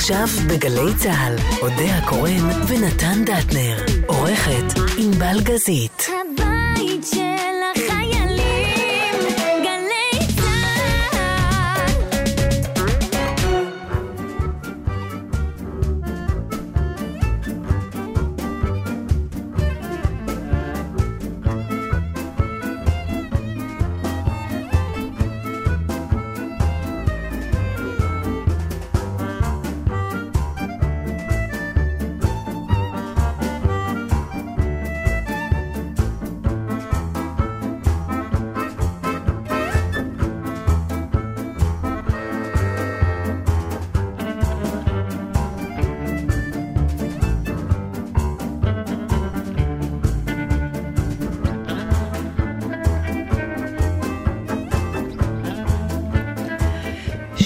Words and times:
עכשיו 0.00 0.26
בגלי 0.48 0.94
צה"ל, 0.98 1.36
אודה 1.62 1.96
הקורן 1.98 2.50
ונתן 2.68 3.24
דטנר. 3.24 3.76
עורכת 4.06 4.80
ענבל 4.98 5.40
גזית. 5.42 6.06
הבית 6.08 7.04
של 7.04 7.59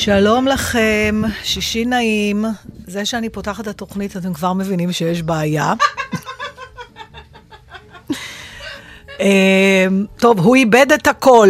שלום 0.04 0.46
לכם, 0.46 1.22
שישי 1.42 1.84
נעים. 1.84 2.44
זה 2.86 3.04
שאני 3.04 3.28
פותחת 3.28 3.60
את 3.60 3.66
התוכנית, 3.66 4.16
אתם 4.16 4.34
כבר 4.34 4.52
מבינים 4.52 4.92
שיש 4.92 5.22
בעיה. 5.22 5.72
אמ, 9.20 10.06
טוב, 10.16 10.38
הוא 10.38 10.56
איבד 10.56 10.86
את 10.94 11.06
הכל. 11.06 11.48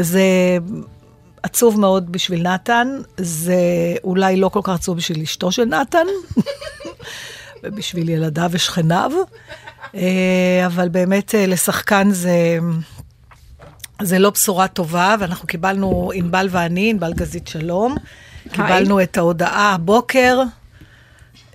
זה 0.00 0.22
עצוב 1.42 1.80
מאוד 1.80 2.12
בשביל 2.12 2.42
נתן, 2.42 2.88
זה 3.16 3.56
אולי 4.04 4.36
לא 4.36 4.48
כל 4.48 4.60
כך 4.62 4.74
עצוב 4.74 4.96
בשביל 4.96 5.22
אשתו 5.22 5.52
של 5.52 5.64
נתן, 5.64 6.06
ובשביל 7.62 8.08
ילדיו 8.08 8.48
ושכניו, 8.52 9.10
אה, 9.94 10.62
אבל 10.66 10.88
באמת 10.88 11.34
אה, 11.34 11.46
לשחקן 11.46 12.10
זה... 12.10 12.58
זה 14.04 14.18
לא 14.18 14.30
בשורה 14.30 14.68
טובה, 14.68 15.16
ואנחנו 15.18 15.48
קיבלנו, 15.48 16.10
ענבל 16.14 16.48
ואני, 16.50 16.90
ענבל 16.90 17.12
גזית 17.12 17.48
שלום, 17.48 17.96
קיבלנו 18.52 19.02
את 19.02 19.16
ההודעה 19.16 19.72
הבוקר 19.74 20.42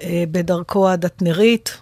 אה, 0.04 0.24
בדרכו 0.32 0.90
הדתנרית. 0.90 1.78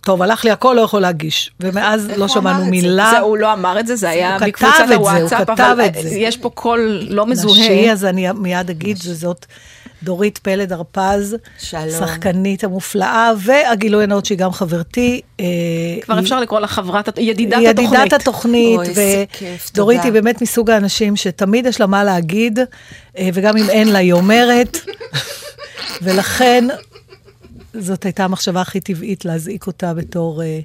טוב, 0.00 0.22
הלך 0.22 0.44
לי 0.44 0.50
הכל, 0.50 0.72
לא 0.76 0.80
יכול 0.80 1.00
להגיש. 1.00 1.50
ומאז 1.60 2.10
לא 2.16 2.28
שמענו? 2.28 2.64
מילה. 2.64 3.10
זה, 3.10 3.18
הוא 3.18 3.38
לא 3.38 3.52
אמר 3.52 3.80
את 3.80 3.86
זה, 3.86 3.96
זה 3.96 4.10
היה 4.10 4.38
בקבוצת 4.40 4.84
הוואטסאפ, 4.94 5.50
אבל 5.50 5.86
את 5.86 5.94
זה. 5.94 6.08
יש 6.08 6.36
פה 6.36 6.50
קול 6.50 7.06
לא 7.08 7.26
מזוהה. 7.26 7.60
נשי, 7.60 7.92
אז 7.92 8.04
אני 8.04 8.32
מיד 8.32 8.70
אגיד 8.70 8.96
שזאת 8.96 9.46
דורית 10.02 10.38
פלד 10.38 10.72
הרפז, 10.72 11.36
שלום. 11.58 11.90
שחקנית 11.90 12.64
המופלאה, 12.64 13.30
והגילוי 13.38 14.04
הנאות 14.04 14.26
שהיא 14.26 14.38
גם 14.38 14.52
חברתי. 14.52 15.20
אה, 15.40 15.44
כבר 16.02 16.14
היא- 16.14 16.22
אפשר 16.22 16.40
לקרוא 16.40 16.60
לה 16.60 16.66
חברת, 16.66 17.18
ידידת 17.18 17.52
התוכנית. 17.68 17.96
ידידת 17.96 18.12
התוכנית, 18.12 18.80
ודורית. 19.74 20.04
היא 20.04 20.12
באמת 20.12 20.42
מסוג 20.42 20.70
האנשים 20.70 21.16
שתמיד 21.16 21.66
יש 21.66 21.80
לה 21.80 21.86
מה 21.86 22.04
להגיד, 22.04 22.58
אה, 23.18 23.28
וגם 23.34 23.56
אם 23.56 23.70
אין 23.70 23.88
לה, 23.88 23.98
היא 23.98 24.12
אומרת, 24.12 24.78
ולכן 26.02 26.64
זאת 27.74 28.04
הייתה 28.04 28.24
המחשבה 28.24 28.60
הכי 28.60 28.80
טבעית 28.80 29.24
להזעיק 29.24 29.66
אותה 29.66 29.94
בתור 29.94 30.42
אה, 30.42 30.60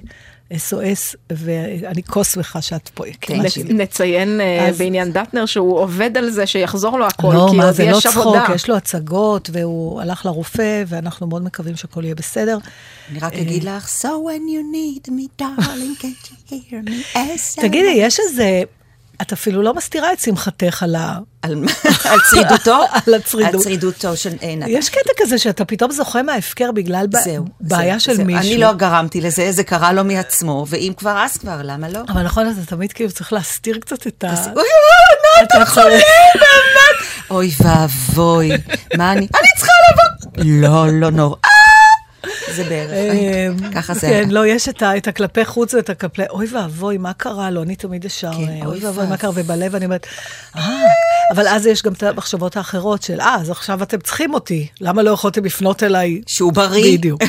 SOS, 0.52 1.16
ואני 1.30 2.02
כה 2.02 2.24
שמחה 2.24 2.62
שאת 2.62 2.88
פה, 2.94 3.04
שלי. 3.48 3.74
נציין 3.74 4.40
אה, 4.40 4.68
אז- 4.68 4.78
בעניין 4.78 5.12
דטנר 5.12 5.46
שהוא 5.46 5.78
עובד 5.78 6.16
על 6.16 6.30
זה 6.30 6.46
שיחזור 6.46 6.98
לו 6.98 7.06
הכל, 7.06 7.32
לא, 7.34 7.46
כי 7.50 7.56
מה, 7.56 7.64
עוד 7.64 7.74
זה 7.74 7.84
לא 7.84 7.96
יש 7.96 8.06
צחוק, 8.06 8.36
עבודה. 8.36 8.44
יש 8.54 8.68
לו 8.68 8.76
הצגות, 8.76 9.50
והוא 9.52 10.00
הלך 10.00 10.26
לרופא, 10.26 10.84
ואנחנו 10.86 11.26
מאוד 11.26 11.42
מקווים 11.44 11.76
שהכל 11.76 12.04
יהיה 12.04 12.14
בסדר. 12.14 12.58
אני 13.10 13.18
רק 13.18 13.32
אגיד 13.32 13.64
לך, 13.64 13.88
so 14.00 14.04
when 14.04 14.42
you 14.50 14.62
need 14.74 15.08
me, 15.08 15.42
darling, 15.42 16.02
can't 16.02 16.28
you 16.50 16.50
hear 16.50 16.88
me? 16.90 17.60
תגידי, 17.60 17.94
יש 17.96 18.20
איזה... 18.20 18.62
את 19.22 19.32
אפילו 19.32 19.62
לא 19.62 19.74
מסתירה 19.74 20.12
את 20.12 20.18
שמחתך 20.18 20.82
על 20.82 20.94
ה... 20.94 21.18
על 21.42 21.64
על 22.04 22.18
צרידותו? 22.30 22.80
על 23.06 23.14
הצרידות. 23.14 23.54
על 23.54 23.60
צרידותו 23.60 24.16
של 24.16 24.32
אה, 24.42 24.54
נתן. 24.56 24.70
יש 24.70 24.88
קטע 24.88 25.10
כזה 25.16 25.38
שאתה 25.38 25.64
פתאום 25.64 25.92
זוכה 25.92 26.22
מההפקר 26.22 26.72
בגלל 26.72 27.06
זהו. 27.24 27.44
בעיה 27.60 27.92
זהו, 27.92 28.00
של 28.00 28.14
זהו. 28.14 28.26
מישהו. 28.26 28.42
אני 28.42 28.58
לא 28.58 28.72
גרמתי 28.72 29.20
לזה, 29.20 29.52
זה 29.52 29.64
קרה 29.64 29.92
לו 29.92 30.04
מעצמו, 30.04 30.66
ואם 30.68 30.92
כבר, 30.96 31.24
אז 31.24 31.36
כבר, 31.36 31.60
למה 31.64 31.88
לא? 31.88 32.00
אבל 32.08 32.22
נכון, 32.22 32.50
אתה 32.50 32.76
תמיד 32.76 32.92
כאילו 32.92 33.10
צריך 33.10 33.32
להסתיר 33.32 33.78
קצת 33.78 34.06
את 34.06 34.24
ה... 34.24 34.34
אוי, 34.56 34.64
נתן 35.42 35.64
חולה, 35.64 35.88
באמת. 36.34 37.06
אוי 37.30 37.50
ואבוי, 37.60 38.50
מה 38.96 39.12
אני... 39.12 39.20
אני 39.20 39.48
צריכה 39.56 39.72
לבוא. 39.92 40.44
לא, 40.44 41.00
לא 41.00 41.10
נורא. 41.10 41.36
זה 42.54 42.64
בערך, 42.64 42.92
אמ, 42.92 43.70
ככה 43.72 43.94
זה 43.94 44.00
כן. 44.00 44.28
לא, 44.30 44.46
יש 44.46 44.68
את 44.68 45.08
הכלפי 45.08 45.44
חוץ 45.44 45.74
ואת 45.74 45.90
הכלפי... 45.90 46.22
אוי 46.30 46.46
ואבוי, 46.52 46.98
מה 46.98 47.12
קרה 47.12 47.50
לו? 47.50 47.62
אני 47.62 47.76
תמיד 47.76 48.04
ישר... 48.04 48.32
כן, 48.32 48.48
אה, 48.48 48.66
אוי 48.66 48.78
ואבוי, 48.86 49.06
מה. 49.06 49.16
קרה? 49.16 49.30
ובלב 49.34 49.74
אני 49.74 49.84
אומרת, 49.84 50.06
אה... 50.56 50.82
אבל 51.34 51.48
אז 51.48 51.66
יש 51.66 51.82
גם 51.82 51.92
את 51.92 52.02
המחשבות 52.02 52.56
האחרות 52.56 53.02
של, 53.02 53.20
אה, 53.20 53.36
אז 53.40 53.50
עכשיו 53.50 53.82
אתם 53.82 54.00
צריכים 54.00 54.34
אותי. 54.34 54.66
למה 54.80 55.02
לא 55.02 55.10
יכולתם 55.10 55.44
לפנות 55.44 55.82
אליי? 55.82 56.20
שהוא 56.26 56.52
בריא. 56.52 56.98
בדיוק. 56.98 57.22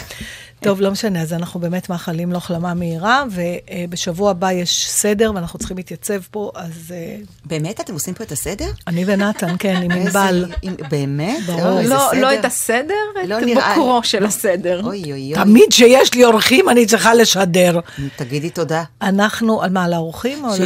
טוב, 0.64 0.82
לא 0.82 0.92
משנה, 0.92 1.22
אז 1.22 1.34
אנחנו 1.34 1.60
באמת 1.60 1.90
מאחלים 1.90 2.32
לו 2.32 2.38
החלמה 2.38 2.74
מהירה, 2.74 3.24
ובשבוע 3.32 4.32
הבא 4.32 4.52
יש 4.52 4.90
סדר, 4.90 5.32
ואנחנו 5.36 5.60
צריכים 5.60 5.78
להתייצב 5.78 6.20
פה, 6.32 6.52
אז 6.56 6.72
אה, 6.92 7.16
באמת, 7.46 7.80
אתם 7.80 7.94
עושים 7.94 8.14
פה 8.14 8.24
את 8.24 8.32
הסדר? 8.32 8.70
אני 8.88 9.04
ונתן, 9.08 9.56
כן, 9.60 9.82
עם 9.84 9.92
ענבל. 9.92 10.46
באמת? 10.90 11.46
ברור. 11.46 11.80
לא. 11.82 12.12
לא 12.16 12.34
את 12.34 12.46
הסדר, 12.46 12.94
לא 13.28 13.38
את 13.40 13.44
נראה- 13.44 13.76
בוקרו 13.76 14.00
של 14.04 14.26
הסדר. 14.26 14.82
אוי, 14.84 15.04
אוי, 15.04 15.12
אוי. 15.12 15.44
תמיד 15.44 15.64
כשיש 15.70 16.14
לי 16.14 16.26
אורחים, 16.26 16.70
אני 16.70 16.86
צריכה 16.86 17.14
לשדר. 17.14 17.80
תגידי 18.16 18.50
תודה. 18.50 18.84
אנחנו, 19.02 19.62
על 19.64 19.70
מה, 19.70 19.84
על 19.84 19.94
האורחים? 19.94 20.46
או 20.46 20.50
על- 20.54 20.62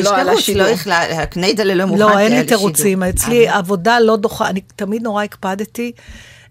לא, 0.55 0.63
יכלה, 0.63 1.21
הקניידלה 1.23 1.73
לא 1.75 1.85
מוכן. 1.85 1.99
לא, 1.99 2.19
אין 2.19 2.31
לי. 2.31 2.43
תירוצים. 2.43 3.03
אצלי 3.03 3.47
עבודה 3.47 3.99
לא 3.99 4.15
דוחה, 4.15 4.49
אני 4.49 4.61
תמיד 4.75 5.01
נורא 5.01 5.23
הקפדתי. 5.23 5.91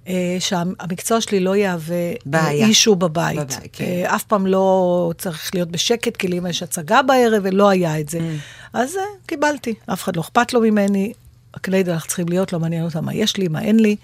אה, 0.09 0.37
שהמקצוע 0.39 1.21
שלי 1.21 1.41
לא 1.41 1.57
יהווה 1.57 2.13
בעיה. 2.27 2.67
אישו 2.67 2.97
בבית. 2.97 3.39
בבית, 3.39 3.59
כן. 3.73 3.85
אה, 3.85 4.15
אף 4.15 4.25
פעם 4.25 4.47
לא 4.47 5.13
צריך 5.19 5.51
להיות 5.55 5.71
בשקט, 5.71 6.17
כי 6.17 6.29
לאמא 6.29 6.49
יש 6.49 6.63
הצגה 6.63 7.03
בערב, 7.03 7.43
ולא 7.45 7.69
היה 7.69 8.01
את 8.01 8.09
זה. 8.09 8.19
Mm. 8.19 8.23
אז 8.73 8.97
אה, 8.97 9.03
קיבלתי, 9.27 9.75
אף 9.87 10.03
אחד 10.03 10.17
לא 10.17 10.21
אכפת 10.21 10.53
לו 10.53 10.61
ממני. 10.61 11.13
הקניידל 11.55 11.93
אנחנו 11.93 12.09
צריכים 12.09 12.29
להיות, 12.29 12.53
לא 12.53 12.61
מעניין 12.61 12.85
אותם 12.85 13.05
מה 13.05 13.15
יש 13.15 13.37
לי, 13.37 13.49
מה 13.49 13.63
אין 13.63 13.81
לי. 13.81 13.97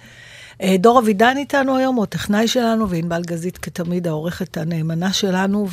אה, 0.63 0.77
דור 0.79 0.99
אבידן 0.99 1.37
איתנו 1.37 1.77
היום, 1.77 1.97
הוא 1.97 2.05
הטכנאי 2.05 2.49
שלנו, 2.49 2.89
וענבל 2.91 3.23
גזית 3.23 3.59
כתמיד 3.59 4.07
העורכת 4.07 4.57
הנאמנה 4.57 5.13
שלנו, 5.13 5.67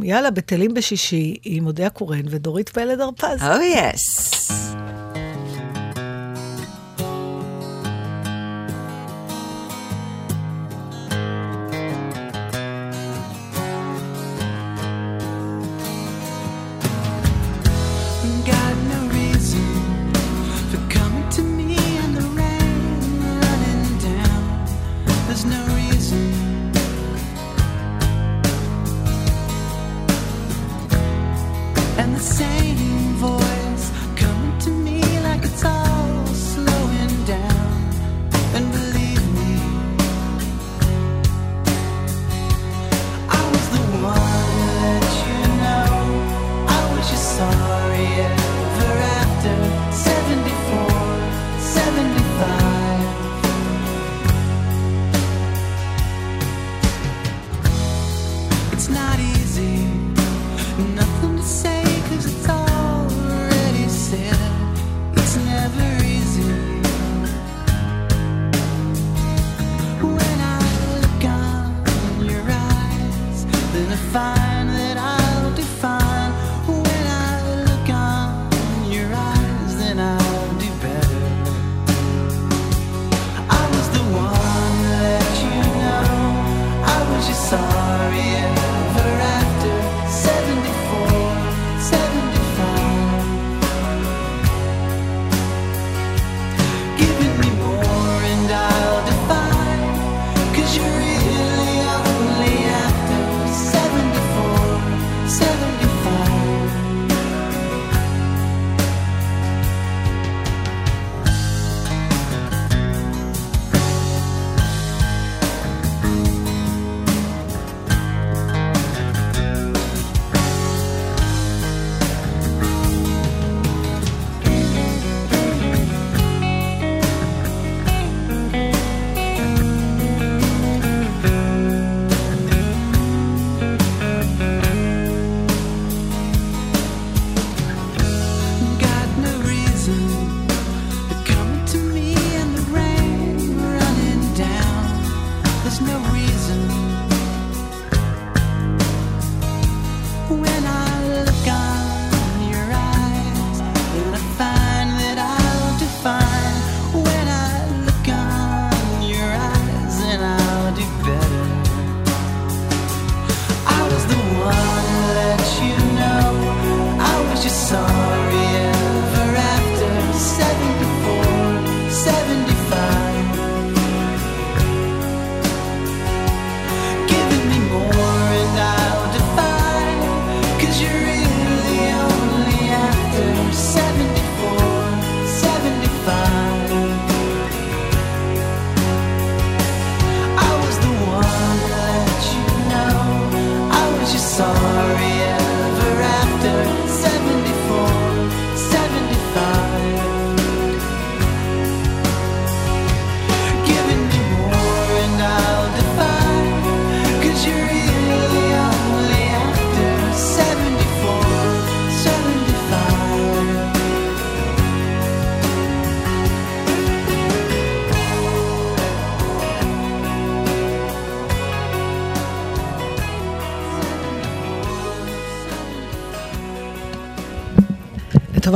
ויאללה, 0.00 0.30
בטלים 0.30 0.74
בשישי, 0.74 1.36
עם 1.44 1.66
אודיה 1.66 1.86
הקורן 1.86 2.22
ודורית 2.30 2.68
פלד 2.68 3.00
הרפז. 3.00 3.40
Oh 3.40 3.76
yes. 3.76 4.32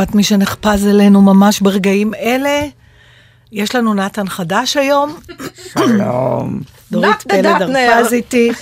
לטובת 0.03 0.15
מי 0.15 0.25
שנחפז 0.25 0.87
אלינו 0.87 1.23
ממש 1.23 1.61
ברגעים 1.61 2.15
אלה, 2.15 2.61
יש 3.53 3.75
לנו 3.75 3.95
נתן 3.95 4.29
חדש 4.29 4.77
היום. 4.77 5.17
שלום. 5.73 6.61
דורית 6.91 7.23
פלד. 7.23 7.47
הרפז 7.47 8.13
איתי. 8.13 8.53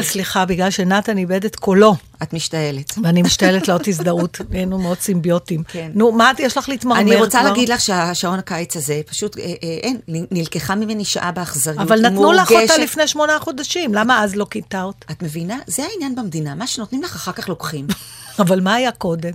סליחה, 0.00 0.44
בגלל 0.44 0.70
שנתן 0.70 1.18
איבד 1.18 1.44
את 1.44 1.56
קולו, 1.56 1.96
את 2.22 2.32
משתעלת. 2.32 2.92
ואני 3.02 3.22
משתעלת 3.22 3.68
לעוד 3.68 3.82
הזדהות, 3.86 4.40
היינו 4.52 4.78
מאוד 4.78 4.98
סימביוטים. 4.98 5.62
כן. 5.68 5.90
נו, 5.94 6.12
מה 6.12 6.32
יש 6.38 6.56
לך 6.56 6.68
להתמרמר 6.68 7.02
כבר? 7.02 7.12
אני 7.12 7.20
רוצה 7.20 7.42
להגיד 7.42 7.68
לך 7.68 7.80
שהשעון 7.80 8.38
הקיץ 8.38 8.76
הזה, 8.76 9.00
פשוט, 9.06 9.38
אה, 9.38 9.44
אה, 9.44 9.52
אין, 9.82 10.00
נלקחה 10.30 10.74
ממני 10.74 11.04
שעה 11.04 11.32
באכזריות. 11.32 11.80
אבל 11.80 12.00
נתנו 12.00 12.32
לך 12.32 12.52
אותה. 12.52 12.78
לפני 12.78 13.08
שמונה 13.08 13.38
חודשים, 13.38 13.94
למה 13.94 14.24
אז 14.24 14.36
לא 14.36 14.46
כינתה 14.50 14.82
אותה? 14.82 15.12
את 15.12 15.22
מבינה? 15.22 15.56
זה 15.66 15.82
העניין 15.92 16.14
במדינה, 16.14 16.54
מה 16.54 16.66
שנותנים 16.66 17.02
לך 17.02 17.14
אחר 17.14 17.32
כך 17.32 17.48
לוקחים. 17.48 17.86
אבל 18.42 18.60
מה 18.60 18.74
היה 18.74 18.92
קודם? 18.92 19.32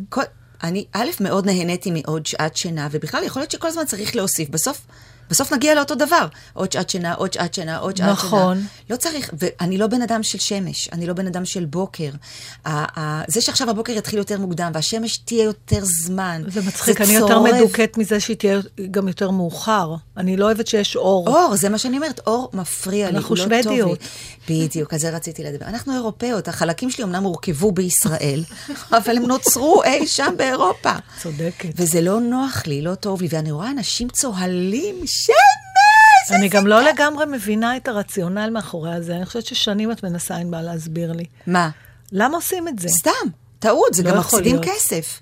אני, 0.63 0.86
א', 0.92 1.10
מאוד 1.19 1.46
נהניתי 1.46 1.92
מעוד 1.92 2.25
שעת 2.25 2.57
שינה, 2.57 2.88
ובכלל, 2.92 3.24
יכול 3.24 3.42
להיות 3.42 3.52
שכל 3.52 3.68
הזמן 3.68 3.86
צריך 3.86 4.16
להוסיף. 4.16 4.50
בסוף, 4.50 4.81
בסוף 5.30 5.54
נגיע 5.54 5.75
לאותו 5.75 5.95
דבר. 5.95 6.27
עוד 6.54 6.72
שעת 6.72 6.89
שינה, 6.89 7.13
עוד 7.13 7.33
שעת 7.33 7.54
שינה, 7.54 7.77
עוד 7.77 7.98
שעת 7.98 8.10
נכון. 8.10 8.57
שינה. 8.57 8.68
לא 8.89 8.95
צריך, 8.95 9.30
ואני 9.39 9.77
לא 9.77 9.88
בן 9.88 10.01
אדם 10.01 10.24
של 10.24 10.39
שמש, 10.39 10.89
אני 10.92 11.07
לא 11.07 11.13
בן 11.13 11.27
אדם 11.27 11.45
של 11.45 11.66
בוקר. 11.66 12.10
זה 13.27 13.42
שעכשיו 13.42 13.69
הבוקר 13.69 13.94
יתחיל 13.94 14.19
יותר 14.19 14.39
מוקדם, 14.39 14.72
והשמש 14.74 15.18
תהיה 15.18 15.44
יותר 15.44 15.80
זמן. 15.83 16.42
זה 16.48 16.62
מצחיק, 16.62 17.01
אני 17.01 17.13
יותר 17.13 17.33
צורב. 17.33 17.54
מדוכאת 17.54 17.98
מזה 17.98 18.19
שהיא 18.19 18.38
תהיה 18.38 18.60
גם 18.92 19.07
יותר 19.07 19.31
מאוחר. 19.31 19.95
אני 20.18 20.38
לא 20.38 20.45
אוהבת 20.45 20.68
שיש 20.68 20.95
אור. 20.95 21.27
אור, 21.27 21.56
זה 21.56 21.69
מה 21.69 21.77
שאני 21.77 21.98
אומרת, 21.98 22.19
אור 22.27 22.50
מפריע 22.53 23.12
לי, 23.12 23.17
הוא 23.17 23.38
לא 23.38 23.44
טוב 23.44 23.51
לי. 23.53 23.63
שוודיות. 23.63 24.00
בדיוק, 24.50 24.94
על 24.94 25.00
זה 25.00 25.10
רציתי 25.10 25.44
לדבר. 25.44 25.65
אנחנו 25.65 25.94
אירופאיות, 25.94 26.48
החלקים 26.48 26.91
שלי 26.91 27.03
אמנם 27.03 27.24
הורכבו 27.24 27.72
בישראל, 27.72 28.44
אבל 28.98 29.17
הם 29.17 29.25
נוצרו 29.25 29.84
אי 29.84 30.08
שם 30.08 30.34
באירופה. 30.38 30.91
צודקת. 31.22 31.70
וזה 31.75 32.01
לא 32.01 32.20
נוח 32.20 32.63
לי, 32.67 32.82
לא 32.82 32.96
טוב 32.96 33.22
לי, 33.22 33.27
ואני 33.32 33.51
רואה 33.51 33.72
אנשים 33.72 34.10
צוהלים, 34.10 34.96
שמש! 35.24 36.31
אני 36.31 36.50
גם 36.50 36.67
לא 36.67 36.81
לגמרי 36.81 37.25
מבינה 37.25 37.77
את 37.77 37.88
הרציונל 37.88 38.50
מאחורי 38.50 38.93
הזה. 38.93 39.15
אני 39.15 39.25
חושבת 39.25 39.45
ששנים 39.45 39.91
את 39.91 40.03
מנסה, 40.03 40.36
ענבל, 40.36 40.62
להסביר 40.62 41.12
לי. 41.12 41.25
מה? 41.48 41.69
למה 42.12 42.36
עושים 42.36 42.67
את 42.67 42.79
זה? 42.79 42.88
סתם, 42.88 43.12
טעות, 43.60 43.93
זה 43.93 44.03
לא 44.03 44.12
גם 44.12 44.17
מפסידים 44.17 44.55
להיות. 44.55 44.65
כסף. 44.65 45.19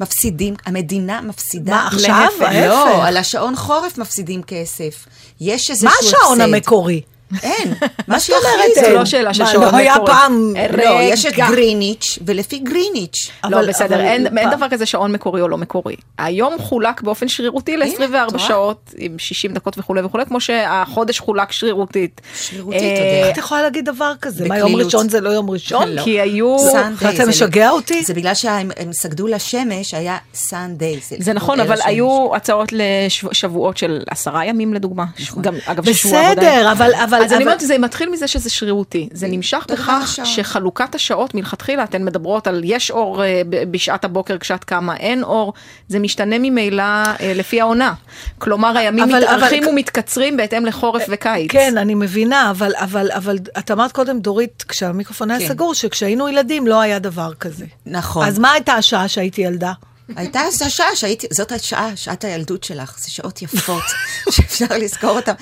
מפסידים, 0.00 0.54
המדינה 0.66 1.20
מפסידה. 1.20 1.72
מה, 1.72 1.86
עכשיו? 1.86 2.28
להפך. 2.40 2.54
לא, 2.68 3.06
על 3.06 3.16
השעון 3.16 3.56
חורף 3.56 3.98
מפסידים 3.98 4.42
כסף. 4.42 5.06
יש 5.40 5.70
איזשהו 5.70 5.88
מה 5.88 5.94
הפסד. 6.00 6.16
השעון 6.16 6.40
המקורי? 6.40 7.02
אין. 7.42 7.74
מה 8.08 8.18
זאת 8.18 8.30
אומרת? 8.30 8.70
זה? 8.74 8.92
לא 8.94 9.04
שאלה 9.04 9.34
של 9.34 9.46
שעון 9.46 9.64
לא 9.64 9.76
היה 9.76 9.94
מקורי. 9.94 10.12
פעם... 10.12 10.52
לא, 10.78 10.98
יש 11.02 11.26
את. 11.26 11.34
גריניץ', 11.36 12.18
ולפי 12.26 12.58
גריניץ'. 12.58 13.30
לא, 13.48 13.66
בסדר, 13.68 14.00
אין, 14.00 14.26
פעם- 14.42 14.50
דבר 14.50 14.68
כזה 14.68 14.86
שעון 14.86 15.12
מקורי 15.12 15.40
או 15.40 15.48
לא 15.48 15.58
מקורי. 15.58 15.94
היום 16.18 16.58
חולק 16.58 17.00
באופן 17.02 17.28
שרירותי 17.28 17.72
הנה, 17.74 17.84
ל-24 17.84 18.26
את 18.28 18.32
רואה? 18.32 18.38
שעות, 18.48 18.90
עם 18.98 19.18
60 19.18 19.52
דקות 19.52 19.78
וכולי 19.78 20.02
וכולי, 20.02 20.26
כמו 20.26 20.40
שהחודש 20.40 21.18
חולק 21.20 21.52
שרירותית. 21.52 22.20
שרירותית, 22.42 22.80
אה, 22.82 22.94
אתה 22.94 23.00
יודע. 23.02 23.26
איך 23.28 23.32
את 23.32 23.38
יכולה 23.38 23.62
להגיד 23.62 23.84
דבר 23.84 24.12
כזה? 24.20 24.48
מה, 24.48 24.58
יום. 24.58 24.76
ראשון 24.76 25.08
זה 25.08 25.20
לא 25.20 25.30
יום 25.30 25.50
ראשון? 25.50 25.88
לא. 25.88 26.02
כי 26.02 26.20
היו... 26.20 26.56
Sunday, 26.58 27.14
אתה 27.14 27.26
משגע 27.26 27.66
לא- 27.66 27.70
אותי? 27.74 28.02
זה 28.04 28.14
בגלל 28.14 28.34
שהם 28.34 28.70
הם 28.76 28.92
סגדו 28.92 29.26
לשמש, 29.26 29.94
היה 29.94 30.16
Sunday. 30.34 31.00
זה 31.18 31.32
נכון, 31.32 31.60
אבל. 31.60 31.76
היו 31.84 32.36
הצעות 32.36 32.72
לשבועות 32.72 33.76
של 33.76 34.00
עשרה 34.10 34.44
ימים 34.44 34.74
לדוגמה. 34.74 35.04
גם, 35.40 35.54
אגב, 35.66 35.92
ששבוע 35.92 36.20
עבודה. 36.20 36.40
בסדר, 36.40 36.72
אבל... 36.72 37.21
אבל- 37.22 37.26
אז 37.26 37.36
אני 37.36 37.44
אבל- 37.44 37.52
אומרת, 37.52 37.60
זה 37.60 37.78
מתחיל 37.78 38.10
מזה 38.10 38.26
שזה 38.28 38.50
שרירותי. 38.50 39.08
זה 39.12 39.26
נמשך 39.28 39.66
בכך. 39.70 40.18
שחלוקת 40.24 40.94
השעות 40.94 41.34
מלכתחילה, 41.34 41.84
אתן 41.84 42.04
מדברות 42.04 42.46
על 42.46 42.60
יש 42.64 42.90
אור 42.90 43.24
אה, 43.24 43.42
בשעת 43.70 44.04
הבוקר 44.04 44.38
כשאת 44.38 44.64
קמה, 44.64 44.96
אין 44.96 45.22
אור, 45.22 45.52
זה 45.88 45.98
משתנה 45.98 46.36
ממילא 46.38 46.82
אה, 46.82 47.06
לפי 47.34 47.60
העונה. 47.60 47.94
כלומר, 48.38 48.78
הימים 48.78 49.04
אבל- 49.04 49.22
מתארכים 49.22 49.62
אבל- 49.62 49.72
ומתקצרים 49.72 50.36
בהתאם 50.36 50.66
לחורף 50.66 51.02
וקיץ. 51.08 51.50
כן, 51.50 51.78
אני 51.78 51.94
מבינה, 51.94 52.50
אבל, 52.50 52.72
אבל, 52.76 53.10
אבל 53.10 53.36
את 53.58 53.70
אמרת 53.70 53.92
קודם, 53.92 54.20
דורית, 54.20 54.64
כשהמיקרופון 54.68 55.30
היה 55.30 55.40
כן. 55.40 55.48
סגור, 55.48 55.74
שכשהיינו 55.74 56.28
ילדים 56.28 56.66
לא 56.66 56.80
היה 56.80 56.98
דבר 56.98 57.34
כזה. 57.34 57.64
נכון. 57.86 58.26
אז 58.26 58.38
מה 58.38 58.52
הייתה 58.52 58.72
השעה 58.72 59.08
שהייתי 59.08 59.42
ילדה? 59.42 59.72
הייתה 60.16 60.40
השעה 60.66 60.96
שהייתי, 60.96 61.26
זאת 61.32 61.52
השעה, 61.52 61.90
שעת 61.96 62.24
הילדות 62.24 62.64
שלך, 62.64 62.98
זה 63.00 63.10
שעות 63.10 63.42
יפות, 63.42 63.82
שאפשר 64.30 64.66
לזכור 64.78 65.10
אותן. 65.10 65.32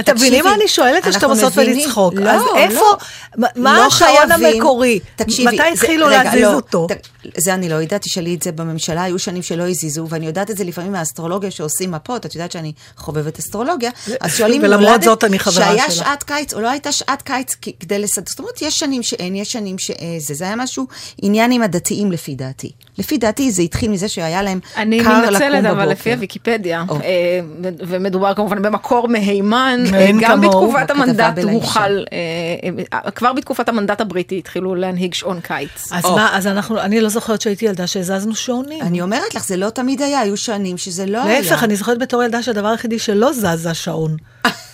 אתם 0.00 0.14
מבינים 0.14 0.44
מה 0.44 0.54
אני 0.54 0.68
שואלת, 0.68 1.06
או 1.06 1.12
שאתם 1.12 1.30
עושות 1.30 1.52
מבינים- 1.52 1.88
לצחוק? 1.88 2.14
לא, 2.14 2.30
אז 2.30 2.42
איפה, 2.56 2.80
לא. 3.36 3.48
מה- 3.56 3.78
לא 3.78 3.86
השעון. 3.86 4.32
המקורי? 4.32 5.00
תקשיבי, 5.16 5.54
מתי 5.56 5.62
התחילו 5.72 6.08
להזיז 6.08 6.42
לא, 6.42 6.54
אותו? 6.54 6.86
ת- 6.90 7.08
זה 7.38 7.54
אני 7.54 7.68
לא 7.68 7.74
יודעת, 7.74 8.02
תשאלי 8.02 8.34
את 8.34 8.42
זה 8.42 8.52
בממשלה, 8.52 9.02
היו 9.02 9.18
שנים 9.18 9.42
שלא 9.42 9.68
הזיזו, 9.68 10.06
ואני 10.10 10.26
יודעת 10.26 10.50
את 10.50 10.56
זה 10.56 10.64
לפעמים 10.64 10.92
מהאסטרולוגיה 10.92 11.50
שעושים 11.50 11.90
מפות, 11.90 12.26
את 12.26 12.34
יודעת 12.34 12.52
שאני 12.52 12.72
חובבת 12.96 13.38
אסטרולוגיה, 13.38 13.90
אז 14.20 14.36
שואלים 14.36 14.62
ולמרות 14.64 15.02
זאת 15.02 15.24
אני 15.24 15.38
חברה 15.38 15.54
שהיה 15.66 15.90
שלך. 15.90 16.04
שעת 16.04 16.22
קיץ 16.22 16.54
או 16.54 16.60
לא 16.60 16.70
הייתה 16.70 16.92
שעת 16.92 17.22
קיץ 17.22 17.54
כדי 17.80 17.98
לסדר, 17.98 18.24
זאת 18.28 18.38
אומרת, 18.38 18.62
יש 18.62 18.78
שנים 18.78 19.02
שאין, 19.02 19.34
יש 19.36 19.52
שנים 19.52 19.78
שזה, 19.78 19.94
זה 20.34 20.44
היה 20.44 20.56
משהו, 20.56 20.86
עניין 21.22 21.52
עם 21.52 21.62
הדתיים 21.62 22.12
לפי 22.12 22.34
דעתי. 22.34 22.70
לפי 22.98 23.18
דעתי 23.18 23.50
זה 23.50 23.62
התחיל 23.62 23.90
מזה 23.90 24.05
שהיה 24.08 24.42
להם 24.42 24.60
קר 24.60 24.80
אני 24.82 25.00
לקום 25.00 25.12
בבוקר. 25.12 25.30
מתנצלת, 25.30 25.64
אבל 25.64 25.88
לפי 25.88 26.12
הוויקיפדיה, 26.12 26.84
או. 26.88 26.96
אה, 26.96 27.40
ומדובר 27.62 28.34
כמובן 28.34 28.62
במקור 28.62 29.08
מהימן, 29.08 29.84
אה, 29.94 30.10
גם. 30.20 30.40
בתקופת 30.40 30.90
המנדט 30.90 31.34
בלילה. 31.34 31.52
הוחל, 31.52 32.04
אה, 32.92 33.10
כבר 33.10 33.32
בתקופת 33.32 33.68
המנדט 33.68 34.00
הבריטי 34.00 34.38
התחילו 34.38 34.74
להנהיג 34.74 35.14
שעון 35.14 35.40
קיץ. 35.40 35.92
אז 35.92 36.04
או. 36.04 36.16
מה, 36.16 36.36
אז 36.36 36.46
אנחנו, 36.46 36.80
אני 36.80 37.00
לא 37.00 37.08
זוכרת 37.08 37.40
שהייתי 37.40 37.64
ילדה 37.64 37.86
שהזזנו 37.86 38.34
שעונים. 38.34 38.82
אני 38.82 39.02
אומרת 39.02 39.34
לך, 39.34 39.44
זה 39.44 39.56
לא 39.56 39.70
תמיד 39.70 40.02
היה, 40.02 40.20
היו 40.20 40.36
שנים 40.36 40.78
שזה 40.78 41.06
לא 41.06 41.22
היה. 41.22 41.40
להפך, 41.40 41.62
אני 41.64 41.76
זוכרת 41.76 41.98
בתור 41.98 42.22
ילדה 42.22 42.42
שהדבר 42.42 42.68
היחידי 42.68 42.98
שלא 42.98 43.32
זז 43.32 43.46
זה 43.54 43.70
השעון. 43.70 44.16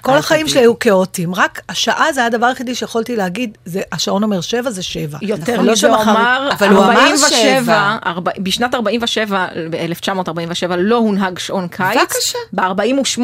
כל 0.00 0.16
החיים. 0.16 0.48
שלי 0.48 0.60
היו 0.60 0.78
כאוטיים, 0.78 1.34
רק 1.34 1.60
השעה 1.68 2.12
זה 2.12 2.24
הדבר 2.24 2.46
היחידי 2.46 2.74
שיכולתי 2.74 3.16
להגיד, 3.16 3.58
זה, 3.64 3.80
השעון 3.92 4.22
אומר 4.22 4.40
שבע 4.40 4.70
זה 4.70 4.82
שבע. 4.82 5.18
יותר 5.22 5.52
נכון, 5.52 5.66
לא 5.66 5.72
מזה, 5.72 5.88
הוא 5.88 6.02
אמר, 6.02 6.48
אבל 6.58 6.68
הוא 6.68 6.84
אמר 6.84 6.90
47, 7.00 7.28
שבע. 7.30 7.96
ארבע- 8.06 8.32
בשנת 8.38 8.74
47, 8.74 9.46
ב-1947, 9.70 10.76
לא 10.78 10.96
הונהג 10.96 11.38
שעון 11.38 11.68
קיץ. 11.68 11.98
בבקשה. 12.00 12.38
ב-48 12.52 13.20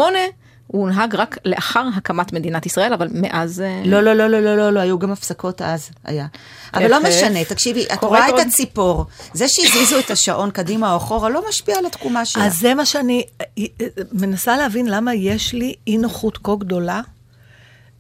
הוא 0.71 0.83
הונהג 0.83 1.15
רק 1.15 1.39
לאחר 1.45 1.85
הקמת 1.97 2.33
מדינת 2.33 2.67
ישראל, 2.67 2.93
אבל 2.93 3.09
מאז... 3.13 3.61
אה, 3.61 3.83
לא, 3.85 4.01
לא, 4.01 4.13
לא, 4.15 4.27
לא, 4.27 4.41
לא, 4.41 4.57
לא, 4.57 4.71
לא, 4.73 4.81
היו 4.81 4.99
גם 4.99 5.13
הפסקות 5.13 5.63
אז, 5.63 5.91
היה. 6.05 6.27
אבל 6.75 6.91
לא. 6.91 7.03
משנה, 7.03 7.45
תקשיבי, 7.45 7.85
את 7.93 8.05
רואה 8.05 8.29
את. 8.29 8.35
הציפור. 8.47 9.05
זה 9.35 9.49
שהזיזו 9.49 9.99
את 9.99 10.11
השעון 10.11 10.51
קדימה 10.51 10.93
או 10.93 10.97
אחורה 10.97 11.29
לא 11.29 11.43
משפיע 11.49 11.79
על 11.79 11.87
התקומה 11.87 12.25
שלה. 12.25 12.47
אז 12.47 12.59
זה 12.59 12.75
מה 12.75 12.87
שאני 12.87 13.25
אה, 13.41 13.45
אה, 13.81 13.87
מנסה 14.13 14.57
להבין 14.57 14.87
למה 14.87 15.15
יש 15.15 15.53
לי 15.53 15.75
אי 15.87 15.99
נוחות 15.99 16.39
כה 16.39 16.53
גדולה 16.59 17.01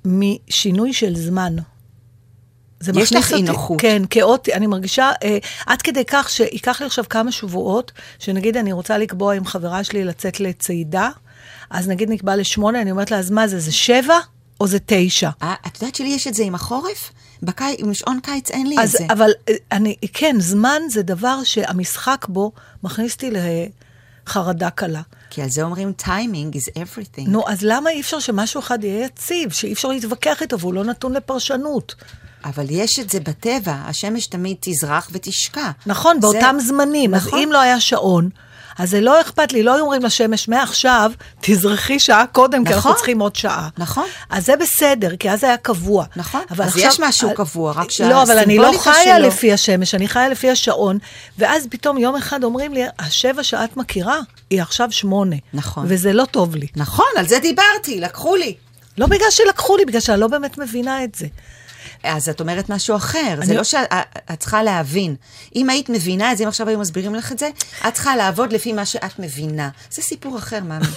משינוי 0.04 0.92
של 0.92 1.16
זמן. 1.16 1.56
זה 2.80 2.92
יש 2.96 3.12
לך 3.12 3.24
אותי- 3.24 3.34
אי-נוחות. 3.42 3.80
כן, 3.80 4.02
כאוטי, 4.10 4.54
אני 4.54 4.66
מרגישה, 4.66 5.10
אה, 5.22 5.38
עד 5.66 5.82
כדי 5.82 6.04
כך 6.06 6.30
שייקח 6.30 6.80
לי 6.80 6.86
עכשיו 6.86 7.04
כמה 7.10 7.32
שבועות, 7.32 7.92
שנגיד 8.18 8.56
אני 8.56 8.72
רוצה 8.72 8.98
לקבוע 8.98 9.34
עם 9.34 9.44
חברה 9.44 9.84
שלי 9.84 10.04
לצאת 10.04 10.40
לצעידה, 10.40 11.10
אז 11.70 11.88
נגיד 11.88 12.10
נקבע 12.10 12.36
לשמונה, 12.36 12.82
אני 12.82 12.90
אומרת 12.90 13.10
לה, 13.10 13.18
אז 13.18 13.30
מה 13.30 13.48
זה, 13.48 13.60
זה 13.60 13.72
שבע 13.72 14.18
או 14.60 14.66
זה 14.66 14.78
תשע? 14.86 15.30
אה, 15.42 15.54
את 15.66 15.82
יודעת 15.82 15.94
שלי 15.94 16.08
יש 16.08 16.26
את 16.26 16.34
זה 16.34 16.42
עם 16.42 16.54
החורף? 16.54 17.12
בקי... 17.42 17.64
עם 17.78 17.94
שעון 17.94 18.20
קיץ 18.22 18.50
אין 18.50 18.66
לי 18.66 18.74
את 18.74 18.80
אז, 18.82 18.90
זה. 18.92 19.06
אבל 19.10 19.30
אה, 19.48 19.54
אני, 19.72 19.94
כן, 20.12 20.36
זמן 20.38 20.82
זה 20.90 21.02
דבר 21.02 21.44
שהמשחק 21.44 22.26
בו 22.28 22.52
מכניס 22.82 23.12
אותי 23.14 23.30
לחרדה 24.26 24.70
קלה. 24.70 25.00
כי 25.30 25.42
על 25.42 25.48
זה 25.48 25.62
אומרים 25.62 25.92
timing 26.02 26.56
is 26.56 26.72
everything. 26.78 27.28
נו, 27.28 27.48
אז 27.48 27.58
למה 27.62 27.90
אי 27.90 28.00
אפשר 28.00 28.18
שמשהו 28.20 28.60
אחד 28.60 28.84
יהיה 28.84 29.04
יציב, 29.04 29.52
שאי 29.52 29.72
אפשר 29.72 29.88
להתווכח 29.88 30.42
איתו 30.42 30.58
והוא 30.60 30.74
לא 30.74 30.84
נתון 30.84 31.12
לפרשנות? 31.12 31.94
אבל 32.44 32.66
יש 32.70 32.98
את 32.98 33.10
זה 33.10 33.20
בטבע, 33.20 33.72
השמש 33.84 34.26
תמיד 34.26 34.56
תזרח 34.60 35.08
ותשקע. 35.12 35.70
נכון, 35.86 36.14
זה- 36.14 36.20
באותם 36.20 36.56
זמנים. 36.66 37.10
נכון. 37.14 37.38
אז 37.38 37.44
אם 37.44 37.52
לא 37.52 37.60
היה 37.60 37.80
שעון, 37.80 38.28
אז 38.78 38.90
זה 38.90 39.00
לא 39.00 39.20
אכפת 39.20 39.52
לי, 39.52 39.62
לא 39.62 39.74
היו 39.74 39.82
אומרים 39.82 40.02
לשמש, 40.02 40.48
מעכשיו 40.48 41.12
תזרחי 41.40 41.98
שעה 41.98 42.24
קודם, 42.32 42.64
כי 42.64 42.74
אנחנו 42.74 42.90
נכון. 42.90 42.96
צריכים 42.96 43.20
עוד 43.20 43.36
שעה. 43.36 43.68
נכון. 43.78 44.04
אז 44.30 44.46
זה 44.46 44.56
בסדר, 44.56 45.16
כי 45.16 45.30
אז 45.30 45.44
היה 45.44 45.56
קבוע. 45.56 46.04
נכון, 46.16 46.40
אבל 46.50 46.64
אז 46.64 46.70
עכשיו- 46.70 46.88
יש 46.88 47.00
משהו 47.00 47.30
קבוע, 47.34 47.72
רק 47.72 47.88
לא, 48.00 48.22
אבל 48.22 48.38
אני 48.38 48.56
לא 48.58 48.64
שהסימבוליקה 48.72 48.92
חיה 49.02 49.16
שלו- 49.18 49.26
לפי 49.28 49.52
השמש, 49.52 49.94
אני 49.94 50.08
חיה 50.08 50.28
לפי 50.28 50.50
השעון, 50.50 50.98
ואז 51.38 51.66
פתאום 51.70 51.98
יום 51.98 52.16
אחד 52.16 52.44
אומרים 52.44 52.74
לי, 52.74 52.82
השבע 52.98 53.42
שאת 53.42 53.76
מכירה, 53.76 54.18
היא 54.50 54.62
עכשיו 54.62 54.92
שמונה. 54.92 55.36
נכון. 55.54 55.84
וזה 55.88 56.12
לא 56.12 56.24
טוב 56.24 56.56
לי. 56.56 56.66
נכון, 56.76 57.06
על 57.16 57.28
זה 57.28 57.38
דיברתי, 57.38 58.00
לקחו 58.00 58.36
לי. 58.36 58.54
לא 58.98 59.06
בגלל 59.06 59.30
שלקחו 59.30 59.76
לי, 59.76 59.84
בגלל 59.84 60.00
שאני 60.00 60.20
לא 60.20 60.26
באמת 60.26 60.58
מבינה 60.58 61.04
את 61.04 61.14
זה. 61.14 61.26
אז 62.04 62.28
את 62.28 62.40
אומרת 62.40 62.68
משהו 62.68 62.96
אחר, 62.96 63.34
זה 63.36 63.42
אני- 63.42 63.56
לא 63.56 63.64
שאת 63.64 63.86
את 64.32 64.40
צריכה 64.40 64.62
להבין. 64.62 65.14
אם 65.56 65.70
היית 65.70 65.88
מבינה 65.88 66.32
את 66.32 66.38
זה, 66.38 66.44
אם 66.44 66.48
עכשיו 66.48 66.68
היו 66.68 66.78
מסבירים 66.78 67.14
לך 67.14 67.32
את 67.32 67.38
זה, 67.38 67.50
את 67.88 67.94
צריכה 67.94 68.16
לעבוד 68.16 68.52
לפי 68.52 68.72
מה 68.72 68.86
שאת 68.86 69.18
מבינה. 69.18 69.68
זה 69.90 70.02
סיפור 70.02 70.38
אחר, 70.38 70.60
מאמי. 70.64 70.86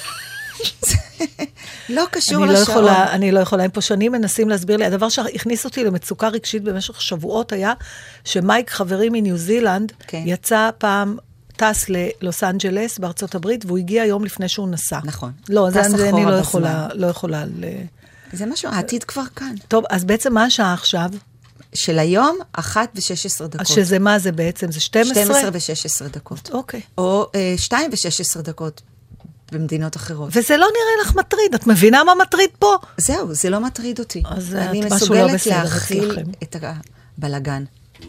לא 1.89 2.03
קשור 2.11 2.43
אני 2.43 2.53
לא 2.53 2.59
לשעון. 2.61 2.77
יכולה, 2.77 3.11
אני 3.13 3.31
לא 3.31 3.39
יכולה, 3.39 3.63
הם 3.63 3.71
פה 3.71 3.81
שנים 3.81 4.11
מנסים 4.11 4.49
להסביר 4.49 4.77
לי. 4.77 4.85
הדבר 4.85 5.09
שהכניס 5.09 5.65
אותי 5.65 5.83
למצוקה 5.83 6.27
רגשית 6.27 6.63
במשך 6.63 7.01
שבועות 7.01 7.51
היה 7.51 7.73
שמייק, 8.25 8.69
חברי 8.69 9.09
מניו 9.09 9.37
זילנד, 9.37 9.91
כן. 10.07 10.23
יצא 10.25 10.69
פעם, 10.77 11.17
טס 11.57 11.85
ללוס 11.89 12.43
אנג'לס 12.43 12.99
בארצות 12.99 13.35
הברית, 13.35 13.65
והוא 13.65 13.77
הגיע 13.77 14.05
יום 14.05 14.25
לפני 14.25 14.47
שהוא 14.49 14.67
נסע. 14.69 14.99
נכון. 15.03 15.31
לא, 15.49 15.69
זה, 15.69 15.83
זה 15.89 16.09
אני 16.09 16.25
לא. 16.25 16.31
יכולה, 16.35 16.87
לא 16.93 17.07
יכולה 17.07 17.45
ל... 17.45 17.65
זה 18.33 18.45
משהו, 18.45 18.69
העתיד 18.71 19.03
כבר 19.03 19.23
כאן. 19.35 19.55
טוב, 19.67 19.83
אז 19.89 20.03
בעצם 20.05 20.33
מה 20.33 20.43
השעה 20.43 20.73
עכשיו? 20.73 21.09
של 21.75 21.99
היום, 21.99 22.37
אחת 22.53 22.89
ו-16 22.95 23.47
דקות. 23.47 23.67
שזה 23.67 23.99
מה 23.99 24.19
זה 24.19 24.31
בעצם? 24.31 24.71
זה 24.71 24.79
12? 24.79 25.23
12 25.23 25.49
ו-16 25.53 26.13
דקות. 26.13 26.49
אוקיי. 26.53 26.81
או 26.97 27.29
אה, 27.35 27.53
2 27.57 27.91
ו-16 27.91 28.41
דקות 28.41 28.81
במדינות 29.51 29.95
אחרות. 29.95 30.29
וזה 30.33 30.57
לא 30.57 30.67
נראה 30.67 31.05
לך 31.05 31.15
מטריד, 31.15 31.53
את 31.55 31.67
מבינה 31.67 32.03
מה 32.03 32.11
מטריד 32.21 32.49
פה? 32.59 32.75
זהו, 32.97 33.33
זה 33.33 33.49
לא 33.49 33.59
מטריד 33.59 33.99
אותי. 33.99 34.23
אז, 34.25 34.55
אני 34.55 34.81
את- 34.87 34.93
משהו 34.93 35.15
לא 35.15 35.25
מסוגלת 35.25 35.33
בסדר 35.41 35.63
להכיל 35.63 36.11
אצלכם. 36.11 36.31
את 36.43 36.55
הבלגן. 37.17 37.63
Roll 38.01 38.05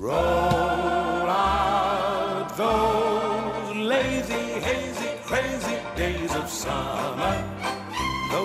out 1.28 2.56
those 2.56 3.70
lazy, 3.90 4.44
hazy, 4.66 5.10
crazy 5.28 5.76
days 5.98 6.30
of 6.30 6.64
summer. 6.64 7.63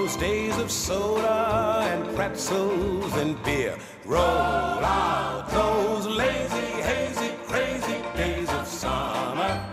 Those 0.10 0.22
days 0.22 0.58
of 0.58 0.72
soda 0.72 1.82
and 1.84 2.16
pretzels 2.16 3.14
and 3.18 3.42
beer. 3.44 3.78
Roll 4.06 4.18
out 4.20 5.48
those 5.52 6.08
lazy, 6.08 6.82
hazy, 6.82 7.36
crazy 7.46 8.02
days 8.16 8.50
of 8.50 8.66
summer. 8.66 9.64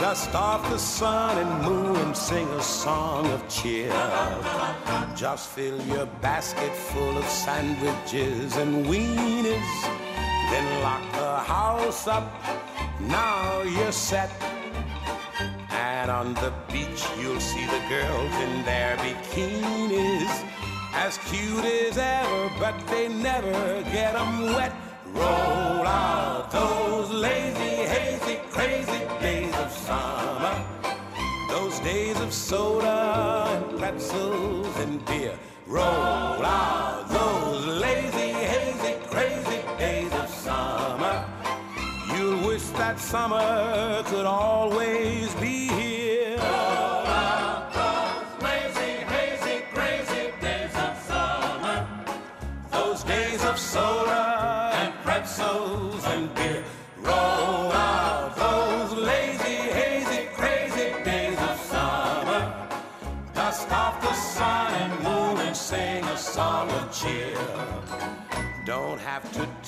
Dust 0.00 0.34
off 0.34 0.68
the 0.68 0.78
sun 0.78 1.38
and 1.38 1.64
moon 1.64 1.94
and 1.94 2.16
sing 2.16 2.48
a 2.48 2.60
song 2.60 3.24
of 3.30 3.48
cheer. 3.48 3.92
Just 5.14 5.50
fill 5.50 5.80
your 5.82 6.06
basket 6.20 6.74
full 6.74 7.16
of 7.16 7.24
sandwiches 7.26 8.56
and 8.56 8.84
weenies. 8.86 9.82
Then 10.50 10.82
lock 10.82 11.02
the 11.12 11.36
house 11.38 12.08
up. 12.08 12.24
Now 12.98 13.62
you're 13.62 13.92
set. 13.92 14.51
And 16.02 16.10
on 16.10 16.34
the 16.34 16.52
beach, 16.72 17.04
you'll 17.20 17.38
see 17.38 17.64
the 17.64 17.80
girls 17.88 18.34
in 18.42 18.64
their 18.64 18.96
bikinis. 18.96 20.32
As 20.94 21.16
cute 21.30 21.64
as 21.64 21.96
ever, 21.96 22.50
but 22.58 22.74
they 22.88 23.06
never 23.06 23.82
get 23.84 24.14
them 24.14 24.52
wet. 24.52 24.72
Roll 25.06 25.86
out 25.86 26.50
those 26.50 27.08
lazy, 27.08 27.86
hazy, 27.94 28.40
crazy 28.50 29.00
days 29.20 29.54
of 29.54 29.70
summer. 29.70 30.56
Those 31.48 31.78
days 31.78 32.18
of 32.20 32.32
soda 32.32 33.46
and 33.54 33.78
pretzels 33.78 34.76
and 34.78 35.04
beer. 35.06 35.38
Roll 35.68 35.84
out 35.84 37.04
those 37.10 37.64
lazy, 37.80 38.32
hazy, 38.32 38.94
crazy 39.06 39.62
days 39.78 40.12
of 40.14 40.28
summer. 40.28 41.24
You'll 42.12 42.44
wish 42.44 42.64
that 42.80 42.98
summer 42.98 44.02
could 44.06 44.26
always 44.26 45.32
be 45.36 45.51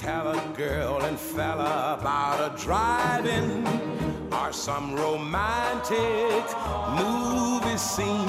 tell 0.04 0.28
a 0.28 0.52
girl 0.54 1.00
and 1.04 1.18
fella 1.18 1.96
about 1.98 2.38
a 2.38 2.62
drive-in 2.62 3.66
or 4.30 4.52
some 4.52 4.94
romantic 4.94 6.44
movie 7.00 7.78
scene. 7.78 8.28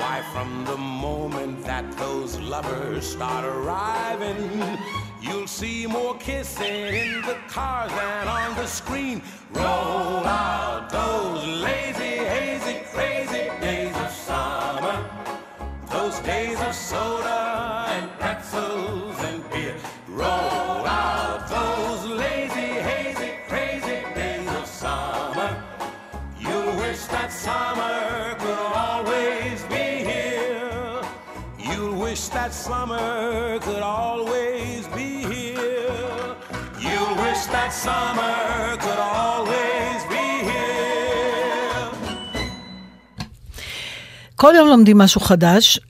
Why, 0.00 0.22
from 0.32 0.64
the 0.64 0.76
moment 0.76 1.64
that 1.64 1.90
those 1.98 2.38
lovers 2.38 3.04
start 3.04 3.44
arriving, 3.44 4.78
you'll 5.20 5.48
see 5.48 5.84
more 5.84 6.16
kissing 6.18 6.94
in 6.94 7.22
the 7.22 7.36
cars 7.48 7.90
than 7.90 8.28
on 8.28 8.54
the 8.54 8.66
screen. 8.66 9.22
Roll 9.52 9.64
out 9.64 10.88
those 10.90 11.44
lazy, 11.44 11.75
summer 32.56 33.58
could 33.64 33.82
always 33.82 34.82
be 34.98 35.10
here. 35.32 36.34
You'll 36.84 37.16
wish 37.24 37.42
that 37.54 37.70
summer 37.84 38.36
could 38.84 39.00
always 39.20 40.00
be 40.14 40.26
here. 40.48 40.86
כל 44.36 44.52
יום 44.56 44.68
לומדים 44.68 44.98
משהו 44.98 45.20
חדש. 45.20 45.80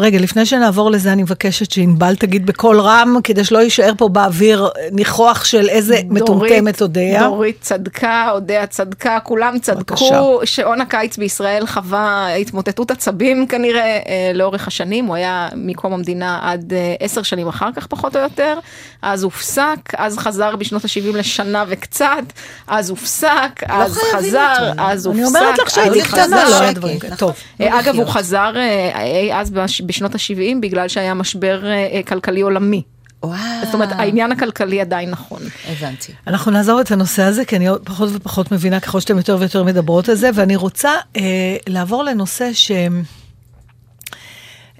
אה, 0.00 0.04
רגע, 0.04 0.18
לפני 0.18 0.46
שנעבור 0.46 0.90
לזה, 0.90 1.12
אני 1.12 1.22
מבקשת 1.22 1.70
שענבל 1.70 2.16
תגיד 2.16 2.46
בקול 2.46 2.80
רם, 2.80 3.16
כדי 3.24 3.44
שלא 3.44 3.58
יישאר 3.58 3.92
פה 3.98 4.08
באוויר 4.08 4.68
ניחוח 4.92 5.44
של 5.44 5.68
איזה 5.68 6.00
מטומטמת 6.08 6.82
אודיה. 6.82 7.22
דורית 7.22 7.56
צדקה, 7.60 8.28
אודיה 8.30 8.66
צדקה, 8.66 9.18
כולם 9.20 9.58
צדקו 9.58 9.94
בבקשה. 9.94 10.20
שעון 10.44 10.80
הקיץ 10.80 11.16
בישראל 11.16 11.66
חווה 11.66 12.34
התמוטטות 12.34 12.90
עצבים 12.90 13.46
כנראה 13.46 13.82
אה, 13.82 14.30
לאורך 14.34 14.66
השנים, 14.68 15.06
הוא 15.06 15.16
היה 15.16 15.48
מקום 15.56 15.92
המדינה 15.92 16.38
עד 16.42 16.72
אה, 16.72 16.94
עשר 17.00 17.22
שנים 17.22 17.48
אחר 17.48 17.68
כך 17.76 17.86
פחות 17.86 18.16
או 18.16 18.20
יותר, 18.20 18.58
אז 19.02 19.22
הופסק, 19.22 19.94
אז 19.96 20.18
חזר 20.18 20.56
בשנות 20.56 20.84
ה-70 20.84 21.16
לשנה 21.16 21.64
וקצת, 21.68 22.32
אז 22.66 22.90
הופסק, 22.90 23.62
אז 23.68 23.94
חייבים 23.94 24.28
חזר, 24.30 24.70
אותו. 24.70 24.82
אז 24.82 25.06
הופסק. 25.06 25.20
אני 25.20 25.26
אומרת 25.26 25.58
לך 25.58 25.70
שהייתי 25.70 26.02
אז 26.02 26.06
קטנה. 26.06 26.48
לא 26.50 26.60
היה 26.60 26.72
דברים. 26.72 26.98
כאלה. 26.98 27.16
טוב. 27.16 27.32
לא 27.60 27.66
אה, 27.66 27.80
אגב, 27.80 27.94
הוא. 27.94 28.06
חזר 28.06 28.52
אה, 28.56 29.02
אי 29.02 29.34
אז 29.34 29.50
בשנות 29.86 30.14
ה-70 30.14 30.56
בגלל 30.60 30.88
שהיה 30.88 31.14
משבר 31.14 31.66
אה, 31.66 31.70
אה, 31.70 32.00
כלכלי 32.06 32.40
עולמי. 32.40 32.82
וואו. 33.24 33.38
זאת 33.64 33.74
אומרת, 33.74 33.88
העניין 33.92 34.32
הכלכלי 34.32 34.80
עדיין 34.80 35.10
נכון. 35.10 35.42
הבנתי. 35.68 36.12
אנחנו 36.26 36.50
נעזוב 36.50 36.80
את 36.80 36.90
הנושא 36.90 37.22
הזה, 37.22 37.44
כי 37.44 37.56
אני 37.56 37.68
עוד 37.68 37.82
פחות 37.84 38.08
ופחות 38.12 38.52
מבינה 38.52 38.80
ככל 38.80 39.00
שאתם 39.00 39.16
יותר 39.16 39.36
ויותר 39.40 39.64
מדברות 39.64 40.08
על 40.08 40.14
זה, 40.14 40.30
ואני 40.34 40.56
רוצה 40.56 40.90
אה, 41.16 41.56
לעבור 41.66 42.04
לנושא 42.04 42.52
ש... 42.52 42.70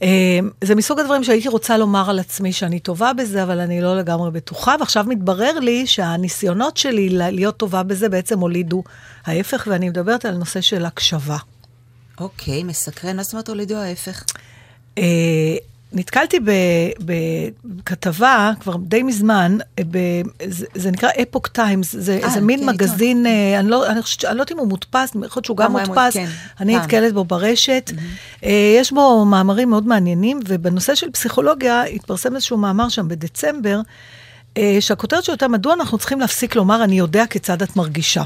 אה, 0.02 0.38
זה 0.64 0.74
מסוג 0.74 1.00
הדברים 1.00 1.24
שהייתי 1.24 1.48
רוצה 1.48 1.78
לומר 1.78 2.10
על 2.10 2.18
עצמי 2.18 2.52
שאני 2.52 2.80
טובה 2.80 3.12
בזה, 3.12 3.42
אבל 3.42 3.60
אני 3.60 3.80
לא 3.80 3.96
לגמרי 3.96 4.30
בטוחה, 4.30 4.74
ועכשיו 4.80 5.04
מתברר 5.08 5.58
לי 5.60 5.86
שהניסיונות 5.86 6.76
שלי 6.76 7.08
להיות 7.10 7.56
טובה 7.56 7.82
בזה 7.82 8.08
בעצם 8.08 8.38
הולידו 8.38 8.82
ההפך, 9.26 9.68
ואני 9.70 9.88
מדברת 9.88 10.24
על 10.24 10.34
נושא 10.34 10.60
של 10.60 10.84
הקשבה. 10.84 11.36
אוקיי, 12.20 12.62
מסקרן. 12.62 13.16
מה 13.16 13.22
זאת 13.22 13.32
אומרת 13.32 13.48
הולידו 13.48 13.76
ההפך? 13.76 14.24
אה, 14.98 15.56
נתקלתי 15.94 16.38
בכתבה 17.00 18.52
כבר 18.60 18.76
די 18.76 19.02
מזמן, 19.02 19.58
אה, 19.78 19.84
ב, 19.90 19.98
זה, 20.46 20.66
זה 20.74 20.90
נקרא 20.90 21.08
אפוק 21.22 21.46
טיימס, 21.46 21.96
זה, 21.98 22.20
אה, 22.22 22.30
זה 22.30 22.40
מין 22.40 22.60
כן, 22.60 22.66
מגזין, 22.66 23.26
אה, 23.26 23.60
אני 23.60 23.70
לא, 23.70 23.86
אני 23.86 24.00
לא 24.24 24.28
יודעת 24.28 24.52
אם 24.52 24.58
הוא 24.58 24.68
מודפס, 24.68 25.10
יכול 25.10 25.26
להיות 25.34 25.44
שהוא 25.44 25.56
גם 25.56 25.72
מודפס, 25.72 26.14
כן, 26.14 26.26
אני. 26.60 26.76
נתקלת 26.76 27.12
בו 27.12 27.24
ברשת. 27.24 27.90
אה, 28.44 28.76
יש 28.80 28.92
בו 28.92 29.24
מאמרים 29.24 29.70
מאוד 29.70 29.86
מעניינים, 29.86 30.40
ובנושא 30.48 30.94
של 30.94 31.10
פסיכולוגיה 31.10 31.82
התפרסם 31.82 32.34
איזשהו 32.34 32.56
מאמר 32.56 32.88
שם 32.88 33.08
בדצמבר, 33.08 33.80
שהכותרת 34.80 35.24
שלו 35.24 35.32
הייתה, 35.32 35.48
מדוע 35.48 35.74
אנחנו 35.74 35.98
צריכים 35.98 36.20
להפסיק 36.20 36.56
לומר, 36.56 36.84
אני 36.84 36.98
יודע 36.98 37.26
כיצד 37.26 37.62
את 37.62 37.76
מרגישה. 37.76 38.22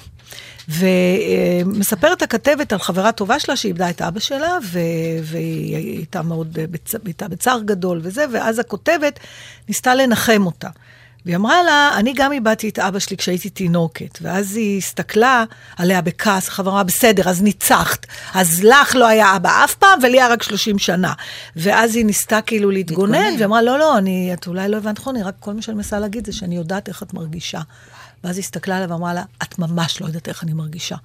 ומספרת 0.68 2.22
הכתבת 2.22 2.72
על 2.72 2.78
חברה 2.78 3.12
טובה 3.12 3.38
שלה 3.38 3.56
שאיבדה 3.56 3.90
את 3.90 4.02
אבא 4.02 4.20
שלה, 4.20 4.58
ו- 4.64 4.78
והיא 5.22 5.76
הייתה 5.76 6.22
מאוד, 6.22 6.58
אה, 6.58 6.66
בצ... 6.70 6.94
הייתה 7.04 7.28
בצער 7.28 7.60
גדול 7.64 8.00
וזה, 8.02 8.24
ואז 8.32 8.58
הכותבת 8.58 9.20
ניסתה 9.68 9.94
לנחם 9.94 10.46
אותה. 10.46 10.68
והיא 11.24 11.36
אמרה 11.36 11.62
לה, 11.62 11.90
אני 11.96 12.12
גם 12.16 12.32
איבדתי 12.32 12.68
את 12.68 12.78
אבא 12.78 12.98
שלי 12.98 13.16
כשהייתי 13.16 13.50
תינוקת. 13.50 14.18
ואז 14.22 14.56
היא 14.56 14.78
הסתכלה 14.78 15.44
עליה 15.76 16.00
בכעס, 16.00 16.48
החברה 16.48 16.72
אמרה, 16.72 16.82
בסדר, 16.82 17.28
אז 17.28 17.42
ניצחת. 17.42 18.06
אז 18.34 18.64
לך 18.64 18.96
לא 18.96 19.06
היה 19.06 19.36
אבא 19.36 19.64
אף 19.64 19.74
פעם, 19.74 19.98
ולי 20.02 20.20
היה 20.20 20.28
רק 20.28 20.42
30 20.42 20.78
שנה. 20.78 21.12
ואז 21.56 21.96
היא 21.96 22.04
ניסתה 22.04 22.40
כאילו 22.40 22.70
להתגונן, 22.70 23.12
להתגונן. 23.12 23.34
והיא 23.34 23.44
אמרה, 23.44 23.62
לא, 23.62 23.78
לא, 23.78 23.98
אני, 23.98 24.34
את 24.34 24.46
אולי 24.46 24.68
לא 24.68 24.76
הבנת 24.76 24.98
נכון, 24.98 25.16
רק 25.16 25.34
כל 25.40 25.54
מה 25.54 25.62
שאני 25.62 25.76
מנסה 25.76 25.98
להגיד 25.98 26.26
זה 26.26 26.32
שאני 26.32 26.56
יודעת 26.56 26.88
איך 26.88 27.02
את 27.02 27.14
מרגישה. 27.14 27.60
ואז 28.24 28.36
היא 28.36 28.42
הסתכלה 28.42 28.76
עליה 28.76 28.88
ואמרה 28.90 29.14
לה, 29.14 29.22
את 29.42 29.58
ממש 29.58 30.00
לא 30.00 30.06
יודעת 30.06 30.28
איך 30.28 30.42
אני 30.42 30.52
מרגישה. 30.52 30.96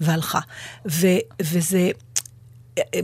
והלכה. 0.00 0.40
ו, 0.86 1.06
וזה... 1.42 1.90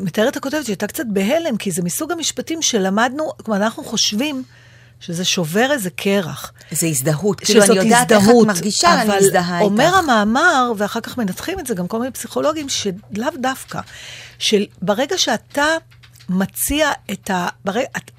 מתארת 0.01 0.37
הכותבת 0.37 0.67
שהייתה 0.67 0.87
קצת 0.87 1.05
בהלם, 1.13 1.57
כי 1.57 1.71
זה 1.71 1.83
מסוג 1.83 2.13
המשפטים 2.13 2.63
שלמדנו, 2.63 3.33
כלומר, 3.45 3.63
אנחנו 3.65 3.85
חושבים 3.85 4.43
שזה 5.01 5.25
שובר 5.25 5.73
איזה 5.73 5.91
קרח. 5.91 6.53
זה 6.71 6.87
הזדהות. 6.87 7.41
כאילו, 7.41 7.63
אני 7.65 7.75
יודעת 7.75 8.13
איך 8.13 8.23
את 8.23 8.23
הזדהות, 8.23 8.47
מרגישה, 8.47 9.03
אני 9.03 9.11
מזדהה 9.21 9.59
אבל 9.59 9.65
אומר 9.65 9.85
איתך. 9.85 9.97
המאמר, 9.97 10.73
ואחר 10.77 11.01
כך 11.01 11.19
מנתחים 11.19 11.61
את 11.61 11.67
זה 11.67 11.75
גם 11.75 11.87
כל 11.89 11.99
מיני 11.99 12.11
פסיכולוגים, 12.11 12.69
שלאו 12.69 13.29
דווקא, 13.41 13.81
שברגע 14.39 15.19
שאתה 15.19 15.67
מציע 16.29 16.91
את 17.13 17.31
ה... 17.31 17.49
ברג... 17.65 17.85
את... 17.97 18.11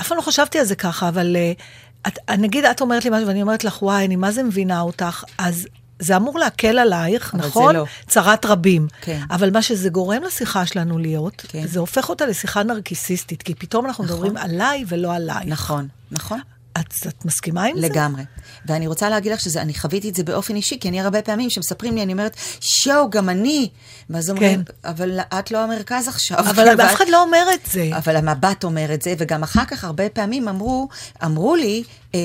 אף 0.00 0.08
פעם 0.08 0.16
לא 0.16 0.22
חשבתי 0.22 0.58
על 0.58 0.64
זה 0.64 0.74
ככה, 0.74 1.08
אבל 1.08 1.36
uh, 1.36 2.08
את, 2.08 2.30
נגיד 2.30 2.64
את 2.64 2.80
אומרת 2.80 3.04
לי 3.04 3.10
משהו 3.10 3.26
ואני 3.26 3.42
אומרת 3.42 3.64
לך, 3.64 3.82
וואי, 3.82 4.04
אני 4.04 4.16
מה 4.16 4.32
זה 4.32 4.42
מבינה 4.42 4.80
אותך, 4.80 5.24
אז 5.38 5.66
זה 5.98 6.16
אמור 6.16 6.38
להקל 6.38 6.78
עלייך, 6.78 7.34
אבל 7.34 7.46
נכון? 7.46 7.74
לא. 7.74 7.84
צרת 8.06 8.44
רבים. 8.44 8.86
כן. 9.00 9.22
אבל 9.30 9.50
מה 9.50 9.62
שזה 9.62 9.88
גורם 9.88 10.22
לשיחה 10.22 10.66
שלנו 10.66 10.98
להיות, 10.98 11.42
כן. 11.48 11.66
זה 11.66 11.80
הופך 11.80 12.08
אותה 12.08 12.26
לשיחה 12.26 12.62
נרקיסיסטית, 12.62 13.42
כי 13.42 13.54
פתאום 13.54 13.86
אנחנו 13.86 14.04
נכון. 14.04 14.16
מדברים 14.16 14.36
עליי 14.36 14.84
ולא 14.88 15.14
עלייך. 15.14 15.46
נכון, 15.46 15.88
נכון. 16.10 16.40
את, 16.80 16.94
את 17.08 17.24
מסכימה 17.24 17.64
עם 17.64 17.80
זה? 17.80 17.88
לגמרי. 17.88 18.22
ואני 18.66 18.86
רוצה 18.86 19.08
להגיד 19.08 19.32
לך 19.32 19.40
שזה, 19.40 19.62
אני 19.62 19.74
חוויתי 19.74 20.08
את 20.08 20.14
זה 20.14 20.24
באופן 20.24 20.56
אישי, 20.56 20.78
כי 20.80 20.88
אני 20.88 21.00
הרבה 21.00 21.22
פעמים 21.22 21.50
שמספרים 21.50 21.94
לי, 21.94 22.02
אני 22.02 22.12
אומרת, 22.12 22.36
שואו, 22.60 23.10
גם 23.10 23.28
אני. 23.28 23.68
ואז 24.10 24.30
אומרים, 24.30 24.62
אבל 24.84 25.20
את 25.20 25.50
לא 25.50 25.58
המרכז 25.64 26.08
עכשיו. 26.08 26.38
כן. 26.38 26.48
אבל 26.48 26.80
אף 26.84 26.94
אחד 26.94 27.08
לא 27.08 27.22
אומר 27.22 27.44
את 27.54 27.68
זה. 27.72 27.90
אבל 27.96 28.16
המבט 28.16 28.64
אומר 28.64 28.94
את 28.94 29.02
זה, 29.02 29.14
וגם 29.18 29.42
אחר 29.42 29.64
כך 29.64 29.84
הרבה 29.84 30.08
פעמים 30.08 30.48
אמרו, 30.48 30.88
אמרו 31.24 31.56
לי, 31.56 31.84
אה, 32.14 32.20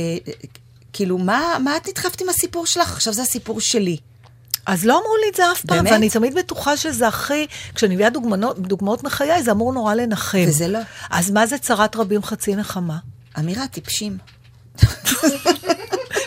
כאילו, 0.93 1.17
מה, 1.17 1.57
מה 1.63 1.77
את 1.77 1.87
נדחפת 1.89 2.21
עם 2.21 2.29
הסיפור 2.29 2.65
שלך? 2.65 2.91
עכשיו 2.93 3.13
זה 3.13 3.21
הסיפור 3.21 3.61
שלי. 3.61 3.97
אז 4.65 4.85
לא 4.85 4.93
אמרו 4.93 5.15
לי 5.23 5.29
את 5.29 5.35
זה 5.35 5.51
אף 5.51 5.61
פעם, 5.65 5.77
באמת? 5.77 5.91
ואני 5.91 6.09
תמיד 6.09 6.35
בטוחה 6.35 6.77
שזה 6.77 7.07
הכי, 7.07 7.47
כשאני 7.75 7.95
מביאה 7.95 8.09
דוגמנות, 8.09 8.59
דוגמאות 8.59 9.03
מחיי, 9.03 9.43
זה 9.43 9.51
אמור 9.51 9.73
נורא 9.73 9.93
לנחם. 9.93 10.45
וזה 10.47 10.67
לא. 10.67 10.79
אז 11.09 11.31
מה 11.31 11.45
זה 11.47 11.57
צרת 11.57 11.95
רבים 11.95 12.23
חצי 12.23 12.55
נחמה? 12.55 12.97
אמירה, 13.39 13.67
טיפשים. 13.67 14.17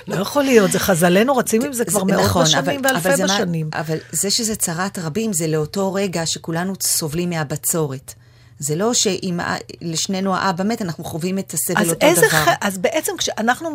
לא 0.08 0.16
יכול 0.16 0.42
להיות, 0.44 0.72
זה 0.72 0.78
חז"לנו 0.78 1.36
רצים 1.36 1.64
עם 1.64 1.72
זה 1.72 1.84
כבר 1.84 1.98
זה- 2.00 2.04
מאות 2.04 2.24
נכון, 2.24 2.42
בשנים 2.44 2.64
אבל- 2.84 2.94
ואלפי 2.94 3.08
אבל 3.08 3.16
זה 3.16 3.26
מה- 3.26 3.34
בשנים. 3.34 3.70
אבל 3.74 3.96
זה 4.12 4.30
שזה 4.30 4.56
צרת 4.56 4.98
רבים, 4.98 5.32
זה 5.32 5.46
לאותו 5.46 5.92
רגע 5.94 6.26
שכולנו 6.26 6.72
סובלים 6.82 7.30
מהבצורת. 7.30 8.14
זה 8.58 8.76
לא 8.76 8.94
שאם 8.94 9.40
לשנינו 9.82 10.36
האבא 10.36 10.64
מת, 10.64 10.82
אנחנו 10.82 11.04
חווים 11.04 11.38
את 11.38 11.54
הסבל 11.54 11.80
אז, 11.80 11.90
אותו 11.90 12.06
איזה 12.06 12.20
דבר. 12.20 12.44
ח... 12.44 12.48
אז 12.60 12.78
בעצם 12.78 13.12
כשאנחנו 13.18 13.68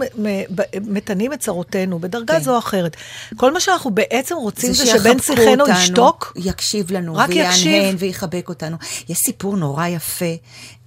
מתנים 0.82 1.34
את 1.34 1.40
צרותינו 1.40 2.00
בדרגה 2.00 2.34
כן. 2.34 2.44
זו 2.44 2.54
או 2.54 2.58
אחרת, 2.60 2.96
כל 3.38 3.54
מה 3.54 3.60
שאנחנו 3.60 3.92
בעצם 3.92 4.36
רוצים 4.36 4.74
זה, 4.74 4.86
שיחבקו 4.86 5.04
שבן 5.04 5.20
שיחנו 5.20 5.64
ישתוק, 5.70 6.34
יקשיב 6.36 6.92
לנו, 6.92 7.16
רק 7.16 7.30
יקשיב. 7.30 7.72
ויענהן 7.72 7.96
ויחבק 8.00 8.50
אותנו. 8.50 8.78
יש 9.10 9.18
סיפור 9.18 9.58
נורא 9.58 9.88
יפה 9.88 10.26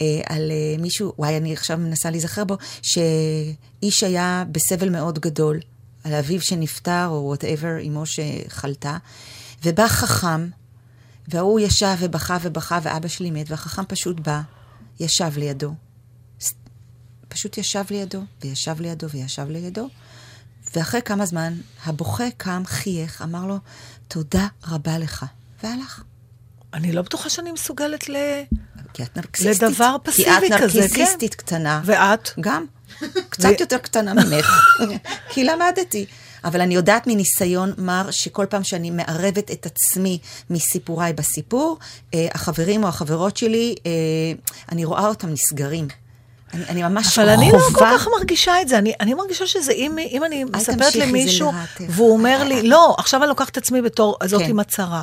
אה, 0.01 0.07
על 0.29 0.51
אה, 0.51 0.83
מישהו, 0.83 1.13
וואי, 1.19 1.37
אני 1.37 1.53
עכשיו 1.53 1.79
מנסה 1.79 2.11
להיזכר 2.11 2.45
בו, 2.45 2.57
שאיש 2.83 4.03
היה 4.03 4.45
בסבל 4.53 4.89
מאוד 4.89 5.19
גדול, 5.19 5.61
על 6.05 6.15
אביו 6.15 6.41
שנפטר, 6.41 7.07
או 7.09 7.25
וואטאבר, 7.27 7.77
אמו 7.87 8.03
שחלתה, 8.07 8.97
ובא 9.65 9.89
חכם, 9.89 10.49
וההוא 11.29 11.61
ישב 11.61 11.97
ובכה 12.01 12.39
ובכה, 12.43 12.79
ואבא 12.83 13.09
שלי 13.09 13.31
מת, 13.31 13.51
והחכם 13.51 13.85
פשוט 13.89 14.21
בא, 14.21 14.41
ישב 15.01 15.31
לידו. 15.37 15.75
פשוט 17.29 17.59
ישב 17.59 17.85
לידו, 17.91 18.21
וישב 18.45 18.81
לידו, 18.81 19.11
וישב 19.11 19.49
לידו. 19.49 19.89
ואחרי 20.75 21.03
כמה 21.03 21.27
זמן, 21.27 21.55
הבוכה 21.85 22.25
קם, 22.37 22.63
חייך, 22.67 23.23
אמר 23.23 23.47
לו, 23.47 23.59
תודה 24.09 24.47
רבה 24.69 24.99
לך, 24.99 25.27
והלך. 25.63 26.03
אני 26.75 26.93
לא 26.93 27.03
בטוחה 27.03 27.31
שאני 27.31 27.53
מסוגלת 27.53 28.09
ל... 28.09 28.17
כי 28.93 29.03
את 29.03 29.17
נרקסיסטית. 29.17 29.63
לדבר 29.63 29.97
פסיבי 30.03 30.31
כזה, 30.31 30.49
כי 30.49 30.55
את 30.55 30.71
כן. 30.71 30.81
נרקסיסטית 30.81 31.35
קטנה. 31.35 31.81
ואת? 31.85 32.31
גם. 32.41 32.65
קצת 33.29 33.61
יותר 33.61 33.79
קטנה 33.79 34.15
ממך. 34.15 34.79
כי 35.31 35.45
למדתי. 35.45 36.07
אבל 36.45 36.61
אני 36.61 36.75
יודעת 36.75 37.07
מניסיון 37.07 37.73
מר, 37.79 38.11
שכל 38.11 38.47
פעם 38.47 38.65
שאני 38.65 38.91
מערבת 38.91 39.51
את 39.51 39.67
עצמי 39.67 40.19
מסיפוריי 40.51 41.13
בסיפור, 41.13 41.79
אה, 42.15 42.29
החברים 42.35 42.85
או 42.85 42.89
החברות 42.89 43.37
שלי, 43.37 43.75
אה, 43.87 43.91
אני 44.73 44.85
רואה 44.85 45.07
אותם 45.07 45.29
נסגרים. 45.29 45.89
אני, 46.55 46.65
אני 46.69 46.83
ממש 46.83 47.19
אבל 47.19 47.29
אני 47.29 47.53
לא 47.53 47.59
כל 47.73 47.85
כך 47.99 48.09
מרגישה 48.19 48.61
את 48.63 48.69
זה, 48.69 48.79
אני, 48.79 48.93
אני 49.01 49.15
מרגישה 49.15 49.47
שזה 49.47 49.73
אם, 49.73 49.99
אם 49.99 50.25
אני 50.25 50.45
מספרת 50.45 50.95
למישהו. 50.95 51.53
והוא 51.89 52.13
אומר 52.13 52.45
לי, 52.45 52.63
לא, 52.63 52.95
עכשיו 52.99 53.21
אני 53.21 53.29
לוקחת 53.29 53.51
את 53.51 53.57
עצמי 53.57 53.83
בתור 53.83 54.17
כן. 54.31 54.51
עם 54.51 54.61
הצהרה. 54.61 55.03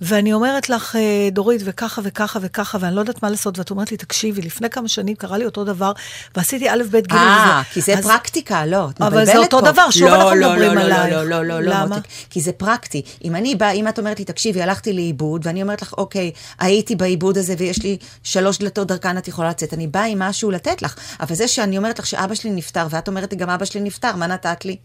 ואני 0.00 0.32
אומרת 0.32 0.68
לך, 0.70 0.96
אה, 0.96 1.28
דורית, 1.32 1.60
וככה 1.64 2.00
וככה 2.04 2.38
וככה, 2.42 2.78
ואני 2.80 2.94
לא 2.94 3.00
יודעת 3.00 3.22
מה 3.22 3.30
לעשות, 3.30 3.58
ואת 3.58 3.70
אומרת 3.70 3.90
לי, 3.90 3.96
תקשיבי, 3.96 4.42
לפני 4.42 4.70
כמה 4.70 4.88
שנים 4.88 5.16
קרה 5.16 5.38
לי 5.38 5.44
אותו 5.44 5.64
דבר, 5.64 5.92
ועשיתי 6.36 6.70
א', 6.70 6.82
ב', 6.90 6.96
ג' 6.96 7.12
אה. 7.12 7.62
כי 7.72 7.80
זה 7.80 7.98
אז- 7.98 8.04
פרקטיקה, 8.06 8.66
לא, 8.66 8.88
את 8.90 9.00
אבל 9.00 9.08
מבלבלת 9.08 9.26
זה 9.26 9.38
אותו 9.38 9.58
פה. 9.60 9.70
דבר, 9.72 9.90
שוב 9.90 10.08
לא, 10.08 10.14
אנחנו 10.16 10.34
לא, 10.34 10.48
מדברים 10.50 10.72
לא, 10.74 10.82
לא, 10.82 10.94
עלייך. 10.94 11.12
לא, 11.14 11.24
לא, 11.24 11.44
לא, 11.44 11.60
לא, 11.60 11.72
למה? 11.74 11.96
מותק. 11.96 12.08
כי 12.30 12.40
זה 12.40 12.52
פרקטי. 12.52 13.02
אם 13.24 13.36
אני 13.36 13.54
באה, 13.54 13.70
אם 13.70 13.88
את 13.88 13.98
אומרת 13.98 14.18
לי, 14.18 14.24
תקשיבי, 14.24 14.62
הלכתי 14.62 14.92
לאיבוד, 14.92 15.46
ואני 15.46 15.62
אומרת 15.62 15.82
לך, 15.82 15.92
אוקיי, 15.98 16.30
הייתי 16.58 16.96
באיבוד 16.96 17.38
הזה 17.38 17.54
ויש 17.58 17.82
לי 17.82 17.96
שלוש 18.22 18.58
דלתות 18.58 18.88
דרכן 18.88 19.18
את 19.18 19.28
יכולה 19.28 19.48
לצאת, 19.48 19.74
אני 19.74 19.86
באה 19.86 20.04
עם 20.04 20.18
משהו 20.18 20.50
לתת 20.50 20.82
לך. 20.82 20.94
אבל 21.20 21.34
זה 21.34 21.48
שאני 21.48 21.78
אומרת 21.78 21.98
לך 21.98 22.06
שאבא 22.06 22.34
שלי 22.34 22.50
נפטר, 22.50 22.86
ואת 22.90 23.08
אומרת 23.08 23.32
לי, 23.32 23.38
גם 23.38 23.50
אבא 23.50 23.64
שלי 23.64 23.80
נפטר, 23.80 24.16
מה 24.16 24.26
נתת 24.26 24.64
לי? 24.64 24.76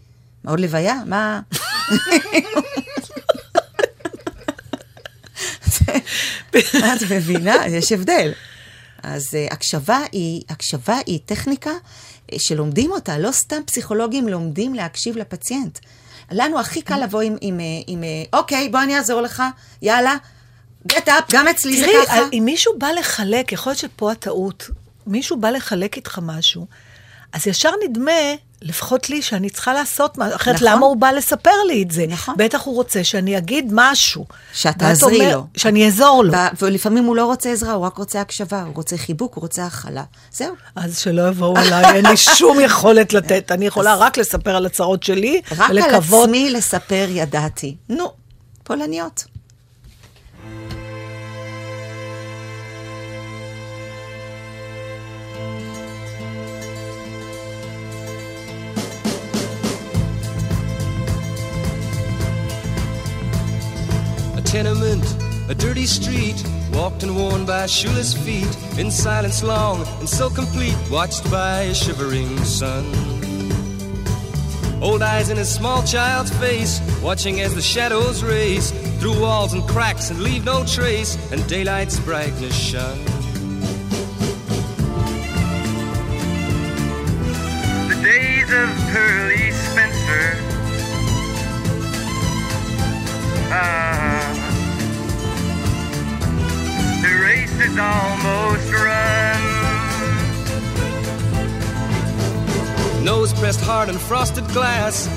עוד 0.46 0.60
לוויה? 0.60 0.94
מה? 1.06 1.40
את 6.50 7.02
מבינה? 7.10 7.66
יש 7.66 7.92
הבדל. 7.92 8.32
אז 9.02 9.24
uh, 9.24 9.54
הקשבה 9.54 10.00
היא, 10.12 10.42
הקשבה 10.48 10.98
היא 11.06 11.18
טכניקה 11.26 11.70
uh, 11.70 12.34
שלומדים 12.38 12.90
אותה, 12.90 13.18
לא 13.18 13.32
סתם 13.32 13.60
פסיכולוגים 13.66 14.28
לומדים 14.28 14.74
להקשיב 14.74 15.16
לפציינט. 15.16 15.78
לנו 16.30 16.60
הכי 16.60 16.82
קל 16.82 17.04
לבוא 17.04 17.20
עם, 17.20 17.36
עם, 17.40 17.60
אה, 17.60 17.64
עם, 17.86 18.04
אה, 18.04 18.38
אוקיי, 18.38 18.68
בוא 18.68 18.82
אני 18.82 18.96
אעזור 18.96 19.20
לך, 19.20 19.42
יאללה, 19.82 20.16
get 20.92 21.06
up, 21.06 21.32
גם 21.32 21.48
אצלי 21.48 21.80
זה 21.80 21.86
תראי, 21.86 22.06
ככה. 22.06 22.18
אם 22.32 22.42
מישהו 22.44 22.78
בא 22.78 22.88
לחלק, 22.88 23.52
יכול 23.52 23.70
להיות 23.70 23.78
שפה 23.78 24.12
הטעות, 24.12 24.70
מישהו 25.06 25.36
בא 25.36 25.50
לחלק 25.50 25.96
איתך 25.96 26.18
משהו, 26.22 26.66
אז 27.34 27.46
ישר 27.46 27.70
נדמה, 27.88 28.12
לפחות 28.62 29.10
לי, 29.10 29.22
שאני 29.22 29.50
צריכה 29.50 29.72
לעשות 29.74 30.18
משהו, 30.18 30.36
אחרת 30.36 30.54
נכון. 30.54 30.68
למה 30.68 30.86
הוא 30.86 30.96
בא 30.96 31.10
לספר 31.10 31.62
לי 31.68 31.82
את 31.82 31.90
זה? 31.90 32.04
נכון. 32.08 32.34
בטח 32.38 32.62
הוא 32.64 32.74
רוצה 32.74 33.04
שאני 33.04 33.38
אגיד 33.38 33.70
משהו. 33.72 34.26
שאת 34.52 34.78
תעזרי 34.78 35.16
אומר- 35.20 35.36
לו. 35.36 35.46
שאני 35.56 35.84
אעזור 35.86 36.24
לו. 36.24 36.32
ו- 36.32 36.36
ולפעמים 36.64 37.04
הוא 37.04 37.16
לא 37.16 37.26
רוצה 37.26 37.52
עזרה, 37.52 37.72
הוא 37.72 37.86
רק 37.86 37.96
רוצה 37.98 38.20
הקשבה, 38.20 38.62
הוא 38.62 38.74
רוצה 38.74 38.96
חיבוק, 38.96 39.34
הוא 39.34 39.42
רוצה 39.42 39.66
הכלה. 39.66 40.02
זהו. 40.32 40.54
אז 40.76 40.98
שלא 40.98 41.28
יבואו 41.28 41.56
אליי, 41.56 41.84
אין 41.96 42.06
לי 42.06 42.16
שום 42.16 42.60
יכולת 42.60 43.12
לתת, 43.12 43.52
אני 43.52 43.66
יכולה 43.66 43.94
רק 43.94 44.18
לספר 44.18 44.56
על 44.56 44.66
הצרות 44.66 45.02
שלי, 45.02 45.40
רק 45.52 45.70
על 45.70 45.78
ולקוות. 45.78 46.24
עצמי 46.24 46.50
לספר 46.50 47.06
ידעתי. 47.10 47.76
נו, 47.88 48.12
פולניות. 48.64 49.24
Tenement, 64.54 65.04
a 65.48 65.54
dirty 65.56 65.84
street, 65.84 66.40
walked 66.72 67.02
and 67.02 67.16
worn 67.16 67.44
by 67.44 67.66
shoeless 67.66 68.14
feet, 68.14 68.56
in 68.78 68.88
silence 68.88 69.42
long 69.42 69.84
and 69.98 70.08
so 70.08 70.30
complete, 70.30 70.76
watched 70.92 71.28
by 71.28 71.62
a 71.62 71.74
shivering 71.74 72.38
sun. 72.44 72.84
Old 74.80 75.02
eyes 75.02 75.28
in 75.28 75.38
a 75.38 75.44
small 75.44 75.82
child's 75.82 76.30
face, 76.38 76.80
watching 77.02 77.40
as 77.40 77.52
the 77.56 77.60
shadows 77.60 78.22
race 78.22 78.70
through 79.00 79.20
walls 79.20 79.54
and 79.54 79.66
cracks 79.66 80.10
and 80.10 80.22
leave 80.22 80.44
no 80.44 80.64
trace, 80.64 81.18
and 81.32 81.44
daylight's 81.48 81.98
brightness 81.98 82.56
shun. 82.56 83.04
The 87.88 87.98
days 88.04 88.50
of 88.52 88.68
Pearly 88.92 89.33
is 97.74 97.80
almost 97.80 98.72
run. 98.72 99.40
Nose 103.04 103.32
pressed 103.34 103.60
hard 103.60 103.88
on 103.88 103.98
frosted 103.98 104.46
glass, 104.48 105.08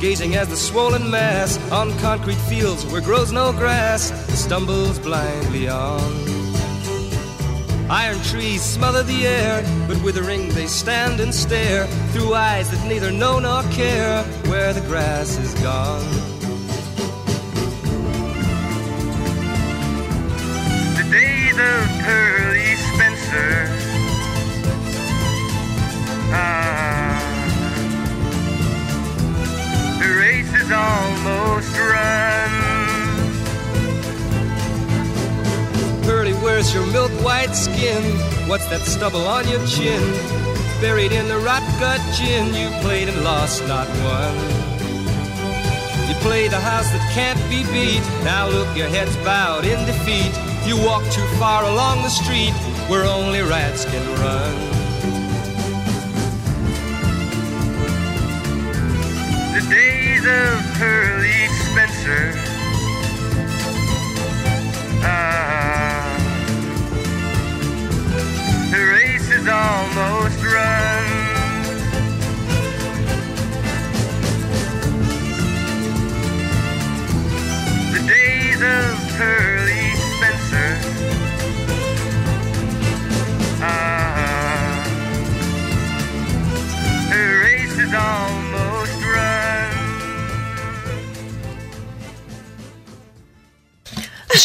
gazing 0.00 0.34
as 0.34 0.48
the 0.48 0.56
swollen 0.56 1.10
mass 1.10 1.58
on 1.70 1.96
concrete 1.98 2.40
fields 2.48 2.84
where 2.86 3.00
grows 3.00 3.32
no 3.32 3.52
grass 3.52 4.12
stumbles 4.38 4.98
blindly 4.98 5.68
on. 5.68 6.00
Iron 7.88 8.20
trees 8.22 8.62
smother 8.62 9.04
the 9.04 9.26
air, 9.26 9.62
but 9.86 10.02
withering 10.02 10.48
they 10.50 10.66
stand 10.66 11.20
and 11.20 11.32
stare 11.32 11.86
through 12.12 12.34
eyes 12.34 12.68
that 12.70 12.84
neither 12.88 13.12
know 13.12 13.38
nor 13.38 13.62
care 13.70 14.24
where 14.50 14.72
the 14.72 14.80
grass 14.80 15.38
is 15.38 15.54
gone. 15.62 16.04
The 20.96 21.04
days 21.12 21.95
Hurley 22.06 22.76
Spencer. 22.76 23.66
Ah, 26.30 27.18
the 30.00 30.08
race 30.14 30.52
is 30.54 30.70
almost 30.70 31.72
run. 31.76 32.52
Hurley, 36.04 36.34
where's 36.34 36.72
your 36.72 36.86
milk 36.92 37.10
white 37.24 37.56
skin? 37.56 38.02
What's 38.48 38.68
that 38.68 38.82
stubble 38.82 39.26
on 39.26 39.48
your 39.48 39.66
chin? 39.66 40.00
Buried 40.80 41.10
in 41.10 41.26
the 41.26 41.38
rot 41.38 41.64
gut 41.80 42.00
gin, 42.14 42.54
you 42.54 42.68
played 42.82 43.08
and 43.08 43.24
lost, 43.24 43.66
not 43.66 43.88
won. 44.06 44.32
You 46.06 46.14
played 46.22 46.52
a 46.52 46.60
house 46.60 46.88
that 46.92 47.10
can't 47.12 47.42
be 47.50 47.64
beat. 47.74 48.04
Now 48.22 48.46
look, 48.48 48.76
your 48.76 48.86
head's 48.86 49.16
bowed 49.24 49.64
in 49.64 49.84
defeat. 49.86 50.45
You 50.66 50.76
walk 50.84 51.04
too 51.12 51.24
far 51.38 51.62
along 51.62 52.02
the 52.02 52.08
street 52.08 52.52
where 52.88 53.04
only 53.04 53.40
rats 53.40 53.84
can 53.84 54.04
run. 54.18 54.54
The 59.54 59.62
days 59.70 60.24
of 60.26 60.74
Pearly 60.74 61.46
Spencer. 61.70 62.55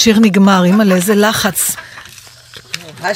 השיר 0.02 0.20
נגמר, 0.20 0.64
אימא'לה, 0.64 0.96
איזה 0.96 1.16
לחץ. 1.16 1.76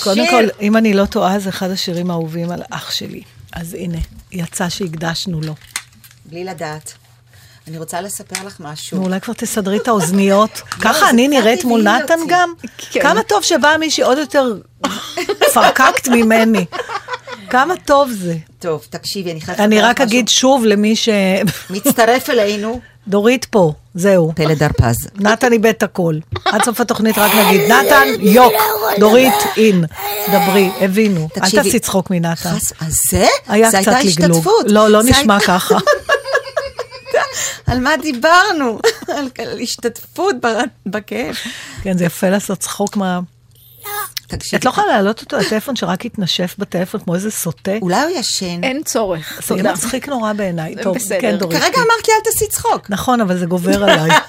קודם 0.04 0.22
השיר. 0.22 0.32
כל, 0.32 0.44
אם 0.62 0.78
אני 0.78 0.94
לא 0.94 1.06
טועה, 1.06 1.40
זה 1.40 1.50
אחד 1.50 1.72
השירים 1.72 2.12
האהובים 2.12 2.52
על 2.52 2.62
אח 2.70 2.92
שלי. 2.92 3.22
אז 3.54 3.74
הנה, 3.74 3.98
יצא 4.32 4.70
שהקדשנו 4.70 5.42
לו. 5.42 5.56
בלי 6.26 6.44
לדעת. 6.44 6.94
אני 7.68 7.78
רוצה 7.78 8.02
לספר 8.02 8.46
לך 8.46 8.60
משהו. 8.60 9.04
אולי 9.04 9.22
כבר 9.22 9.34
תסדרי 9.34 9.78
את 9.78 9.88
האוזניות. 9.88 10.62
ככה 10.82 10.90
לא, 10.94 11.00
זה 11.00 11.10
אני 11.10 11.28
נראית 11.28 11.64
מול 11.64 11.82
נתן. 11.82 12.20
גם? 12.28 12.54
כן. 12.78 13.02
כמה 13.02 13.24
טוב 13.24 13.44
שבאה 13.44 13.78
מישהי 13.78 14.04
עוד 14.04 14.18
יותר 14.18 14.54
פרקקט 15.54 16.08
ממני. 16.08 16.66
כמה 17.50 17.74
טוב 17.86 18.12
זה. 18.12 18.36
טוב, 18.60 18.86
תקשיבי, 18.90 19.32
אני 19.32 19.42
חייבת 19.42 19.60
אני 19.60 19.82
רק. 19.82 20.02
אגיד 20.02 20.28
שוב 20.28 20.66
למי 20.66 20.96
ש... 20.96 21.10
מצטרף 21.70 22.30
אלינו 22.30 22.80
דורית 23.08 23.46
פה, 23.46 23.74
זהו. 23.96 24.32
פלד 24.36 24.64
הרפז. 24.64 24.96
נתן 25.16 25.54
איבד 25.54 25.66
את 25.70 25.84
הכל. 25.84 26.16
עד 26.46 26.64
סוף 26.64 26.82
התוכנית 26.82 27.18
רק 27.18 27.32
נגיד, 27.36 27.62
נתן, 27.72 28.08
יוק, 28.20 28.54
דורית, 29.00 29.34
אין. 29.58 29.86
דברי, 30.32 30.70
הבינו. 30.82 31.30
אל 31.44 31.50
תעשי 31.52 31.80
צחוק 31.80 32.10
מנתן. 32.10 32.50
אז 32.80 32.98
זה? 33.12 33.28
היה 33.48 33.68
קצת 33.70 33.76
הייתה 33.78 34.00
לגלוג. 34.00 34.32
השתתפות. 34.32 34.66
לא, 34.70 34.90
לא 34.90 35.04
נשמע 35.04 35.40
ככה. 35.40 35.78
על 37.68 37.80
מה 37.80 37.98
דיברנו? 38.02 38.80
על, 39.18 39.30
השתתפות 39.62 40.36
ב- 40.42 40.48
בכאב. 40.86 41.36
כן, 41.84 41.98
זה 41.98 42.06
יפה 42.06 42.30
לעשות 42.30 42.60
צחוק 42.60 42.98
מה... 42.98 43.20
תקשיבי, 44.28 44.60
את 44.60 44.66
לא 44.66 44.70
יכולה 44.70 44.88
להעלות 44.88 45.22
אותו 45.22 45.38
לטלפון 45.38 45.76
שרק 45.76 46.06
יתנשף 46.06 46.56
בטלפון 46.60 47.02
כמו 47.02 47.16
איזה 47.16 47.32
סוטה? 47.32 47.72
אולי 47.82 48.02
הוא 48.02 48.10
ישן. 48.10 48.64
אין 48.64 48.84
צורך. 48.84 49.42
זה. 49.48 49.64
מצחיק 49.64 50.10
נורא 50.10 50.34
בעיניי. 50.34 50.76
טוב. 50.84 50.98
כן, 51.20 51.38
דורית. 51.38 51.60
כרגע 51.60 51.78
אמרת 51.78 52.08
לי 52.08 52.14
אל 52.14 52.32
תעשי 52.32 52.48
צחוק. 52.48 52.90
נכון, 52.90 53.22
אבל 53.22 53.38
זה 53.38 53.46
גובר 53.46 53.84
עליי. 53.84 54.10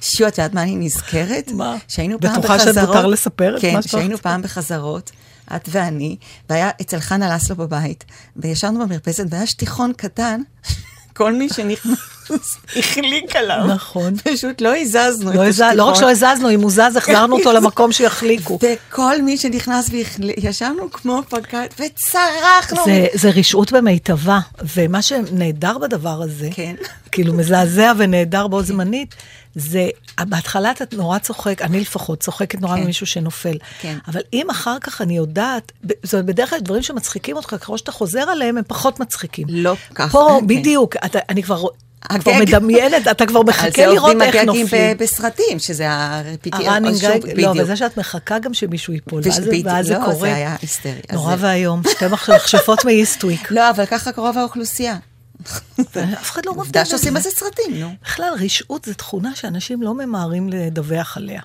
שו, 0.00 0.28
את 0.28 0.38
יודעת 0.38 0.54
מה 0.54 0.62
אני 0.62 0.76
נזכרת? 0.76 1.50
מה? 1.52 1.76
שהיינו 1.88 2.20
פעם 2.20 2.32
בטוחה 2.32 2.54
בחזרות. 2.54 2.74
שאת 2.74 2.86
מותר 2.88 3.06
לספר 3.06 3.56
את 3.56 3.60
כן, 3.62 3.74
מה 3.74 3.82
שאת 3.82 3.90
שהיינו 3.90 4.10
רוצה. 4.10 4.22
פעם 4.22 4.42
בחזרות, 4.42 5.10
את 5.56 5.68
ואני, 5.68 6.16
והיה 6.50 6.70
אצל 6.80 7.00
חנה 7.00 7.34
לסלו 7.34 7.56
בבית, 7.56 8.04
וישבנו 8.36 8.86
במרפסת, 8.86 9.24
והיה 9.30 9.46
שטיחון 9.46 9.92
קטן, 9.96 10.40
כל 11.16 11.32
מי 11.32 11.48
שנכנס 11.48 11.98
החליק 12.76 13.36
עליו. 13.36 13.66
נכון. 13.66 14.16
פשוט 14.16 14.60
לא 14.60 14.76
הזזנו 14.76 15.32
לא 15.32 15.42
את 15.48 15.54
הזז- 15.54 15.74
לא 15.74 15.84
רק 15.84 15.94
שלא 15.94 16.10
הזזנו, 16.10 16.50
אם 16.50 16.60
הוא 16.62 16.70
זז, 16.70 16.96
החזרנו 16.96 17.36
אותו 17.38 17.52
למקום 17.52 17.92
שיחליקו. 17.92 18.58
וכל 18.62 19.22
מי 19.22 19.36
שנכנס 19.38 19.90
והחליק, 19.92 20.36
ישבנו 20.38 20.90
כמו 20.92 21.22
פקד, 21.28 21.66
וצרחנו. 21.78 22.84
זה, 22.84 23.06
זה 23.14 23.30
רשעות 23.30 23.72
במיטבה, 23.72 24.38
ומה 24.76 25.02
שנהדר 25.02 25.78
בדבר 25.78 26.22
הזה, 26.22 26.48
כן. 26.52 26.74
כאילו 27.12 27.34
מזעזע 27.34 27.92
ונהדר 27.98 28.46
בו 28.46 28.62
זמנית, 28.62 29.14
זה, 29.54 29.88
בהתחלה 30.20 30.70
אתה 30.70 30.84
נורא 30.96 31.18
צוחק, 31.18 31.62
אני 31.62 31.80
לפחות 31.80 32.20
צוחקת 32.20 32.60
נורא 32.60 32.76
כן. 32.76 32.82
ממישהו 32.82 33.06
שנופל. 33.06 33.56
כן. 33.80 33.98
אבל 34.08 34.20
אם 34.32 34.50
אחר 34.50 34.76
כך 34.80 35.00
אני 35.00 35.16
יודעת, 35.16 35.72
זאת 36.02 36.14
אומרת, 36.14 36.26
בדרך 36.26 36.50
כלל 36.50 36.58
דברים 36.58 36.82
שמצחיקים 36.82 37.36
אותך, 37.36 37.48
ככל 37.48 37.76
שאתה 37.76 37.92
חוזר 37.92 38.20
עליהם, 38.20 38.58
הם 38.58 38.64
פחות 38.66 39.00
מצחיקים. 39.00 39.46
לא 39.50 39.74
ככה, 39.94 40.08
פה, 40.12 40.38
כן. 40.40 40.46
בדיוק, 40.46 40.96
אתה, 40.96 41.18
אני 41.28 41.42
כבר, 41.42 41.62
אני 42.10 42.20
כבר. 42.20 42.32
מדמיינת, 42.40 43.08
אתה 43.10 43.26
כבר 43.26 43.38
על 43.40 43.46
מחכה 43.46 43.70
זה 43.76 43.86
לראות 43.86 43.98
עובדים 44.12 44.22
איך 44.22 44.34
הגגים 44.34 44.62
נופלים. 44.62 44.96
ב- 44.96 45.02
בסרטים, 45.02 45.58
שזה 45.58 45.86
הרפיטי... 45.90 46.50
הראנינג 46.68 46.96
גייד, 47.00 47.24
לא, 47.24 47.32
בדיוק. 47.32 47.50
אבל 47.56 47.64
זה 47.66 47.76
שאת 47.76 47.96
מחכה 47.96 48.38
גם 48.38 48.54
שמישהו 48.54 48.92
ייפול, 48.92 49.22
ואז, 49.64 49.86
זה 49.86 49.94
לא, 49.94 49.98
קורה. 50.04 50.14
זה 50.14 50.34
היה 50.34 50.56
היסטרי. 50.62 50.92
נורא 51.12 51.36
זה- 51.36 51.46
ואיום, 51.46 51.82
שתי 51.90 52.04
מכשפות 52.12 52.84
מאיסטוויק. 52.84 53.50
לא, 53.56 53.70
אבל 53.70 53.86
ככה 53.86 54.10
רוב 54.16 54.38
האוכלוסייה. 54.38 54.96
ואף 55.94 56.30
אחד 56.30 56.46
לא 56.46 56.52
מבין 56.52 56.60
עובדה 56.64 56.84
שעושים 56.84 57.12
זה. 57.12 57.18
על 57.18 57.22
זה 57.22 57.30
סרטים, 57.30 57.80
נו. 57.80 57.90
בכלל, 58.04 58.32
רשעות 58.40 58.84
זו 58.84 58.94
תכונה 58.94 59.34
שאנשים 59.34 59.82
לא 59.82 59.94
ממהרים 59.94 60.48
לדווח 60.48 61.16
עליה. 61.16 61.40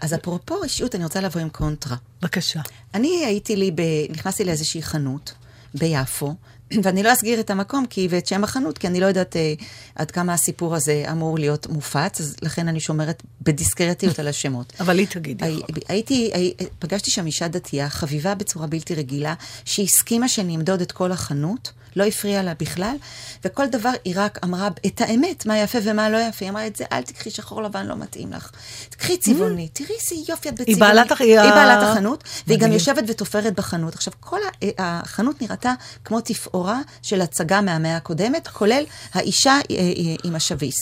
אז 0.00 0.14
אפרופו 0.14 0.54
רשעות, 0.60 0.94
אני 0.94 1.04
רוצה 1.04 1.20
לבוא 1.20 1.40
עם 1.40 1.48
קונטרה. 1.48 1.96
בבקשה. 2.22 2.60
אני 2.94 3.22
הייתי 3.26 3.56
לי. 3.56 3.70
נכנסתי 4.10 4.44
לאיזושהי 4.44 4.82
חנות 4.82 5.32
ביפו, 5.74 6.34
ואני 6.82 7.02
לא 7.02 7.12
אסגיר 7.12 7.40
את 7.40 7.50
המקום 7.50 7.86
כי, 7.86 8.06
ואת 8.10 8.26
שם 8.26 8.44
החנות, 8.44 8.78
כי 8.78 8.86
אני 8.86 9.00
לא 9.00 9.06
יודעת 9.06 9.36
אה, 9.36 9.54
עד 9.94 10.10
כמה 10.10 10.32
הסיפור 10.34 10.74
הזה 10.74 11.04
אמור 11.12 11.38
להיות 11.38 11.66
מופץ, 11.66 12.20
אז 12.20 12.36
לכן 12.42 12.68
אני 12.68 12.80
שומרת 12.80 13.22
בדיסקרטיות 13.42 14.18
על 14.18 14.28
השמות. 14.28 14.72
אבל 14.80 14.98
היא 14.98 15.06
תגידי. 15.06 15.44
הי- 15.44 15.60
הייתי, 15.88 16.30
הי- 16.34 16.54
פגשתי 16.78 17.10
שם 17.10 17.26
אישה 17.26 17.48
דתייה, 17.48 17.88
חביבה 17.88 18.34
בצורה 18.34 18.66
בלתי 18.66 18.94
רגילה, 18.94 19.34
שהסכימה 19.64 20.28
שאני 20.28 20.56
אמדוד 20.56 20.80
את 20.80 20.92
כל 20.92 21.12
החנות, 21.12 21.72
לא 21.96 22.04
הפריעה 22.04 22.42
לה 22.42 22.54
בכלל, 22.54 22.96
וכל 23.44 23.66
דבר 23.66 23.90
היא 24.04 24.14
רק 24.16 24.38
אמרה 24.44 24.68
את 24.86 25.00
האמת, 25.00 25.46
מה 25.46 25.58
יפה 25.58 25.78
ומה 25.84 26.10
לא 26.10 26.18
יפה. 26.18 26.44
היא 26.44 26.50
אמרה 26.50 26.66
את 26.66 26.76
זה, 26.76 26.84
אל 26.92 27.02
תקחי 27.02 27.30
שחור 27.30 27.62
לבן, 27.62 27.86
לא 27.86 27.96
מתאים 27.96 28.32
לך. 28.32 28.50
תקחי 28.88 29.16
צבעוני, 29.18 29.68
תראי 29.68 29.90
איזה 29.90 30.24
יופי 30.32 30.48
את 30.48 30.54
בצבעוני. 30.54 30.80
בעלת 30.80 31.12
הח- 31.12 31.20
היא 31.20 31.40
היא 31.40 31.50
בעלת 31.50 31.82
החנות, 31.82 32.24
והיא 32.46 32.58
גם. 32.58 32.72
יושבת 32.72 33.04
ותופרת 33.08 33.54
בחנות. 33.54 33.94
עכשיו, 33.94 34.12
כל 34.20 34.38
ה- 34.42 34.72
החנות 34.78 35.42
נראתה 35.42 35.74
כמו 36.04 36.20
תפאורה 36.20 36.80
של 37.02 37.20
הצגה 37.20 37.60
מהמאה 37.60 37.96
הקודמת, 37.96 38.48
כולל 38.48 38.84
האישה 39.14 39.50
אה, 39.52 39.58
אה, 39.70 39.84
עם 40.24 40.34
השביס. 40.36 40.76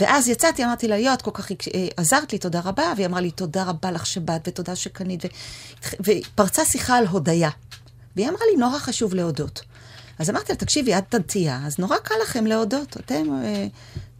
ואז 0.00 0.28
יצאתי, 0.28 0.64
אמרתי 0.64 0.88
לה, 0.88 0.96
יו, 0.98 1.14
את 1.14 1.22
כל 1.22 1.30
כך 1.34 1.50
אה, 1.52 1.56
עזרת 1.96 2.32
לי, 2.32 2.38
תודה 2.38 2.60
רבה, 2.64 2.92
והיא 2.96 3.06
אמרה 3.06 3.20
לי, 3.20 3.30
תודה 3.30 3.62
רבה 3.64 3.90
לך 3.90 4.06
שבאת, 4.06 4.48
ותודה 4.48 4.76
שקנית, 4.76 5.24
ו... 5.24 5.28
ופרצה 6.00 6.64
שיחה 6.64 6.96
על 6.96 7.06
הודיה. 7.06 7.50
והיא 8.16 8.28
אמרה 8.28 8.40
לי, 8.50 8.56
נורא 8.56 8.78
חשוב 8.78 9.14
להודות. 9.14 9.60
אז 10.20 10.30
אמרתי 10.30 10.52
לה, 10.52 10.56
תקשיבי, 10.56 10.98
את 10.98 11.14
דתייה, 11.14 11.60
אז 11.66 11.78
נורא 11.78 11.96
קל 11.96 12.14
לכם 12.22 12.46
להודות. 12.46 12.96
אתם, 12.96 13.24
אה, 13.44 13.66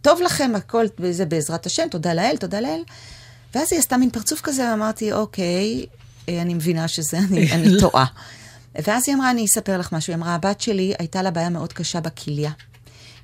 טוב 0.01 0.21
לכם, 0.21 0.51
הכל 0.55 0.85
זה 1.11 1.25
בעזרת 1.25 1.65
השם, 1.65 1.87
תודה 1.91 2.13
לאל, 2.13 2.37
תודה 2.39 2.59
לאל. 2.59 2.83
ואז 3.55 3.67
היא 3.71 3.79
עשתה 3.79 3.97
מין 3.97 4.09
פרצוף 4.09 4.41
כזה, 4.41 4.69
ואמרתי, 4.69 5.13
אוקיי, 5.13 5.85
אה, 6.29 6.41
אני 6.41 6.53
מבינה 6.53 6.87
שזה, 6.87 7.17
אני, 7.17 7.51
אני 7.55 7.67
טועה. 7.79 8.05
ואז 8.75 9.03
היא 9.07 9.15
אמרה, 9.15 9.31
אני 9.31 9.45
אספר 9.45 9.77
לך 9.77 9.91
משהו. 9.93 10.11
היא 10.11 10.17
אמרה, 10.17 10.35
הבת 10.35 10.61
שלי, 10.61 10.93
הייתה 10.99 11.21
לה 11.21 11.31
בעיה 11.31 11.49
מאוד 11.49 11.73
קשה 11.73 12.01
בכליה. 12.01 12.51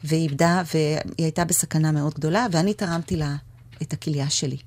והיא 0.03 0.23
איבדה, 0.23 0.61
והיא 0.73 0.97
הייתה 1.17 1.45
בסכנה 1.45 1.91
מאוד 1.91 2.13
גדולה, 2.13 2.45
ואני 2.51 2.73
תרמתי 2.73 3.15
לה 3.15 3.35
את 3.81 3.93
הכליה 3.93 4.29
שלי. 4.29 4.57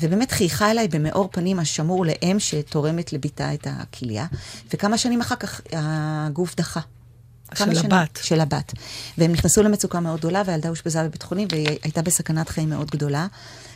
ובאמת 0.00 0.32
חייכה 0.32 0.70
אליי 0.70 0.88
במאור 0.88 1.28
פנים 1.32 1.58
השמור 1.58 2.06
לאם 2.06 2.36
שתורמת 2.38 3.12
לביתה 3.12 3.54
את 3.54 3.66
הכליה, 3.70 4.26
וכמה 4.72 4.98
שנים 4.98 5.20
אחר 5.20 5.36
כך 5.36 5.60
הגוף 5.72 6.56
דחה. 6.56 6.80
של 7.54 7.74
שנים- 7.74 7.92
הבת. 7.92 8.18
של 8.22 8.40
הבת. 8.40 8.72
והם 9.18 9.32
נכנסו 9.32 9.62
למצוקה 9.62 10.00
מאוד 10.00 10.18
גדולה, 10.18 10.42
והילדה 10.46 10.68
אושפזה 10.68 11.02
בבית 11.02 11.22
חולים, 11.22 11.48
והיא 11.50 11.78
הייתה 11.82 12.02
בסכנת 12.02 12.48
חיים 12.48 12.70
מאוד 12.70 12.90
גדולה. 12.90 13.26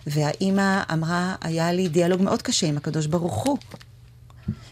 והאימא 0.06 0.82
אמרה, 0.92 1.34
היה 1.40 1.72
לי 1.72 1.88
דיאלוג 1.88 2.22
מאוד 2.22 2.42
קשה 2.42 2.66
עם 2.66 2.76
הקדוש 2.76 3.06
ברוך 3.06 3.34
הוא. 3.44 3.58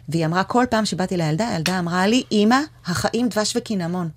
והיא 0.09 0.27
אמרה, 0.27 0.45
כל 0.45 0.65
פעם 0.71 0.85
שבאתי 0.85 1.17
לילדה, 1.17 1.49
הילדה 1.49 1.79
אמרה 1.79 2.07
לי, 2.07 2.23
אימא, 2.31 2.59
החיים 2.87 3.29
דבש 3.29 3.57
וקינמון. 3.57 4.09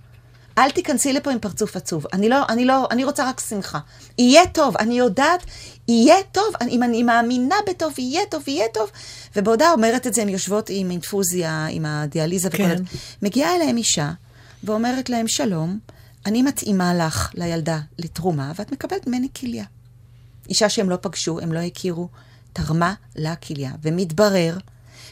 אל 0.57 0.71
תיכנסי 0.71 1.13
לפה 1.13 1.31
עם 1.31 1.39
פרצוף 1.39 1.75
עצוב. 1.75 2.05
אני 2.13 2.29
לא, 2.29 2.37
אני 2.49 2.65
לא, 2.65 2.87
אני 2.91 3.03
רוצה 3.03 3.29
רק 3.29 3.39
שמחה. 3.49 3.79
יהיה 4.17 4.47
טוב, 4.47 4.77
אני 4.77 4.97
יודעת, 4.99 5.43
יהיה 5.87 6.15
טוב, 6.31 6.45
אני, 6.61 6.71
אם 6.71 6.83
אני 6.83 7.03
מאמינה 7.03 7.55
בטוב, 7.69 7.93
יהיה 7.97 8.21
טוב, 8.29 8.43
יהיה 8.47 8.65
טוב. 8.73 8.89
ובעודה 9.35 9.71
אומרת 9.71 10.07
את 10.07 10.13
זה, 10.13 10.21
הן 10.21 10.29
יושבות 10.29 10.69
עם 10.69 10.91
אינפוזיה, 10.91 11.67
עם 11.69 11.85
הדיאליזה 11.85 12.47
וכל 12.47 12.57
כן. 12.57 12.77
זה. 12.77 12.83
מגיעה 13.21 13.55
אליהם 13.55 13.77
אישה, 13.77 14.11
ואומרת 14.63 15.09
להם, 15.09 15.27
שלום, 15.27 15.79
אני 16.25 16.41
מתאימה 16.41 16.93
לך, 16.93 17.31
לילדה, 17.33 17.79
לתרומה, 17.99 18.51
ואת 18.55 18.71
מקבלת 18.71 19.07
ממני 19.07 19.27
כליה. 19.39 19.65
אישה 20.49 20.69
שהם 20.69 20.89
לא 20.89 20.97
פגשו, 21.01 21.39
הם 21.39 21.53
לא 21.53 21.59
הכירו. 21.59 22.07
תרמה 22.53 22.93
לה 23.15 23.35
כליה. 23.35 23.71
ומתברר 23.81 24.57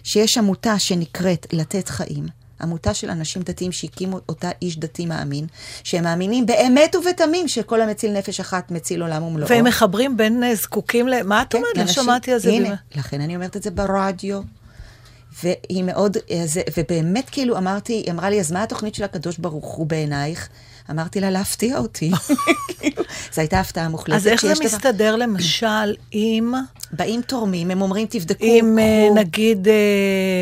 שיש 0.04 0.38
עמותה 0.38 0.80
שנקראת 0.80 1.48
לתת 1.54 1.90
חיים, 1.90 2.26
עמותה 2.62 2.94
של 2.94 3.10
אנשים 3.10 3.42
דתיים 3.42 3.72
שהקימו 3.72 4.20
אותה 4.30 4.50
איש 4.62 4.78
דתי 4.78 5.06
מאמין, 5.06 5.48
שהם 5.84 6.04
מאמינים 6.04 6.46
באמת 6.46 6.96
ובתמים 6.96 7.48
שכל 7.48 7.82
המציל 7.82 8.12
נפש 8.12 8.40
אחת 8.40 8.72
מציל 8.72 9.02
עולם 9.02 9.24
ומלואו. 9.24 9.50
והם 9.50 9.66
מחברים 9.66 10.18
בין 10.18 10.44
אה, 10.44 10.56
זקוקים 10.56 11.08
ל... 11.08 11.24
מה 11.24 11.42
את 11.42 11.52
כן, 11.52 11.58
אומרת? 11.58 11.78
לא 11.78 11.88
שמעתי 11.88 12.34
על 12.34 12.40
זה. 12.40 12.50
הנה, 12.50 12.76
לכן 12.96 13.22
אני 13.22 13.36
אומרת 13.36 13.58
את 13.58 13.64
זה 13.64 13.72
ברדיו. 13.72 14.42
והיא 15.44 15.84
מאוד, 15.84 16.18
זה, 16.46 16.62
ובאמת 16.78 17.30
כאילו 17.30 17.58
אמרתי, 17.58 17.94
היא 17.94 18.12
אמרה 18.12 18.30
לי, 18.30 18.40
אז 18.40 18.52
מה 18.52 18.64
התוכנית 18.64 18.96
של 18.96 19.04
הקדוש 19.04 19.38
ברוך 19.38 19.74
הוא 19.76 19.88
בעינייך? 19.88 20.50
אמרתי 20.92 21.20
לה, 21.20 21.30
להפתיע 21.30 21.78
אותי. 21.78 22.12
כאילו, 22.80 23.04
זו 23.34 23.42
הייתה 23.42 23.60
הפתעה 23.60 23.90
מוחלטת. 23.90 24.16
אז 24.16 24.28
איך 24.28 24.42
זה 24.42 24.54
דבר- 24.54 24.66
מסתדר 24.66 25.16
למשל 25.16 25.96
עם, 26.12 26.54
באים 26.92 27.22
תורמים, 27.22 27.72
הם 27.72 27.82
אומרים, 27.82 28.08
תבדקו, 28.10 28.46
עם 28.46 28.80
אה, 28.80 29.06
קחו. 29.10 29.16
נגיד 29.20 29.68
אה, 29.68 29.74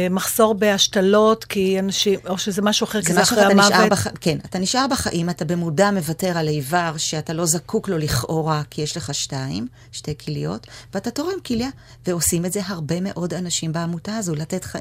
מחסור 0.09 0.53
בהשתלות, 0.53 1.45
כי 1.45 1.79
אנשים, 1.79 2.19
או 2.27 2.37
שזה 2.37 2.61
משהו 2.61 2.83
אחר, 2.83 3.01
כי 3.01 3.13
זה 3.13 3.21
אחרי 3.21 3.43
המוות? 3.43 3.89
בח... 3.89 4.07
כן, 4.21 4.37
אתה 4.45 4.59
נשאר 4.59 4.85
בחיים, 4.91 5.29
אתה 5.29 5.45
במודע 5.45 5.91
מוותר 5.91 6.37
על 6.37 6.47
איבר 6.47 6.93
שאתה 6.97 7.33
לא 7.33 7.45
זקוק 7.45 7.89
לו 7.89 7.97
לכאורה, 7.97 8.61
כי 8.69 8.81
יש 8.81 8.97
לך 8.97 9.13
שתיים, 9.13 9.67
שתי 9.91 10.17
כליות, 10.25 10.67
ואתה 10.93 11.11
תורם 11.11 11.39
כליה. 11.45 11.69
ועושים 12.07 12.45
את 12.45 12.53
זה 12.53 12.61
הרבה 12.65 13.01
מאוד 13.01 13.33
אנשים 13.33 13.73
בעמותה 13.73 14.17
הזו, 14.17 14.35
לתת 14.35 14.63
חיים. 14.63 14.78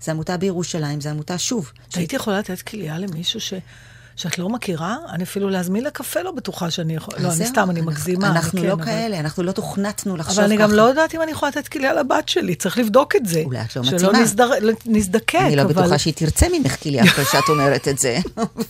זו 0.00 0.12
עמותה 0.12 0.36
בירושלים, 0.36 1.00
זו 1.00 1.08
עמותה, 1.08 1.38
שוב, 1.38 1.72
היית 1.94 2.12
יכולה 2.12 2.38
לתת 2.38 2.62
כליה 2.62 2.98
למישהו 2.98 3.40
ש... 3.40 3.54
שאת 4.20 4.38
לא 4.38 4.48
מכירה? 4.48 4.96
אני 5.08 5.24
אפילו 5.24 5.50
להזמין 5.50 5.84
לקפה 5.84 6.22
לא 6.22 6.30
בטוחה 6.30 6.70
שאני 6.70 6.94
יכולה, 6.94 7.18
לא, 7.18 7.32
אני 7.32 7.46
סתם, 7.46 7.70
אני 7.70 7.80
מגזימה. 7.80 8.28
אנחנו 8.30 8.60
כן, 8.60 8.66
לא 8.66 8.72
אבל- 8.72 8.84
כאלה, 8.84 9.20
אנחנו 9.20 9.42
לא 9.42 9.52
תוכנתנו 9.52 10.16
לחשוב 10.16 10.38
אבל 10.38 10.46
אני 10.46 10.58
ככה. 10.58 10.66
גם 10.66 10.72
לא 10.72 10.82
יודעת 10.82 11.14
אם 11.14 11.22
אני 11.22 11.30
יכולה 11.30 11.50
לתת 11.50 11.68
כליה 11.68 11.92
לבת 11.92 12.28
שלי, 12.28 12.54
צריך 12.54 12.78
לבדוק 12.78 13.16
את 13.16 13.26
זה. 13.26 13.42
אולי 13.44 13.60
את 13.60 13.76
לא 13.76 13.82
שלא 13.84 13.96
מתאימה. 13.96 14.20
נזדר- 14.22 14.52
נזדקק, 14.86 15.38
אני 15.40 15.56
לא 15.56 15.62
אבל... 15.62 15.72
בטוחה 15.72 15.98
שהיא 15.98 16.14
תרצה 16.14 16.46
ממך 16.52 16.82
כליה 16.82 17.04
אחרי 17.04 17.24
שאת 17.24 17.48
אומרת 17.48 17.88
את 17.88 17.98
זה. 17.98 18.18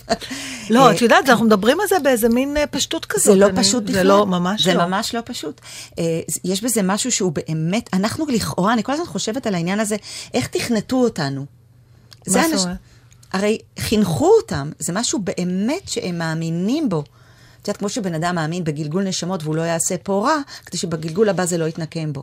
לא, 0.70 0.86
אה, 0.88 0.94
את 0.96 1.02
יודעת, 1.02 1.28
אנחנו 1.28 1.44
מדברים 1.44 1.80
על 1.80 1.86
זה 1.88 1.96
באיזה 2.02 2.28
מין 2.28 2.56
אה, 2.56 2.66
פשטות 2.66 3.04
כזאת. 3.06 3.24
זה 3.24 3.34
לא 3.34 3.46
פשוט 3.56 3.82
בכלל. 3.82 3.94
זה 3.94 4.04
לא, 4.04 4.26
ממש 4.26 4.64
זה 4.64 4.74
לא. 4.74 4.86
ממש 4.86 5.14
לא 5.14 5.20
פשוט. 5.24 5.60
אה, 5.98 6.04
יש 6.44 6.64
בזה 6.64 6.82
משהו 6.82 7.12
שהוא 7.12 7.32
באמת, 7.32 7.90
אנחנו 7.92 8.26
לכאורה, 8.26 8.72
אני 8.72 8.82
כל 8.82 8.92
הזמן 8.92 9.06
חושבת 9.06 9.46
על 9.46 9.54
העניין 9.54 9.80
הזה, 9.80 9.96
איך 10.34 10.46
תכנתו 10.46 10.96
אותנו. 10.96 11.40
מה 11.40 12.32
זה 12.32 12.56
זאת 12.56 12.64
אומרת? 12.64 12.78
הרי 13.32 13.58
חינכו 13.78 14.32
אותם, 14.36 14.70
זה 14.78 14.92
משהו 14.92 15.18
באמת 15.18 15.88
שהם 15.88 16.18
מאמינים 16.18 16.88
בו. 16.88 17.04
את 17.62 17.68
יודעת, 17.68 17.76
כמו 17.76 17.88
שבן 17.88 18.14
אדם 18.14 18.34
מאמין 18.34 18.64
בגלגול 18.64 19.02
נשמות 19.04 19.42
והוא 19.42 19.56
לא 19.56 19.62
יעשה 19.62 19.98
פה 20.02 20.26
רע, 20.26 20.36
כדי 20.66 20.78
שבגלגול 20.78 21.28
הבא 21.28 21.44
זה 21.44 21.58
לא 21.58 21.64
יתנקם 21.64 22.12
בו. 22.12 22.22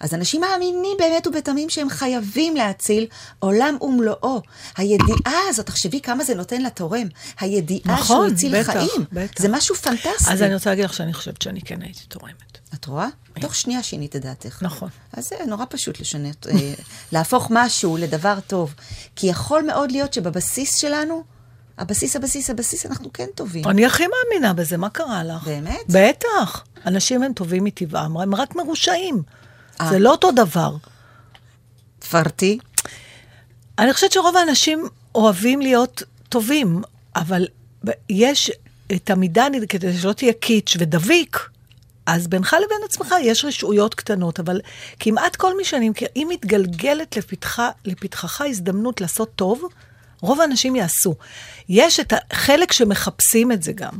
אז 0.00 0.14
אנשים 0.14 0.40
מאמינים 0.40 0.96
באמת 0.98 1.26
ובתמים 1.26 1.70
שהם 1.70 1.88
חייבים 1.88 2.56
להציל 2.56 3.06
עולם 3.38 3.76
ומלואו. 3.80 4.42
הידיעה 4.76 5.40
הזאת, 5.48 5.66
תחשבי 5.66 6.00
כמה 6.00 6.24
זה 6.24 6.34
נותן 6.34 6.62
לתורם. 6.62 7.06
הידיעה 7.40 7.82
נכון, 7.86 8.04
שהוא 8.04 8.26
הציל 8.26 8.60
בטח, 8.60 8.72
חיים. 8.72 9.04
בטח. 9.12 9.42
זה 9.42 9.48
משהו 9.48 9.74
פנטסטי. 9.74 10.32
אז 10.32 10.42
אני 10.42 10.54
רוצה 10.54 10.70
להגיד 10.70 10.84
לך 10.84 10.94
שאני 10.94 11.14
חושבת 11.14 11.42
שאני 11.42 11.60
כן 11.60 11.82
הייתי 11.82 12.06
תורמת. 12.08 12.45
את 12.74 12.84
רואה? 12.84 13.08
תוך 13.40 13.54
שנייה 13.54 13.82
שינית 13.82 14.16
את 14.16 14.22
דעתך. 14.22 14.62
נכון. 14.62 14.88
אז 15.12 15.28
זה 15.28 15.36
נורא 15.46 15.64
פשוט 15.68 16.00
לשנות, 16.00 16.46
אה, 16.46 16.74
להפוך 17.12 17.48
משהו 17.50 17.96
לדבר 17.96 18.38
טוב. 18.46 18.74
כי 19.16 19.26
יכול 19.26 19.62
מאוד 19.66 19.92
להיות 19.92 20.14
שבבסיס 20.14 20.80
שלנו, 20.80 21.24
הבסיס, 21.78 22.16
הבסיס, 22.16 22.50
הבסיס, 22.50 22.86
אנחנו 22.86 23.12
כן 23.12 23.26
טובים. 23.34 23.64
אני 23.64 23.86
הכי 23.86 24.04
מאמינה 24.06 24.52
בזה, 24.52 24.76
מה 24.76 24.90
קרה 24.90 25.24
לך? 25.24 25.44
באמת? 25.44 25.84
בטח. 25.88 26.64
אנשים 26.86 27.22
הם 27.22 27.32
טובים 27.32 27.64
מטבעם, 27.64 28.16
הם 28.16 28.34
רק 28.34 28.56
מרושעים. 28.56 29.22
אה. 29.80 29.90
זה 29.90 29.98
לא 29.98 30.10
אותו 30.10 30.32
דבר. 30.32 30.76
תפרטי. 31.98 32.58
אני 33.78 33.92
חושבת 33.92 34.12
שרוב 34.12 34.36
האנשים 34.36 34.88
אוהבים 35.14 35.60
להיות 35.60 36.02
טובים, 36.28 36.82
אבל 37.16 37.46
יש 38.08 38.50
את 38.92 39.10
המידה, 39.10 39.46
כדי 39.68 39.98
שלא 39.98 40.12
תהיה 40.12 40.32
קיץ' 40.32 40.76
ודביק, 40.78 41.38
אז 42.06 42.26
בינך 42.28 42.52
לבין 42.52 42.78
עצמך 42.84 43.14
יש 43.22 43.44
רשעויות 43.44 43.94
קטנות, 43.94 44.40
אבל 44.40 44.60
כמעט 45.00 45.36
כל 45.36 45.56
מי 45.56 45.64
שאני 45.64 45.88
מכיר, 45.88 46.08
אם 46.16 46.28
מתגלגלת 46.30 47.16
לפתחה, 47.16 47.70
לפתחך 47.84 48.40
הזדמנות 48.40 49.00
לעשות 49.00 49.30
טוב, 49.36 49.62
רוב 50.20 50.40
האנשים 50.40 50.76
יעשו. 50.76 51.14
יש 51.68 52.00
את 52.00 52.12
החלק 52.12 52.72
שמחפשים 52.72 53.52
את 53.52 53.62
זה 53.62 53.72
גם. 53.72 53.92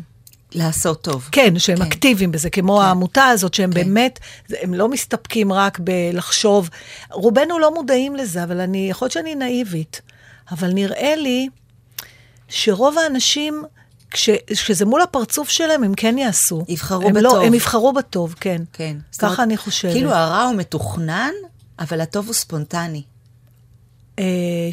לעשות 0.53 1.03
טוב. 1.03 1.29
כן, 1.33 1.59
שהם 1.59 1.77
כן. 1.77 1.83
אקטיביים 1.83 2.33
בזה, 2.33 2.51
כמו 2.51 2.83
העמותה 2.83 3.25
הזאת, 3.25 3.55
שהם 3.55 3.73
כן. 3.73 3.81
באמת, 3.81 4.19
הם 4.63 4.75
לא 4.75 4.89
מסתפקים 4.89 5.53
רק 5.53 5.79
בלחשוב. 5.79 6.71
רובנו 7.11 7.59
לא 7.59 7.75
מודעים 7.75 8.17
לזה, 8.17 8.43
אבל 8.45 8.61
אני, 8.61 8.91
יכול 8.91 9.07
להיות 9.07 9.13
שאני 9.13 9.35
נאיבית, 9.35 10.01
אבל 10.51 10.73
נראה 10.73 11.17
לי 11.17 11.49
שרוב 12.49 12.99
האנשים, 12.99 13.65
כש, 14.11 14.31
כשזה 14.53 14.85
מול 14.85 15.03
הפרצוף 15.03 15.49
שלהם, 15.49 15.85
הם 15.85 15.95
כן 15.95 16.19
יעשו. 16.19 16.65
יבחרו 16.69 17.09
הם 17.09 17.15
בטוב. 17.15 17.23
לא, 17.23 17.45
הם 17.45 17.55
יבחרו 17.55 17.93
בטוב, 17.93 18.35
כן. 18.41 18.63
כן. 18.73 18.97
ככה 19.19 19.27
אומרת, 19.27 19.41
אני 19.41 19.57
חושבת. 19.57 19.93
כאילו 19.93 20.13
הרע 20.13 20.43
הוא 20.43 20.57
מתוכנן, 20.57 21.33
אבל 21.79 22.01
הטוב 22.01 22.27
הוא 22.27 22.35
ספונטני. 22.35 23.03
אה, 24.19 24.25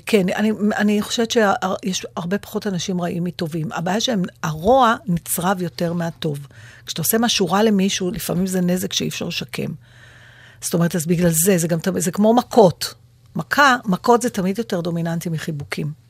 כן, 0.05 0.25
אני, 0.35 0.51
אני 0.75 1.01
חושבת 1.01 1.31
שיש 1.31 2.05
הרבה 2.15 2.37
פחות 2.37 2.67
אנשים 2.67 3.01
רעים 3.01 3.23
מטובים. 3.23 3.71
הבעיה 3.71 4.01
שהרוע 4.01 4.95
נצרב 5.05 5.61
יותר 5.61 5.93
מהטוב. 5.93 6.47
כשאתה 6.85 7.01
עושה 7.01 7.17
משהו 7.17 7.51
רע 7.51 7.63
למישהו, 7.63 8.11
לפעמים 8.11 8.47
זה 8.47 8.61
נזק 8.61 8.93
שאי 8.93 9.07
אפשר 9.07 9.27
לשקם. 9.27 9.71
זאת 10.61 10.73
אומרת, 10.73 10.95
אז 10.95 11.05
בגלל 11.05 11.31
זה, 11.31 11.57
זה 11.57 11.67
גם 11.67 11.79
זה 11.97 12.11
כמו 12.11 12.33
מכות. 12.33 12.93
מכה, 13.35 13.77
מכות 13.85 14.21
זה 14.21 14.29
תמיד 14.29 14.57
יותר 14.57 14.81
דומיננטי 14.81 15.29
מחיבוקים. 15.29 16.02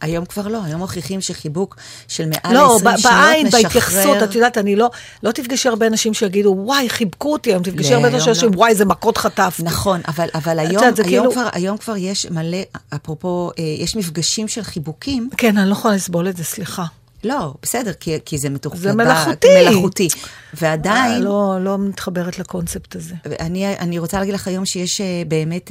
היום 0.00 0.24
כבר 0.24 0.48
לא, 0.48 0.58
היום 0.64 0.80
מוכיחים 0.80 1.20
שחיבוק 1.20 1.76
של 2.08 2.28
מעל 2.28 2.54
לא, 2.54 2.76
20 2.76 2.94
ב- 2.94 2.98
שניות 2.98 3.14
בעין, 3.14 3.46
משחרר. 3.46 3.62
בהתייחסות, 3.62 4.22
את 4.22 4.34
יודעת, 4.34 4.58
אני 4.58 4.76
לא, 4.76 4.90
לא 5.22 5.30
תפגשי 5.30 5.68
הרבה 5.68 5.86
אנשים 5.86 6.14
שיגידו, 6.14 6.54
וואי, 6.58 6.88
חיבקו 6.88 7.32
אותי 7.32 7.50
היום, 7.50 7.62
תפגשי 7.62 7.90
לא, 7.90 7.94
הרבה 7.94 8.08
היום 8.08 8.16
אנשים 8.16 8.34
שיגידו, 8.34 8.52
לא. 8.54 8.58
וואי, 8.58 8.70
איזה 8.70 8.84
מכות 8.84 9.18
חטפתי. 9.18 9.62
נכון, 9.62 10.00
אבל, 10.08 10.28
אבל 10.34 10.58
היום, 10.58 10.72
יודעת, 10.72 10.98
היום, 10.98 11.08
כאילו- 11.08 11.32
כבר, 11.32 11.48
היום 11.52 11.76
כבר 11.76 11.96
יש 11.96 12.26
מלא, 12.26 12.58
אפרופו, 12.94 13.50
אה, 13.58 13.64
יש 13.78 13.96
מפגשים 13.96 14.48
של 14.48 14.62
חיבוקים. 14.62 15.30
כן, 15.36 15.58
אני 15.58 15.68
לא 15.68 15.72
יכולה 15.72 15.94
לסבול 15.94 16.28
את 16.28 16.36
זה, 16.36 16.44
סליחה. 16.44 16.84
לא, 17.24 17.54
בסדר, 17.62 17.92
כי, 17.92 18.18
כי 18.24 18.38
זה 18.38 18.50
מתוכנן. 18.50 18.80
זה 18.80 18.92
מלאכותי. 18.92 19.48
מלאכותי. 19.68 20.08
ועדיין, 20.54 21.12
אה, 21.12 21.18
לא, 21.18 21.56
לא 21.60 21.78
מתחברת 21.78 22.38
לקונספט 22.38 22.96
הזה. 22.96 23.14
אני, 23.40 23.76
אני 23.78 23.98
רוצה 23.98 24.18
להגיד 24.18 24.34
לך 24.34 24.48
היום 24.48 24.66
שיש 24.66 25.00
אה, 25.00 25.22
באמת, 25.28 25.70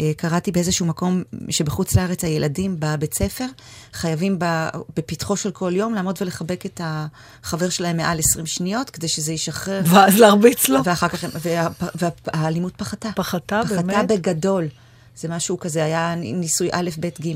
אה, 0.00 0.12
קראתי 0.16 0.52
באיזשהו 0.52 0.86
מקום 0.86 1.22
שבחוץ 1.50 1.96
לארץ 1.96 2.24
הילדים 2.24 2.76
בבית 2.78 3.14
ספר 3.14 3.46
חייבים 3.92 4.38
בפתחו 4.96 5.36
של 5.36 5.50
כל 5.50 5.72
יום 5.74 5.94
לעמוד 5.94 6.16
ולחבק 6.20 6.66
את 6.66 6.80
החבר 6.84 7.68
שלהם 7.68 7.96
מעל 7.96 8.18
20 8.18 8.46
שניות, 8.46 8.90
כדי 8.90 9.08
שזה 9.08 9.32
ישחרר. 9.32 9.82
ואז 9.86 10.18
להרביץ 10.18 10.68
לו. 10.68 10.84
ואחר 10.84 11.08
כך, 11.08 11.24
וה, 11.42 12.08
והאלימות 12.26 12.72
פחתה. 12.76 13.08
פחתה, 13.14 13.60
פחתה 13.64 13.82
באמת? 13.82 14.08
בגדול. 14.08 14.68
זה 15.16 15.28
משהו 15.28 15.58
כזה, 15.58 15.84
היה 15.84 16.14
ניסוי 16.16 16.68
א', 16.72 16.90
ב', 17.00 17.08
ג'. 17.26 17.32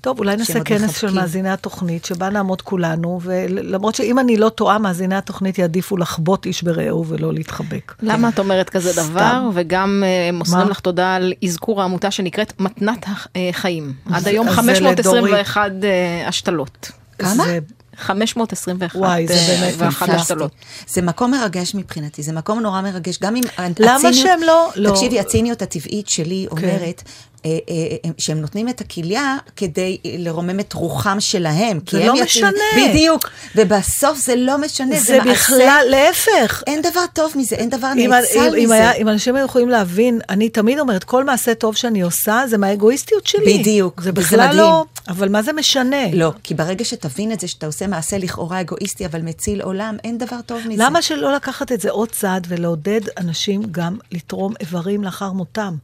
טוב, 0.00 0.18
אולי 0.18 0.36
נעשה 0.36 0.64
כנס 0.64 0.80
של 0.96 1.06
מחבקים. 1.06 1.20
מאזיני 1.22 1.50
התוכנית, 1.50 2.04
שבה 2.04 2.30
נעמוד 2.30 2.62
כולנו, 2.62 3.20
ולמרות 3.22 3.94
שאם 3.94 4.18
אני 4.18 4.36
לא 4.36 4.48
טועה, 4.48 4.78
מאזיני 4.78 5.14
התוכנית 5.14 5.58
יעדיפו 5.58 5.96
לחבוט 5.96 6.46
איש 6.46 6.62
ברעהו 6.62 7.06
ולא 7.06 7.32
להתחבק. 7.32 7.94
למה 8.02 8.28
את 8.28 8.38
אומרת 8.38 8.70
כזה 8.70 8.92
דבר, 8.92 9.20
סתם. 9.20 9.50
וגם 9.54 10.02
אה, 10.06 10.30
מוסרים? 10.32 10.68
לך 10.68 10.80
תודה 10.80 11.14
על 11.14 11.32
אזכור 11.44 11.82
העמותה 11.82 12.10
שנקראת 12.10 12.60
מתנת 12.60 13.06
החיים. 13.34 13.92
עד 14.12 14.28
היום 14.28 14.48
אז 14.48 14.54
זה 14.54 14.60
521 14.60 15.70
אה, 15.84 16.28
השתלות. 16.28 16.90
כמה? 17.18 17.34
זה- 17.44 17.58
521 17.96 18.96
וואי, 19.00 19.26
זה 19.28 19.34
אה, 19.34 19.46
באמת 19.60 19.74
ואחת. 19.78 20.08
השתלות. 20.08 20.50
זה 20.86 21.02
מקום 21.02 21.30
מרגש 21.30 21.74
מבחינתי, 21.74 22.22
זה 22.22 22.32
מקום 22.32 22.60
נורא 22.60 22.80
מרגש. 22.80 23.18
גם 23.22 23.36
אם 23.36 23.42
למה 23.78 23.94
הציניות- 23.96 24.14
שהם 24.14 24.40
לא- 24.42 24.70
לא- 24.76 24.90
תקשיבי, 24.90 25.20
הציניות 25.20 25.62
הטבעית 25.62 26.08
שלי 26.08 26.46
כן. 26.50 26.56
אומרת... 26.56 27.02
אה, 27.46 27.50
אה, 27.50 27.74
אה, 28.04 28.10
שהם 28.18 28.40
נותנים 28.40 28.68
את 28.68 28.80
הכליה 28.80 29.36
כדי 29.56 29.98
לרומם 30.04 30.60
את 30.60 30.72
רוחם 30.72 31.20
שלהם. 31.20 31.78
זה 31.90 31.98
לא 31.98 32.04
יוצאים- 32.04 32.24
משנה. 32.24 32.88
בדיוק. 32.88 33.30
ובסוף 33.56 34.18
זה 34.18 34.36
לא 34.36 34.58
משנה, 34.58 34.98
זה, 34.98 35.04
זה 35.04 35.18
מעשה. 35.18 35.30
בכלל, 35.32 35.84
להפך. 35.88 36.62
אין 36.66 36.82
דבר 36.82 37.00
טוב 37.14 37.32
מזה, 37.36 37.56
אין 37.56 37.70
דבר 37.70 37.94
נאצל 37.94 38.38
אם, 38.48 38.54
אם, 38.54 38.64
מזה. 38.64 38.74
היה, 38.74 38.92
אם 38.92 39.08
אנשים 39.08 39.36
היו 39.36 39.44
יכולים 39.46 39.68
להבין, 39.68 40.20
אני 40.28 40.48
תמיד 40.48 40.78
אומרת, 40.78 41.04
כל 41.04 41.24
מעשה 41.24 41.54
טוב 41.54 41.76
שאני 41.76 42.00
עושה, 42.02 42.42
זה 42.48 42.58
מהאגואיסטיות 42.58 43.26
שלי. 43.26 43.58
בדיוק, 43.58 44.00
זה 44.02 44.12
בכלל. 44.12 44.56
לא, 44.56 44.84
אבל 45.08 45.28
מה 45.28 45.42
זה 45.42 45.52
משנה? 45.52 46.12
לא, 46.12 46.32
כי 46.42 46.54
ברגע 46.54 46.84
שתבין 46.84 47.32
את 47.32 47.40
זה, 47.40 47.48
שאתה 47.48 47.66
עושה 47.66 47.86
מעשה 47.86 48.18
לכאורה 48.18 48.60
אגואיסטי, 48.60 49.06
אבל 49.06 49.22
מציל 49.22 49.62
עולם, 49.62 49.96
אין 50.04 50.18
דבר 50.18 50.36
טוב 50.46 50.58
מזה. 50.68 50.82
למה 50.84 51.02
שלא 51.02 51.34
לקחת 51.34 51.72
את 51.72 51.80
זה 51.80 51.90
עוד 51.90 52.08
צעד 52.10 52.46
ולעודד 52.50 53.00
אנשים 53.18 53.62
גם 53.70 53.96
לתרום 54.12 54.54
איברים 54.60 55.04
לאחר 55.04 55.32
מותם? 55.32 55.74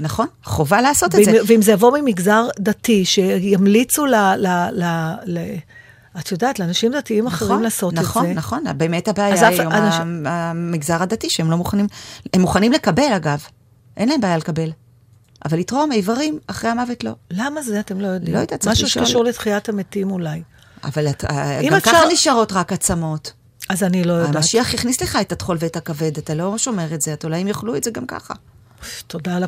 נכון, 0.00 0.26
חובה 0.44 0.80
לעשות 0.80 1.14
את 1.14 1.24
זה. 1.24 1.30
ואם, 1.32 1.40
ואם 1.46 1.62
זה 1.62 1.72
יבוא 1.72 1.98
ממגזר 1.98 2.48
דתי, 2.58 3.04
שימליצו 3.04 4.06
ל... 4.06 4.14
ל, 4.14 4.46
ל, 4.72 4.84
ל 5.26 5.38
את 6.20 6.32
יודעת, 6.32 6.58
לאנשים 6.58 6.92
דתיים 6.92 7.26
אחרים 7.26 7.50
נכון, 7.50 7.62
לעשות 7.62 7.94
נכון, 7.94 8.22
את 8.24 8.28
זה. 8.28 8.34
נכון, 8.34 8.64
באמת 8.76 9.08
אז 9.08 9.12
הבעיה 9.14 9.34
אף- 9.48 9.60
היום, 9.60 9.72
אנשים- 9.72 10.26
ה- 10.26 10.50
המגזר 10.50 11.02
הדתי, 11.02 11.30
שהם 11.30 11.50
לא 11.50 11.56
מוכנים, 11.56 11.86
הם 12.34 12.40
מוכנים 12.40 12.72
לקבל 12.72 13.12
אגב, 13.16 13.42
אין 13.96 14.08
להם 14.08 14.20
בעיה 14.20 14.36
לקבל. 14.36 14.70
אבל 15.44 15.58
לתרום 15.58 15.92
איברים 15.92 16.38
אחרי 16.46 16.70
המוות 16.70 17.04
לא. 17.04 17.12
למה 17.30 17.62
זה? 17.62 17.80
אתם 17.80 18.00
לא 18.00 18.06
יודעים. 18.06 18.34
לא 18.34 18.40
יודעת, 18.40 18.60
צריך 18.60 18.72
משהו 18.72 18.86
לשאול. 18.86 19.04
שקשור 19.04 19.24
לתחיית 19.24 19.68
המתים 19.68 20.10
אולי. 20.10 20.42
אבל 20.84 21.08
את, 21.08 21.24
אה, 21.24 21.60
גם 21.66 21.74
אפשר- 21.74 21.90
ככה 21.90 22.00
נשארות 22.12 22.52
רק 22.52 22.72
עצמות. 22.72 23.32
אז 23.68 23.82
אני 23.82 24.04
לא 24.04 24.12
יודעת. 24.12 24.36
המשיח 24.36 24.74
הכניס 24.74 25.00
לך 25.00 25.18
את 25.20 25.32
הטחול 25.32 25.56
ואת 25.60 25.76
הכבד, 25.76 26.18
אתה 26.18 26.34
לא 26.34 26.58
שומר 26.58 26.94
את 26.94 27.00
זה, 27.00 27.12
את 27.12 27.24
אולי 27.24 27.40
הם 27.40 27.48
יאכלו 27.48 27.76
את 27.76 27.84
זה 27.84 27.90
גם 27.90 28.06
ככה. 28.06 28.34
תודה 29.06 29.36
על 29.36 29.44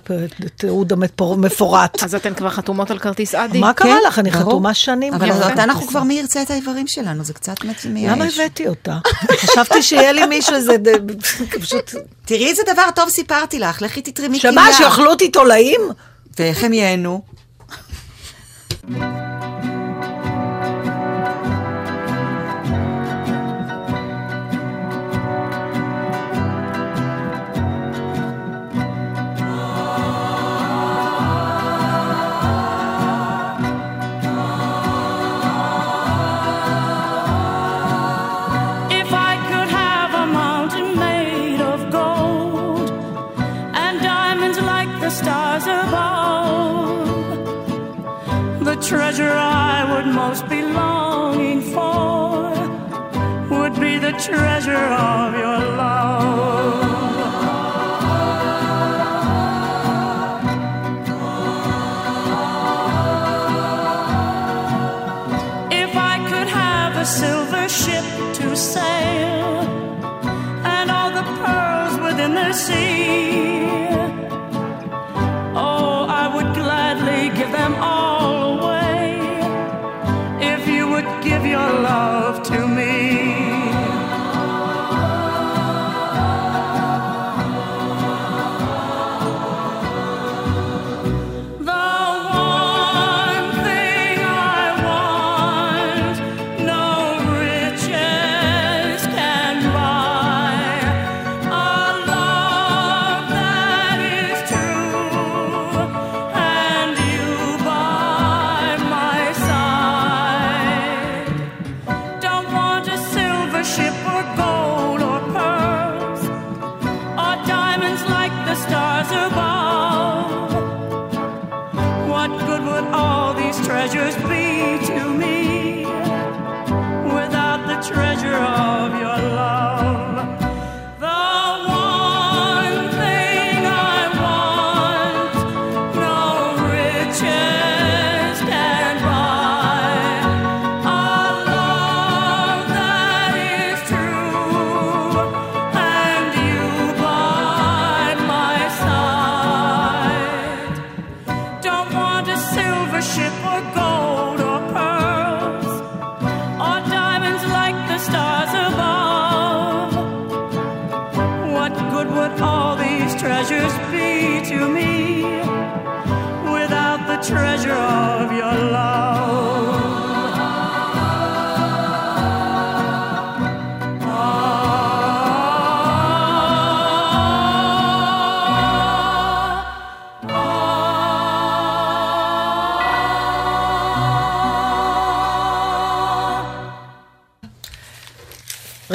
התיעוד 0.46 0.92
המפורט. 0.92 2.02
אז 2.02 2.14
אתן 2.14 2.34
כבר 2.34 2.50
חתומות 2.50 2.90
על 2.90 2.98
כרטיס 2.98 3.34
אדי? 3.34 3.58
מה 3.58 3.72
קרה 3.72 3.96
לך? 4.06 4.18
אני. 4.18 4.32
חתומה 4.32 4.74
שנים. 4.74 5.14
אבל 5.14 5.30
אנחנו 5.30 5.86
כבר 5.86 6.02
מי 6.02 6.14
ירצה 6.14 6.42
את 6.42 6.50
האיברים 6.50 6.86
שלנו, 6.86 7.24
זה 7.24 7.34
קצת 7.34 7.64
מייאש. 7.84 8.12
למה 8.12 8.24
הבאתי 8.24 8.68
אותה? 8.68 8.98
חשבתי 9.36 9.82
שיהיה 9.82 10.12
לי 10.12 10.26
מישהו 10.26 10.54
איזה... 10.54 10.76
פשוט... 11.60 11.94
תראי 12.24 12.46
איזה 12.46 12.62
דבר 12.72 12.90
טוב 12.94 13.08
סיפרתי 13.08 13.58
לך, 13.58 13.82
לכי 13.82 14.02
תתרמי 14.02 14.40
שמה, 14.40 14.72
שיאכלו 14.72 15.10
אותי 15.10 15.28
תולעים? 15.28 15.80
ואיך 16.38 16.64
הם 16.64 16.72
ייהנו? 16.72 17.22
For 51.74 52.52
would 53.50 53.74
be 53.80 53.98
the 53.98 54.12
treasure 54.12 54.86
of 55.12 55.34
your 55.34 55.58
love. 55.76 56.84
If 65.72 65.96
I 65.96 66.16
could 66.28 66.48
have 66.48 66.96
a 66.96 67.04
silver 67.04 67.68
ship 67.68 68.04
to 68.34 68.56
sail 68.56 69.62
and 70.64 70.90
all 70.90 71.10
the 71.10 71.24
pearls 71.40 71.98
within 72.00 72.34
the 72.34 72.52
sea, 72.52 73.69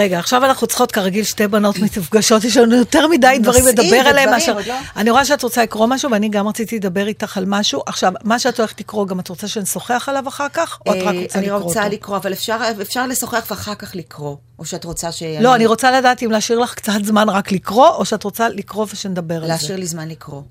רגע, 0.05 0.19
עכשיו 0.19 0.45
אנחנו 0.45 0.67
צריכות 0.67 0.91
כרגיל 0.91 1.23
שתי 1.23 1.47
בנות 1.47 1.79
מתפגשות, 1.79 2.43
יש 2.43 2.57
לנו 2.57 2.75
יותר 2.75 3.07
מדי 3.07 3.37
דברים 3.41 3.65
לדבר 3.67 3.95
עליהם 3.95 4.29
מאשר... 4.29 4.57
לא. 4.67 4.73
אני 4.95 5.09
רואה 5.09 5.25
שאת 5.25 5.43
רוצה 5.43 5.63
לקרוא 5.63 5.87
משהו, 5.87 6.11
ואני 6.11 6.29
גם 6.29 6.47
רציתי 6.47 6.75
לדבר 6.75 7.07
איתך 7.07 7.37
על 7.37 7.43
משהו. 7.47 7.83
עכשיו, 7.85 8.13
מה 8.23 8.39
שאת 8.39 8.59
הולכת 8.59 8.79
לקרוא, 8.79 9.07
גם 9.07 9.19
את 9.19 9.27
רוצה 9.27 9.47
שנשוחח 9.47 10.09
עליו 10.09 10.27
אחר 10.27 10.47
כך, 10.53 10.79
או 10.87 10.91
את 10.91 10.97
רק 10.97 11.15
אה, 11.15 11.21
רוצה 11.21 11.39
אני 11.39 11.45
לקרוא 11.45 11.57
אותו? 11.57 11.67
רוצה 11.67 11.89
לקרוא, 11.89 12.17
אבל 12.17 12.33
אפשר 12.33 12.57
אפשר 12.81 13.07
לשוחח 13.07 13.45
ואחר 13.49 13.75
כך 13.75 13.95
לקרוא. 13.95 14.35
או 14.59 14.65
שאת 14.65 14.83
רוצה 14.83 15.11
ש... 15.11 15.23
לא, 15.39 15.55
אני 15.55 15.65
רוצה 15.65 15.91
לדעת 15.91 16.23
אם 16.23 16.31
להשאיר 16.31 16.59
לך 16.59 16.73
קצת 16.73 17.03
זמן 17.03 17.29
רק 17.29 17.51
לקרוא, 17.51 17.89
או 17.89 18.05
שאת 18.05 18.23
רוצה 18.23 18.49
לקרוא 18.49 18.85
ושנדבר 18.93 19.35
על 19.35 19.41
זה. 19.41 19.47
להשאיר 19.47 19.77
לי 19.77 19.85
זמן 19.85 20.07
לקרוא. 20.09 20.41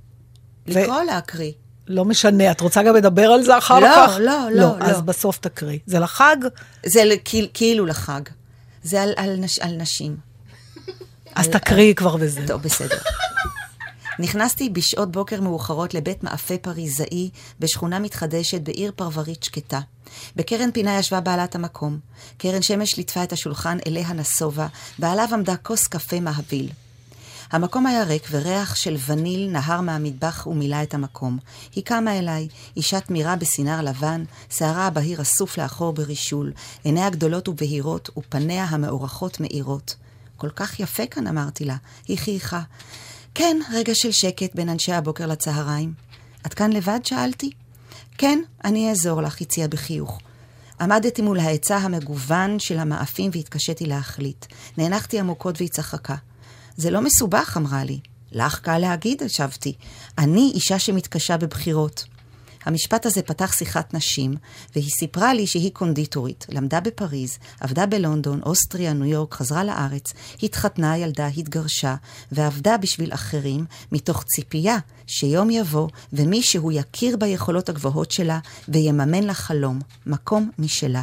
לקרוא 0.66 1.02
להקריא? 1.02 1.52
לא 1.88 2.04
משנה, 2.04 2.50
את 2.50 2.60
רוצה 2.60 2.82
גם 2.82 2.96
לדבר 2.96 3.30
על 3.30 3.42
זה 3.42 3.58
אחר 3.58 3.78
לא, 3.80 3.88
כך? 3.96 4.16
לא, 4.18 4.24
לא, 4.24 4.50
לא. 4.50 4.78
לא. 4.78 4.84
אז 4.86 5.00
בסוף 5.00 5.38
תקריא. 5.38 5.78
זה 5.86 5.98
לחג? 5.98 6.36
זה 6.86 7.02
כאילו 7.54 7.86
לחג. 7.86 8.20
זה 8.84 9.02
על, 9.02 9.12
על, 9.16 9.36
נש, 9.36 9.58
על 9.58 9.76
נשים. 9.76 10.16
אז 11.34 11.48
תקריאי 11.48 11.94
כבר 11.94 12.16
בזה. 12.16 12.46
טוב, 12.46 12.62
בסדר. 12.62 12.98
נכנסתי 14.18 14.68
בשעות 14.68 15.12
בוקר 15.12 15.40
מאוחרות 15.40 15.94
לבית 15.94 16.24
מאפה 16.24 16.58
פריזאי 16.58 17.30
בשכונה 17.60 17.98
מתחדשת 17.98 18.60
בעיר 18.60 18.92
פרברית 18.96 19.42
שקטה. 19.42 19.80
בקרן 20.36 20.70
פינה 20.70 20.98
ישבה 20.98 21.20
בעלת 21.20 21.54
המקום. 21.54 21.98
קרן 22.38 22.62
שמש 22.62 22.96
ליטפה 22.96 23.22
את 23.22 23.32
השולחן 23.32 23.78
אליה 23.86 24.12
נסובה, 24.12 24.66
ועליו 24.98 25.28
עמדה 25.32 25.56
כוס 25.56 25.86
קפה 25.86 26.20
מהביל. 26.20 26.70
המקום 27.50 27.86
היה 27.86 28.04
ריק 28.04 28.26
וריח 28.30 28.74
של 28.74 28.96
וניל 29.06 29.50
נהר 29.50 29.80
מהמטבח 29.80 30.46
ומילא 30.46 30.82
את 30.82 30.94
המקום. 30.94 31.38
היא 31.74 31.84
קמה 31.84 32.18
אליי, 32.18 32.48
אישה 32.76 33.00
תמירה 33.00 33.36
בסינר 33.36 33.82
לבן, 33.82 34.24
שערה 34.50 34.86
הבהיר 34.86 35.22
אסוף 35.22 35.58
לאחור 35.58 35.92
ברישול, 35.92 36.52
עיניה 36.84 37.10
גדולות 37.10 37.48
ובהירות 37.48 38.10
ופניה 38.16 38.64
המאורחות 38.64 39.40
מאירות. 39.40 39.94
כל 40.36 40.50
כך 40.50 40.80
יפה 40.80 41.06
כאן, 41.06 41.26
אמרתי 41.26 41.64
לה. 41.64 41.76
היא 42.08 42.18
חייכה. 42.18 42.62
כן, 43.34 43.60
רגע 43.72 43.92
של 43.94 44.12
שקט 44.12 44.54
בין 44.54 44.68
אנשי 44.68 44.92
הבוקר 44.92 45.26
לצהריים. 45.26 45.92
את 46.46 46.54
כאן 46.54 46.72
לבד? 46.72 47.00
שאלתי. 47.04 47.50
כן, 48.18 48.38
אני 48.64 48.90
אעזור 48.90 49.22
לך, 49.22 49.40
הציעה 49.40 49.68
בחיוך. 49.68 50.20
עמדתי 50.80 51.22
מול 51.22 51.38
ההיצע 51.40 51.76
המגוון 51.76 52.58
של 52.58 52.78
המאפים 52.78 53.30
והתקשיתי 53.34 53.86
להחליט. 53.86 54.46
נאנחתי 54.78 55.20
עמוקות 55.20 55.54
והיא 55.58 55.68
צחקה. 55.68 56.14
זה 56.76 56.90
לא 56.90 57.00
מסובך, 57.00 57.56
אמרה 57.56 57.84
לי. 57.84 58.00
לך 58.32 58.60
קל 58.60 58.78
להגיד, 58.78 59.22
השבתי. 59.22 59.74
אני 60.18 60.50
אישה 60.54 60.78
שמתקשה 60.78 61.36
בבחירות. 61.36 62.04
המשפט 62.64 63.06
הזה 63.06 63.22
פתח 63.22 63.52
שיחת 63.52 63.94
נשים, 63.94 64.34
והיא 64.74 64.90
סיפרה 64.98 65.34
לי 65.34 65.46
שהיא 65.46 65.70
קונדיטורית, 65.72 66.46
למדה 66.48 66.80
בפריז, 66.80 67.38
עבדה 67.60 67.86
בלונדון, 67.86 68.40
אוסטריה, 68.42 68.92
ניו 68.92 69.04
יורק, 69.04 69.34
חזרה 69.34 69.64
לארץ, 69.64 70.12
התחתנה, 70.42 70.98
ילדה, 70.98 71.26
התגרשה, 71.26 71.94
ועבדה 72.32 72.76
בשביל 72.76 73.14
אחרים, 73.14 73.64
מתוך 73.92 74.24
ציפייה 74.24 74.78
שיום 75.06 75.50
יבוא 75.50 75.88
ומישהו 76.12 76.72
יכיר 76.72 77.16
ביכולות 77.16 77.68
הגבוהות 77.68 78.10
שלה 78.10 78.38
ויממן 78.68 79.24
לה 79.24 79.34
חלום, 79.34 79.78
מקום 80.06 80.50
משלה. 80.58 81.02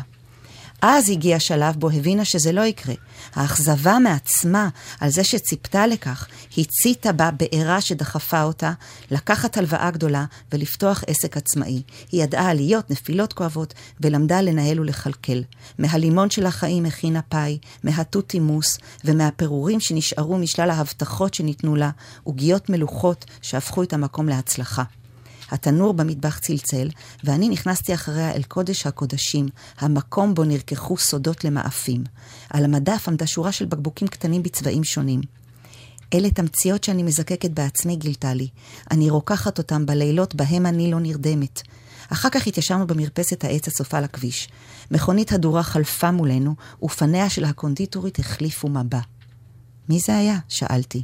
אז 0.81 1.09
הגיע 1.09 1.39
שלב 1.39 1.75
בו 1.75 1.89
הבינה 1.89 2.25
שזה 2.25 2.51
לא 2.51 2.61
יקרה. 2.61 2.95
האכזבה 3.35 3.99
מעצמה 3.99 4.69
על 4.99 5.09
זה 5.09 5.23
שציפתה 5.23 5.87
לכך, 5.87 6.27
הציתה 6.57 7.11
בה 7.11 7.31
בעירה 7.31 7.81
שדחפה 7.81 8.43
אותה, 8.43 8.71
לקחת 9.11 9.57
הלוואה 9.57 9.91
גדולה 9.91 10.25
ולפתוח 10.51 11.03
עסק 11.07 11.37
עצמאי. 11.37 11.81
היא 12.11 12.23
ידעה 12.23 12.49
עליות, 12.49 12.91
נפילות 12.91 13.33
כואבות, 13.33 13.73
ולמדה 13.99 14.41
לנהל 14.41 14.79
ולכלכל. 14.79 15.41
מהלימון 15.77 16.29
של 16.29 16.45
החיים 16.45 16.85
הכינה 16.85 17.21
פאי, 17.21 17.57
מהתות 17.83 18.33
אימוס, 18.33 18.77
ומהפירורים 19.05 19.79
שנשארו 19.79 20.37
משלל 20.37 20.69
ההבטחות 20.69 21.33
שניתנו 21.33 21.75
לה, 21.75 21.89
עוגיות 22.23 22.69
מלוכות 22.69 23.25
שהפכו 23.41 23.83
את 23.83 23.93
המקום 23.93 24.29
להצלחה. 24.29 24.83
התנור 25.51 25.93
במטבח 25.93 26.39
צלצל, 26.39 26.89
ואני 27.23 27.49
נכנסתי 27.49 27.93
אחריה 27.93 28.31
אל 28.31 28.43
קודש 28.43 28.87
הקודשים, 28.87 29.47
המקום 29.79 30.33
בו 30.33 30.43
נרקחו 30.43 30.97
סודות 30.97 31.43
למאפים. 31.43 32.03
על 32.49 32.65
המדף 32.65 33.07
עמדה 33.07 33.27
שורה 33.27 33.51
של 33.51 33.65
בקבוקים 33.65 34.07
קטנים 34.07 34.43
בצבעים 34.43 34.83
שונים. 34.83 35.21
אלה 36.13 36.31
תמציות 36.31 36.83
שאני 36.83 37.03
מזקקת 37.03 37.51
בעצמי, 37.51 37.95
גילתה 37.95 38.33
לי. 38.33 38.47
אני 38.91 39.09
רוקחת 39.09 39.57
אותם 39.57 39.85
בלילות 39.85 40.35
בהם 40.35 40.65
אני 40.65 40.91
לא 40.91 40.99
נרדמת. 40.99 41.61
אחר 42.09 42.29
כך 42.29 42.47
התיישבנו 42.47 42.87
במרפסת 42.87 43.43
העץ 43.43 43.67
הצופה 43.67 43.99
לכביש. 43.99 44.49
מכונית 44.91 45.31
הדורה 45.31 45.63
חלפה 45.63 46.11
מולנו, 46.11 46.55
ופניה 46.83 47.29
של 47.29 47.45
הקונדיטורית 47.45 48.19
החליפו 48.19 48.67
מבע. 48.67 48.99
מי 49.89 49.99
זה 49.99 50.17
היה? 50.17 50.37
שאלתי. 50.47 51.03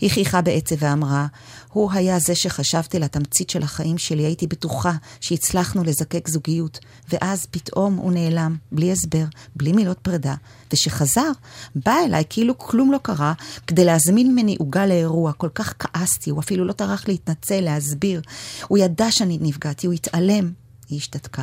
היא 0.00 0.10
חייכה 0.10 0.40
בעצב 0.40 0.76
ואמרה, 0.78 1.26
הוא 1.72 1.92
היה 1.92 2.18
זה 2.18 2.34
שחשבתי 2.34 2.98
לתמצית 2.98 3.50
של 3.50 3.62
החיים 3.62 3.98
שלי, 3.98 4.22
הייתי 4.22 4.46
בטוחה 4.46 4.92
שהצלחנו 5.20 5.84
לזקק 5.84 6.28
זוגיות, 6.28 6.78
ואז 7.12 7.46
פתאום 7.50 7.94
הוא 7.94 8.12
נעלם, 8.12 8.56
בלי 8.72 8.92
הסבר, 8.92 9.24
בלי 9.56 9.72
מילות 9.72 9.98
פרידה, 9.98 10.34
וכשחזר, 10.72 11.30
בא 11.74 11.94
אליי 12.06 12.24
כאילו 12.30 12.58
כלום 12.58 12.92
לא 12.92 12.98
קרה, 13.02 13.32
כדי 13.66 13.84
להזמין 13.84 14.32
ממני 14.32 14.56
עוגה 14.58 14.86
לאירוע, 14.86 15.32
כל 15.32 15.48
כך 15.54 15.74
כעסתי, 15.78 16.30
הוא 16.30 16.40
אפילו 16.40 16.64
לא 16.64 16.72
טרח 16.72 17.08
להתנצל, 17.08 17.60
להסביר. 17.60 18.20
הוא 18.68 18.78
ידע 18.78 19.10
שאני 19.10 19.38
נפגעתי, 19.40 19.86
הוא 19.86 19.94
התעלם. 19.94 20.52
היא 20.88 20.98
השתתקה. 20.98 21.42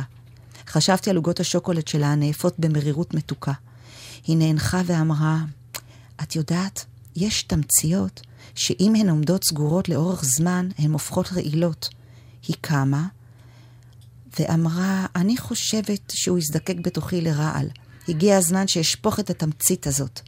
חשבתי 0.68 1.10
על 1.10 1.16
עוגות 1.16 1.40
השוקולד 1.40 1.88
שלה 1.88 2.12
הנאפות 2.12 2.54
במרירות 2.58 3.14
מתוקה. 3.14 3.52
היא 4.26 4.36
נאנחה 4.36 4.82
ואמרה, 4.86 5.38
את 6.22 6.36
יודעת, 6.36 6.84
יש 7.16 7.42
תמציות 7.42 8.20
שאם 8.56 8.94
הן 8.94 9.08
עומדות 9.08 9.44
סגורות 9.44 9.88
לאורך 9.88 10.24
זמן, 10.24 10.68
הן 10.78 10.92
הופכות 10.92 11.32
רעילות. 11.32 11.88
היא 12.48 12.56
קמה 12.60 13.06
ואמרה, 14.40 15.06
אני 15.16 15.36
חושבת 15.36 16.12
שהוא 16.14 16.38
יזדקק 16.38 16.76
בתוכי 16.82 17.20
לרעל. 17.20 17.68
הגיע 18.08 18.36
הזמן 18.36 18.68
שאשפוך 18.68 19.20
את 19.20 19.30
התמצית 19.30 19.86
הזאת. 19.86 20.20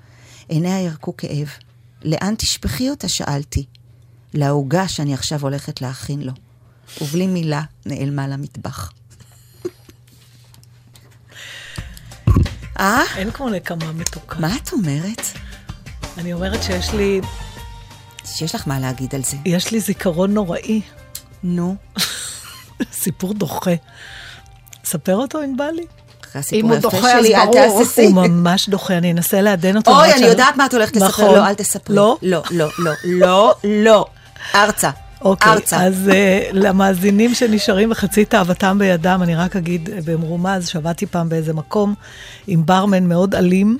עיניה 0.49 0.81
ירקו 0.81 1.16
כאב. 1.16 1.49
לאן 2.03 2.35
תשפכי 2.35 2.91
אותה? 2.91 3.09
שאלתי. 3.09 3.64
לעוגה 4.35 4.89
שאני 4.89 5.14
עכשיו 5.14 5.43
הולכת 5.43 5.81
להכין 5.81 6.22
לו. 6.22 6.33
ובלי 7.01 7.26
מילה 7.26 7.62
נעלמה 7.87 8.29
למטבח. 8.29 8.93
אה? 12.79 13.03
אין 13.16 13.31
כמו 13.31 13.51
נקמה 13.51 13.93
מתוקה. 13.93 14.39
מה 14.39 14.57
את 14.57 14.72
אומרת? 14.72 15.22
אני 16.18 16.33
אומרת 16.33 16.62
שיש 16.62 16.95
לי, 16.95 17.20
שיש 18.37 18.55
לך 18.55 18.68
מה 18.68 18.81
להגיד 18.81 19.14
על 19.14 19.24
זה. 19.24 19.37
יש 19.45 19.70
לי 19.70 19.81
זיכרון 19.81 20.35
נוראי. 20.35 20.81
נו. 21.43 21.76
סיפור 22.93 23.35
דוחה. 23.35 23.74
ספר 24.85 25.16
אותו 25.16 25.45
אם 25.45 25.57
בא 25.57 25.64
לי. 25.64 25.85
אם 26.53 26.68
הוא 26.68 26.76
דוחה, 26.76 27.18
אז 27.18 27.26
ברור. 27.26 27.83
הוא 27.97 28.11
ממש 28.11 28.68
דוחה, 28.68 28.99
אני 28.99 29.12
אנסה 29.12 29.41
לעדן 29.41 29.76
אותו. 29.76 30.01
אוי, 30.01 30.12
אני 30.12 30.26
יודעת 30.26 30.57
מה 30.57 30.66
את 30.66 30.74
הולכת 30.74 30.97
לספר. 30.97 31.33
לא, 31.33 31.47
אל 31.47 31.55
תספרי. 31.55 31.97
לא? 31.97 32.18
לא, 32.22 32.43
לא, 32.51 32.68
לא, 32.79 32.93
לא, 33.05 33.55
לא. 33.64 34.07
ארצה. 34.55 34.91
אוקיי, 35.20 35.53
ארצה. 35.53 35.83
אז 35.83 35.95
uh, 36.09 36.12
למאזינים 36.53 37.35
שנשארים 37.35 37.91
בחצי 37.91 38.24
תאוותם 38.24 38.79
בידם, 38.79 39.20
אני 39.22 39.37
רק 39.37 39.57
אגיד 39.57 39.89
uh, 39.89 39.91
במרומז, 40.05 40.68
שעבדתי 40.68 41.07
פעם 41.07 41.29
באיזה 41.29 41.53
מקום 41.53 41.95
עם 42.47 42.66
ברמן 42.66 43.05
מאוד 43.05 43.35
אלים. 43.35 43.79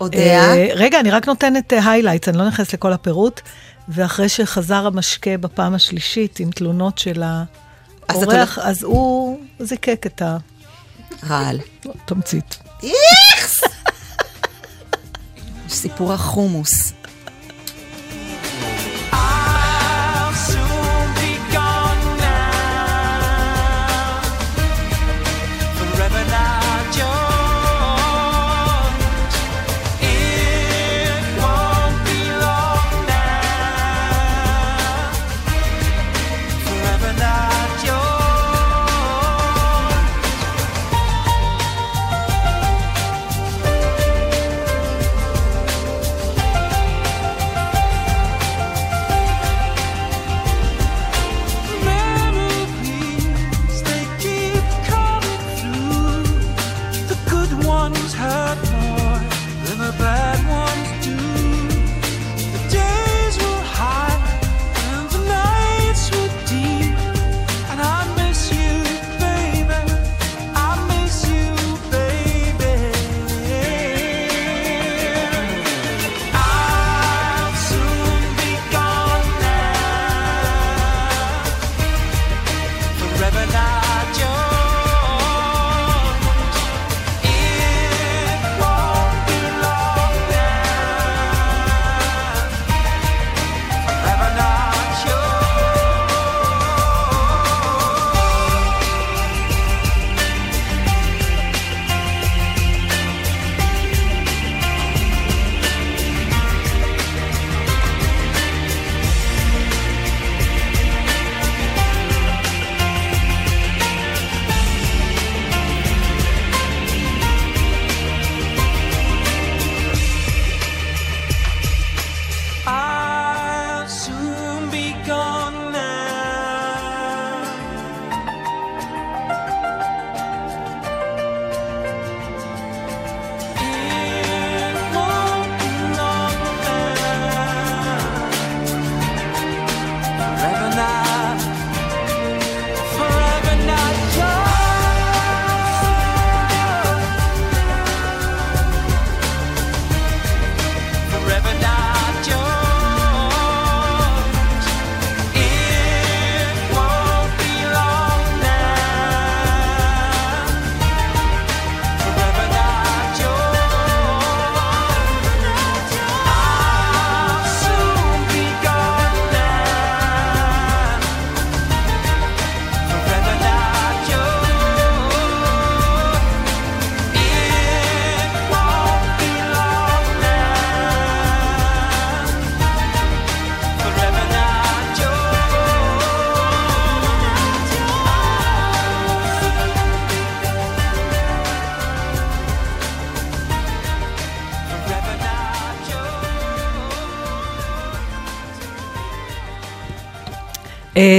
אודיה. 0.00 0.54
אה, 0.54 0.68
רגע, 0.74 1.00
אני 1.00 1.10
רק 1.10 1.28
נותנת 1.28 1.72
highlights, 1.72 2.28
אני 2.28 2.38
לא 2.38 2.46
נכנסת 2.46 2.72
לכל 2.72 2.92
הפירוט. 2.92 3.40
ואחרי 3.88 4.28
שחזר 4.28 4.86
המשקה 4.86 5.36
בפעם 5.36 5.74
השלישית 5.74 6.40
עם 6.40 6.50
תלונות 6.50 6.98
של 6.98 7.22
אז 8.08 8.22
את 8.22 8.28
האורח, 8.28 8.58
אז 8.58 8.82
הוא 8.82 9.40
זיקק 9.60 10.06
את 10.06 10.22
רעל. 11.24 11.60
התמצית. 11.84 12.58
איכס! 12.82 13.60
סיפור 15.68 16.12
החומוס. 16.12 16.92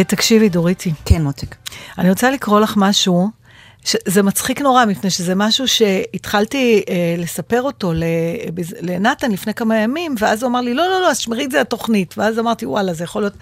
תקשיבי, 0.07 0.49
דוריטי. 0.49 0.91
כן, 1.05 1.21
מותק. 1.21 1.55
אני 1.97 2.09
רוצה 2.09 2.31
לקרוא 2.31 2.59
לך 2.59 2.73
משהו, 2.77 3.29
ש- 3.85 3.95
זה 4.07 4.23
מצחיק 4.23 4.61
נורא, 4.61 4.85
מפני 4.85 5.09
שזה 5.09 5.35
משהו 5.35 5.67
שהתחלתי 5.67 6.83
אה, 6.89 6.93
לספר 7.17 7.61
אותו 7.61 7.93
ל- 7.93 8.03
בז- 8.55 8.75
לנתן 8.81 9.31
לפני 9.31 9.53
כמה 9.53 9.77
ימים, 9.77 10.15
ואז 10.19 10.43
הוא 10.43 10.49
אמר 10.49 10.61
לי, 10.61 10.73
לא, 10.73 10.87
לא, 10.89 11.01
לא, 11.01 11.11
אז 11.11 11.17
שמרי 11.17 11.45
את 11.45 11.51
זה 11.51 11.59
לתוכנית. 11.59 12.13
ואז 12.17 12.39
אמרתי, 12.39 12.65
וואלה, 12.65 12.93
זה 12.93 13.03
יכול 13.03 13.21
להיות 13.21 13.33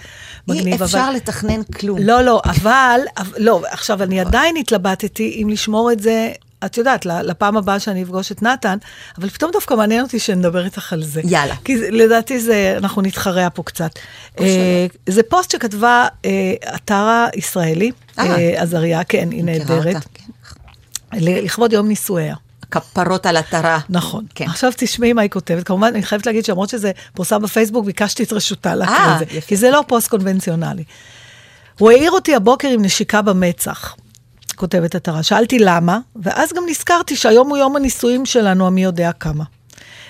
מגניב. 0.47 0.67
אי 0.67 0.73
אבל- 0.75 0.85
אפשר 0.85 1.11
לתכנן 1.11 1.63
כלום. 1.63 1.97
לא, 2.01 2.21
לא, 2.21 2.41
אבל, 2.45 2.99
אבל- 3.17 3.37
לא, 3.43 3.61
עכשיו, 3.71 4.03
אני 4.03 4.19
עדיין 4.19 4.55
התלבטתי 4.57 5.39
אם 5.43 5.49
לשמור 5.49 5.91
את 5.91 5.99
זה, 5.99 6.31
את 6.65 6.77
יודעת, 6.77 7.05
לפעם 7.05 7.57
הבאה 7.57 7.79
שאני 7.79 8.03
אפגוש 8.03 8.31
את 8.31 8.41
נתן, 8.41 8.77
אבל 9.17 9.29
פתאום 9.29 9.51
דווקא 9.51 9.73
מעניין 9.73 10.03
אותי 10.03 10.19
שנדבר 10.19 10.65
איתך 10.65 10.93
על 10.93 11.03
זה. 11.03 11.21
יאללה. 11.23 11.55
כי 11.55 11.91
לדעתי 11.91 12.39
זה, 12.39 12.73
אנחנו 12.77 13.01
נתחרע 13.01 13.47
פה 13.53 13.63
קצת. 13.63 13.91
אה, 14.39 14.85
זה 15.09 15.23
פוסט 15.23 15.51
שכתבה 15.51 16.07
אה, 16.25 16.53
אתרה 16.75 17.27
ישראלי, 17.35 17.91
אה. 18.19 18.25
אה, 18.25 18.61
עזריה, 18.61 19.03
כן, 19.03 19.31
היא 19.31 19.43
נהדרת, 19.43 20.03
כן. 20.13 20.23
לכבוד 21.13 21.73
יום 21.73 21.87
נישואיה. 21.87 22.35
כפרות 22.71 23.25
על 23.25 23.37
עטרה. 23.37 23.79
נכון. 23.89 24.25
כן. 24.35 24.45
עכשיו 24.45 24.71
תשמעי 24.75 25.13
מה 25.13 25.21
היא 25.21 25.29
כותבת. 25.29 25.63
כמובן, 25.63 25.87
אני 25.87 26.03
חייבת 26.03 26.25
להגיד 26.25 26.45
שלמרות 26.45 26.69
שזה 26.69 26.91
פורסם 27.13 27.41
בפייסבוק, 27.41 27.85
ביקשתי 27.85 28.23
את 28.23 28.33
רשותה 28.33 28.75
להקריא 28.75 28.97
אה, 28.97 29.13
את 29.13 29.19
זה. 29.19 29.37
יפה. 29.37 29.47
כי 29.47 29.55
זה 29.55 29.71
לא 29.71 29.83
פוסט 29.87 30.07
קונבנציונלי. 30.07 30.83
הוא 31.79 31.91
העיר 31.91 32.11
אותי 32.11 32.35
הבוקר 32.35 32.67
עם 32.67 32.81
נשיקה 32.81 33.21
במצח, 33.21 33.95
כותבת 34.55 34.95
עטרה. 34.95 35.23
שאלתי 35.23 35.59
למה, 35.59 35.99
ואז 36.15 36.53
גם 36.53 36.63
נזכרתי 36.69 37.15
שהיום 37.15 37.49
הוא 37.49 37.57
יום 37.57 37.75
הנישואים 37.75 38.25
שלנו, 38.25 38.67
המי 38.67 38.83
יודע 38.83 39.11
כמה. 39.11 39.43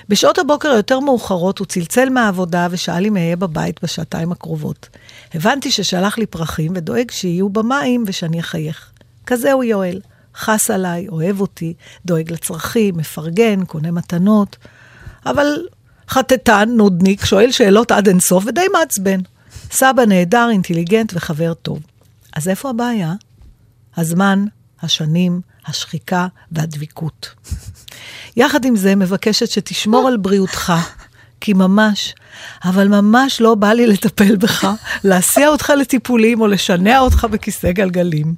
בשעות 0.10 0.38
הבוקר 0.38 0.70
היותר 0.70 1.00
מאוחרות 1.00 1.60
הוא 1.60 1.68
צלצל 1.68 2.10
מהעבודה 2.10 2.68
ושאל 2.72 3.06
אם 3.06 3.18
אהיה 3.18 3.36
בבית 3.36 3.84
בשעתיים 3.84 4.32
הקרובות. 4.32 4.90
הבנתי 5.34 5.72
ששלח 5.72 6.18
לי 6.18 6.26
פרחים 6.26 6.72
ודואג 6.76 7.12
שיהיו 7.12 7.50
במים 7.50 8.04
ושאני 8.08 8.40
אחייך. 8.40 8.92
כזה 9.26 9.52
הוא 9.52 9.64
יואל. 9.64 10.00
חס 10.38 10.72
עליי, 10.72 11.08
אוהב 11.08 11.42
אותי, 11.42 11.74
דואג 12.06 12.32
לצרכים, 12.32 12.98
מפרגן, 12.98 13.66
קונה 13.66 13.92
מתנות. 13.92 14.58
אבל 15.26 15.68
חטטן, 16.10 16.70
נודניק, 16.70 17.26
שואל 17.26 17.52
שאלות 17.52 17.92
עד 17.92 18.08
אינסוף 18.08 18.44
ודי 18.48 18.66
מעצבן. 18.74 19.20
סבא 19.72 20.06
נהדר, 20.06 20.48
אינטליגנט 20.52 21.12
וחבר 21.16 21.54
טוב. 21.54 21.80
אז 22.36 22.48
איפה 22.48 22.70
הבעיה? 22.70 23.14
הזמן, 23.98 24.46
השנים, 24.82 25.42
השחיקה 25.68 26.28
והדביקות. 26.52 27.30
יחד 28.38 28.66
עם 28.66 28.76
זה, 28.76 28.96
מבקשת 28.96 29.50
שתשמור 29.50 30.08
על 30.08 30.18
בריאותך, 30.18 30.74
כי 31.42 31.54
ממש, 31.54 32.16
אבל 32.66 32.88
ממש 32.88 33.42
לא 33.42 33.56
בא 33.56 33.74
לי 33.74 33.88
לטפל 33.88 34.36
בך, 34.36 34.68
להסיע 35.04 35.48
אותך 35.48 35.74
לטיפולים 35.80 36.42
או 36.42 36.48
לשנע 36.48 37.00
אותך 37.00 37.28
בכיסא 37.32 37.72
גלגלים. 37.72 38.36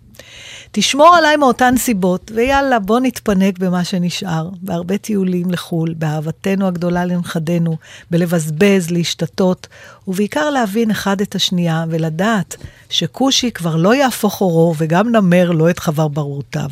תשמור 0.72 1.15
עליי 1.15 1.38
מאותן 1.38 1.78
סיבות, 1.78 2.32
ויאללה, 2.36 2.80
בוא 2.80 2.99
נתפנק 2.99 3.59
במה 3.59 3.84
שנשאר, 3.84 4.49
בהרבה 4.61 4.97
טיולים 4.97 5.51
לחו"ל, 5.51 5.93
באהבתנו 5.93 6.68
הגדולה 6.68 7.05
לנכדינו, 7.05 7.78
בלבזבז, 8.11 8.91
להשתתות, 8.91 9.68
ובעיקר 10.07 10.49
להבין 10.49 10.91
אחד 10.91 11.22
את 11.22 11.36
השנייה, 11.36 11.86
ולדעת 11.89 12.55
שכושי 12.89 13.51
כבר 13.51 13.76
לא 13.76 13.95
יהפוך 13.95 14.41
אורו, 14.41 14.74
וגם 14.78 15.15
נמר 15.15 15.51
לא 15.51 15.70
את 15.70 15.80
חברבורותיו. 15.80 16.70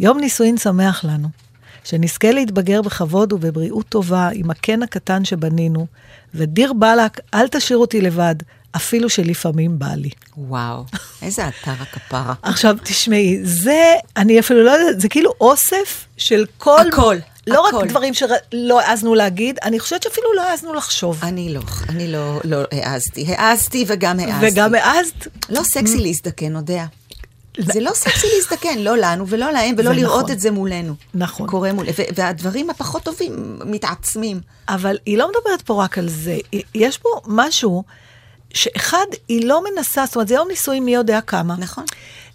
יום 0.00 0.20
נישואין 0.20 0.56
שמח 0.56 1.04
לנו. 1.04 1.28
שנזכה 1.84 2.30
להתבגר 2.32 2.82
בכבוד 2.82 3.32
ובבריאות 3.32 3.88
טובה 3.88 4.28
עם 4.34 4.50
הקן 4.50 4.82
הקטן 4.82 5.24
שבנינו, 5.24 5.86
ודיר 6.34 6.72
באלק, 6.72 7.20
אל 7.34 7.48
תשאיר 7.48 7.78
אותי 7.78 8.00
לבד, 8.00 8.34
אפילו 8.76 9.08
שלפעמים 9.08 9.78
בא 9.78 9.94
לי. 9.94 10.10
וואו, 10.36 10.84
איזה 11.22 11.48
אתר 11.48 11.72
הכפרה. 11.80 12.34
עכשיו, 12.42 12.76
תשמעי, 12.84 13.38
זה, 13.42 13.92
אני 14.16 14.40
אפילו 14.40 14.64
לא 14.64 14.70
יודעת, 14.70 15.00
זה 15.00 15.08
כאילו 15.08 15.32
אוסף 15.40 16.06
של 16.16 16.46
כל... 16.58 16.88
הכל, 16.92 17.16
לא 17.46 17.68
הכל. 17.68 17.76
רק 17.76 17.86
דברים 17.86 18.14
שלא 18.14 18.80
העזנו 18.80 19.14
להגיד, 19.14 19.58
אני 19.62 19.80
חושבת 19.80 20.02
שאפילו 20.02 20.34
לא 20.34 20.42
העזנו 20.42 20.74
לחשוב. 20.74 21.18
אני 21.22 21.54
לא, 21.54 21.60
אני 21.88 22.12
לא, 22.12 22.40
לא 22.44 22.58
העזתי. 22.72 23.34
העזתי 23.34 23.84
וגם 23.88 24.20
העזתי. 24.20 24.46
וגם 24.52 24.74
העזת. 24.74 25.26
לא 25.48 25.62
סקסי 25.62 25.98
להזדקן, 25.98 26.56
יודע. 26.56 26.84
זה 27.58 27.80
לא 27.80 27.90
סקסי 27.94 28.26
להזדקן, 28.34 28.78
לא 28.78 28.96
לנו 28.98 29.28
ולא 29.28 29.50
להם, 29.50 29.74
ולא 29.78 29.90
זה 29.90 29.96
לראות 29.96 30.22
נכון. 30.22 30.32
את 30.32 30.40
זה 30.40 30.50
מולנו. 30.50 30.94
נכון. 31.14 31.48
קורה 31.48 31.72
מול... 31.72 31.86
והדברים 32.14 32.70
הפחות 32.70 33.02
טובים 33.02 33.58
מתעצמים. 33.64 34.40
אבל 34.68 34.96
היא 35.06 35.18
לא 35.18 35.28
מדברת 35.28 35.62
פה 35.62 35.84
רק 35.84 35.98
על 35.98 36.08
זה. 36.08 36.38
יש 36.74 36.98
פה 36.98 37.08
משהו 37.26 37.84
שאחד, 38.54 39.06
היא 39.28 39.46
לא 39.46 39.62
מנסה, 39.64 40.06
זאת 40.06 40.14
אומרת, 40.14 40.28
זה 40.28 40.34
יום 40.34 40.48
נישואים 40.48 40.84
מי 40.84 40.94
יודע 40.94 41.20
כמה. 41.20 41.54
נכון. 41.58 41.84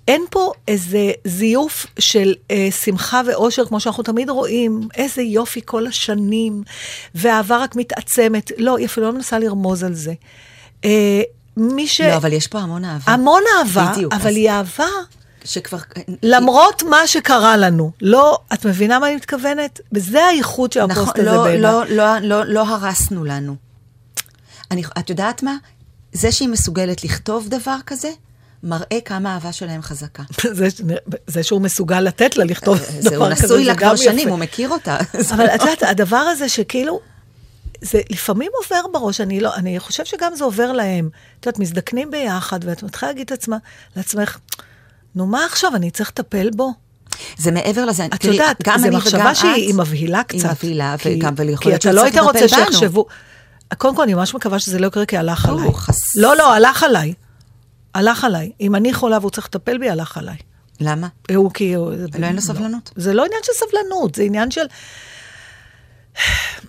אין 0.07 0.25
פה 0.29 0.51
איזה 0.67 1.11
זיוף 1.25 1.85
של 1.99 2.33
אה, 2.51 2.67
שמחה 2.83 3.21
ואושר, 3.27 3.65
כמו 3.65 3.79
שאנחנו 3.79 4.03
תמיד 4.03 4.29
רואים, 4.29 4.87
איזה 4.95 5.21
יופי 5.21 5.61
כל 5.65 5.87
השנים, 5.87 6.63
והאהבה 7.15 7.57
רק 7.57 7.75
מתעצמת. 7.75 8.51
לא, 8.57 8.77
היא 8.77 8.85
אפילו 8.85 9.07
לא 9.07 9.13
מנסה 9.13 9.39
לרמוז 9.39 9.83
על 9.83 9.93
זה. 9.93 10.13
אה, 10.85 11.21
מי 11.57 11.87
ש... 11.87 12.01
לא, 12.01 12.15
אבל 12.15 12.33
יש 12.33 12.47
פה 12.47 12.59
המון 12.59 12.85
אהבה. 12.85 13.11
המון 13.11 13.43
אהבה, 13.57 13.91
בדיוק, 13.91 14.13
אבל 14.13 14.29
אז- 14.29 14.35
היא 14.35 14.49
אהבה 14.49 14.87
שכבר... 15.45 15.77
למרות 16.23 16.83
מה 16.83 17.07
שקרה 17.07 17.57
לנו. 17.57 17.91
לא, 18.01 18.39
את 18.53 18.65
מבינה 18.65 18.99
מה 18.99 19.07
אני 19.07 19.15
מתכוונת? 19.15 19.79
וזה 19.91 20.25
הייחוד 20.25 20.71
של 20.71 20.79
הפוסט 20.81 20.99
נכון, 20.99 21.13
הזה 21.21 21.31
לא, 21.31 21.43
בעיניי. 21.43 21.61
לא, 21.61 21.85
לא, 21.89 22.19
לא, 22.21 22.45
לא 22.45 22.61
הרסנו 22.67 23.23
לנו. 23.25 23.55
אני, 24.71 24.83
את 24.99 25.09
יודעת 25.09 25.43
מה? 25.43 25.55
זה 26.15 26.31
שהיא 26.31 26.49
מסוגלת 26.49 27.03
לכתוב 27.03 27.47
דבר 27.49 27.77
כזה, 27.85 28.09
מראה 28.63 28.99
כמה 29.05 29.31
האהבה 29.31 29.51
שלהם 29.51 29.81
חזקה. 29.81 30.23
זה, 30.51 30.67
זה 31.27 31.43
שהוא 31.43 31.61
מסוגל 31.61 32.01
לתת 32.01 32.37
לה 32.37 32.43
לכתוב 32.45 32.77
דבר 32.77 32.85
כזה, 32.87 33.01
זה, 33.09 33.17
הוא 33.17 33.27
נשוי 33.27 33.65
לה 33.65 33.73
גם 33.73 33.79
כבר 33.79 33.93
יפה. 33.93 34.03
שנים, 34.03 34.27
הוא 34.29 34.39
מכיר 34.39 34.69
אותה. 34.69 34.97
אבל 35.33 35.45
את 35.45 35.59
יודעת, 35.61 35.83
הדבר 35.83 36.17
הזה 36.17 36.49
שכאילו, 36.49 36.99
זה 37.81 38.01
לפעמים 38.09 38.51
עובר 38.63 38.81
בראש, 38.93 39.21
אני 39.21 39.39
לא, 39.39 39.55
אני 39.55 39.79
חושב 39.79 40.05
שגם 40.05 40.35
זה 40.35 40.43
עובר 40.43 40.71
להם. 40.71 41.09
את 41.39 41.45
יודעת, 41.45 41.59
מזדקנים 41.59 42.11
ביחד, 42.11 42.59
ואת 42.63 42.83
מתחילה 42.83 43.11
להגיד 43.11 43.31
לעצמך, 43.95 44.37
נו, 45.15 45.25
מה 45.25 45.45
עכשיו, 45.45 45.75
אני 45.75 45.91
צריך 45.91 46.09
לטפל 46.09 46.49
בו? 46.55 46.73
זה 47.37 47.51
מעבר 47.51 47.85
לזה, 47.85 48.05
את 48.05 48.13
תראי, 48.13 48.33
יודעת, 48.35 48.57
גם 48.63 48.79
זו 48.79 48.87
מחשבה 48.91 49.35
שהיא 49.35 49.73
מבהילה 49.73 50.23
קצת. 50.23 50.33
היא 50.43 50.51
מבהילה, 50.51 50.95
כי- 50.97 51.15
וגם, 51.17 51.33
ויכול 51.37 51.63
כי 51.63 51.69
להיות 51.69 51.81
אתה 51.81 51.91
לא 51.91 52.03
היית 52.03 52.17
רוצה 52.17 52.45
לטפל 52.45 52.55
בנו. 52.55 52.71
שיחשבו... 52.71 53.05
קודם 53.77 53.95
כל, 53.95 54.03
אני 54.03 54.13
ממש 54.13 54.35
מקווה 54.35 54.59
שזה 54.59 54.79
לא 54.79 54.87
יקרה, 54.87 55.05
כי 55.05 55.17
הלך 55.17 55.45
עליי. 55.45 55.69
לא, 56.15 56.35
לא, 56.35 56.53
הלך 56.53 56.83
עליי. 56.83 57.13
הלך 57.93 58.23
עליי. 58.23 58.51
אם 58.61 58.75
אני 58.75 58.93
חולה 58.93 59.17
והוא 59.19 59.31
צריך 59.31 59.47
לטפל 59.47 59.77
בי, 59.77 59.89
הלך 59.89 60.17
עליי. 60.17 60.37
למה? 60.79 61.07
הוא 61.35 61.51
כי... 61.51 61.75
לא, 61.75 61.91
אין 62.23 62.35
לו 62.35 62.41
סבלנות. 62.41 62.91
זה 62.95 63.13
לא 63.13 63.25
עניין 63.25 63.41
של 63.43 63.51
סבלנות, 63.53 64.15
זה 64.15 64.23
עניין 64.23 64.51
של... 64.51 64.65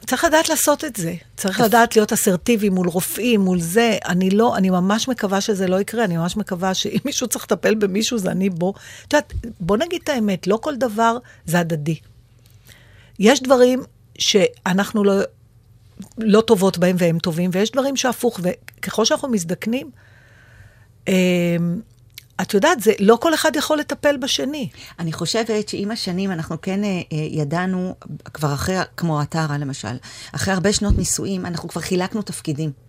צריך 0.06 0.24
לדעת 0.24 0.48
לעשות 0.48 0.84
את 0.84 0.96
זה. 0.96 1.14
צריך 1.36 1.60
לדעת 1.60 1.96
להיות 1.96 2.12
אסרטיבי 2.12 2.68
מול 2.68 2.88
רופאים, 2.88 3.40
מול 3.40 3.60
זה. 3.60 3.98
אני 4.06 4.30
לא, 4.30 4.56
אני 4.56 4.70
ממש 4.70 5.08
מקווה 5.08 5.40
שזה 5.40 5.66
לא 5.66 5.80
יקרה, 5.80 6.04
אני 6.04 6.16
ממש 6.16 6.36
מקווה 6.36 6.74
שאם 6.74 6.98
מישהו 7.04 7.28
צריך 7.28 7.44
לטפל 7.44 7.74
במישהו, 7.74 8.18
זה 8.18 8.30
אני 8.30 8.50
בו. 8.50 8.74
את 9.08 9.12
יודעת, 9.12 9.32
בוא 9.60 9.76
נגיד 9.76 10.00
את 10.04 10.08
האמת, 10.08 10.46
לא 10.46 10.58
כל 10.62 10.76
דבר 10.76 11.18
זה 11.46 11.58
הדדי. 11.58 11.98
יש 13.18 13.42
דברים 13.42 13.82
שאנחנו 14.18 15.04
לא, 15.04 15.14
לא 16.18 16.40
טובות 16.40 16.78
בהם 16.78 16.96
והם 16.98 17.18
טובים, 17.18 17.50
ויש 17.52 17.70
דברים 17.70 17.96
שהפוך, 17.96 18.40
וככל 18.42 19.04
שאנחנו 19.04 19.28
מזדקנים, 19.28 19.90
אה, 21.08 21.14
את 22.40 22.54
יודעת, 22.54 22.80
זה, 22.80 22.92
לא 23.00 23.18
כל 23.20 23.34
אחד 23.34 23.56
יכול 23.56 23.78
לטפל 23.78 24.16
בשני. 24.16 24.68
אני 24.98 25.12
חושבת 25.12 25.68
שעם 25.68 25.90
השנים 25.90 26.32
אנחנו 26.32 26.60
כן 26.60 26.84
אה, 26.84 26.88
אה, 26.88 27.18
ידענו, 27.30 27.94
כבר 28.24 28.54
אחרי, 28.54 28.76
כמו 28.96 29.20
הטרה 29.20 29.58
למשל, 29.58 29.96
אחרי 30.32 30.54
הרבה 30.54 30.72
שנות 30.72 30.98
נישואים, 30.98 31.46
אנחנו 31.46 31.68
כבר 31.68 31.80
חילקנו 31.80 32.22
תפקידים. 32.22 32.85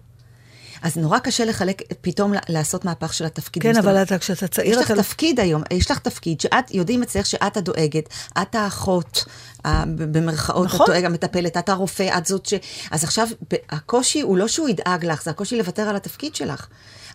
אז 0.81 0.97
נורא 0.97 1.19
קשה 1.19 1.45
לחלק, 1.45 1.81
פתאום 2.01 2.33
לעשות 2.49 2.85
מהפך 2.85 3.13
של 3.13 3.25
התפקידים. 3.25 3.73
כן, 3.73 3.79
אבל 3.79 4.01
אתה, 4.01 4.17
כשאתה 4.17 4.45
יש 4.45 4.49
צעיר, 4.49 4.79
לך 4.79 4.91
אתה... 4.91 5.03
תפקיד 5.03 5.39
היום, 5.39 5.63
יש 5.71 5.91
לך 5.91 5.99
תפקיד 5.99 6.41
שאת, 6.41 6.71
יודעים 6.71 7.03
אצלך 7.03 7.25
שאת 7.25 7.57
הדואגת, 7.57 8.09
את 8.41 8.55
האחות, 8.55 9.25
במרכאות, 9.87 10.65
נכון. 10.65 10.85
הדואג, 10.89 11.05
המטפלת, 11.05 11.57
את 11.57 11.69
הרופא, 11.69 12.17
את 12.17 12.25
זאת 12.25 12.45
ש... 12.45 12.53
אז 12.91 13.03
עכשיו, 13.03 13.27
הקושי 13.69 14.21
הוא 14.21 14.37
לא 14.37 14.47
שהוא 14.47 14.69
ידאג 14.69 15.05
לך, 15.05 15.23
זה 15.23 15.31
הקושי 15.31 15.57
לוותר 15.57 15.89
על 15.89 15.95
התפקיד 15.95 16.35
שלך. 16.35 16.67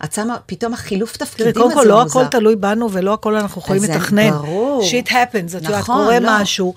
את 0.04 0.12
שמה, 0.12 0.36
פתאום 0.46 0.74
החילוף 0.74 1.16
תפקידים 1.16 1.52
תראי, 1.52 1.64
הזה 1.64 1.74
קודם 1.74 1.84
כל, 1.84 1.88
לא 1.88 2.02
מוזר. 2.02 2.20
הכל 2.20 2.28
תלוי 2.30 2.56
בנו 2.56 2.92
ולא 2.92 3.14
הכל 3.14 3.36
אנחנו 3.36 3.60
יכולים 3.60 3.82
אז 3.82 3.88
זה 3.88 3.94
לתכנן. 3.94 4.30
ברור. 4.30 4.82
שיט 4.84 5.08
happens, 5.08 5.56
את 5.56 5.62
יודעת, 5.62 5.84
קורה 5.84 6.18
לא. 6.20 6.28
משהו. 6.40 6.74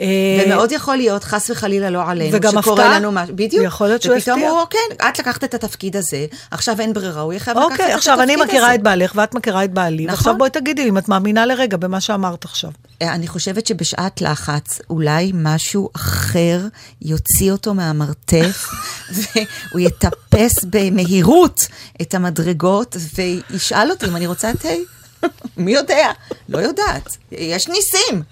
אה, 0.00 0.44
ומאוד 0.46 0.72
יכול 0.72 0.96
להיות, 0.96 1.24
חס 1.24 1.50
וחלילה, 1.50 1.90
לא 1.90 2.02
עלינו, 2.10 2.36
וגם 2.36 2.50
שקורה 2.50 2.84
הפתעה. 2.84 2.98
לנו 2.98 3.12
משהו, 3.12 3.36
בדיוק. 3.36 3.64
יכול 3.64 3.86
להיות 3.86 4.02
שהוא 4.02 4.16
ופתאום 4.16 4.38
יפתיע. 4.38 4.50
הוא, 4.50 4.66
כן, 4.70 5.08
את 5.08 5.18
לקחת 5.18 5.44
את 5.44 5.54
התפקיד 5.54 5.96
הזה, 5.96 6.26
עכשיו 6.50 6.80
אין 6.80 6.92
ברירה, 6.92 7.20
הוא 7.20 7.32
יהיה 7.32 7.40
חייב 7.40 7.56
לקחת 7.56 7.66
את 7.66 7.72
אוקיי, 7.72 7.84
התפקיד 7.84 7.98
הזה. 7.98 8.12
עכשיו 8.12 8.22
אני 8.22 8.36
מכירה 8.36 8.74
את 8.74 8.82
בעלך 8.82 9.12
ואת 9.14 9.34
מכירה 9.34 9.64
את 9.64 9.72
בעלי, 9.72 10.04
נכון. 10.04 10.14
ועכשיו 10.14 10.38
בואי 10.38 10.50
תגידי 10.50 10.82
לי 10.82 10.88
אם 10.88 10.98
את 10.98 11.08
מאמינה 11.08 11.46
לרגע 11.46 11.76
במה 11.76 12.00
שאמרת 12.00 12.44
עכשיו. 12.44 12.70
אה, 13.02 13.14
אני 13.14 13.28
חושבת 13.28 13.66
שבשעת 13.66 14.20
לחץ, 14.20 14.80
אולי 14.90 15.32
משהו 15.34 15.90
אחר 15.96 16.60
יוציא 17.02 17.52
אותו 17.52 17.74
מהמרתף, 17.74 18.66
והוא 19.16 19.80
יטפס 19.80 20.64
במהירות 20.64 21.60
את 22.02 22.14
המדרגות, 22.14 22.96
וישאל 23.14 23.90
אותי 23.90 24.06
אם 24.06 24.16
אני 24.16 24.26
רוצה 24.26 24.50
תה. 24.62 24.97
מי 25.56 25.72
יודע? 25.72 26.10
לא 26.48 26.58
יודעת. 26.58 27.16
יש 27.32 27.68
ניסים. 27.68 28.22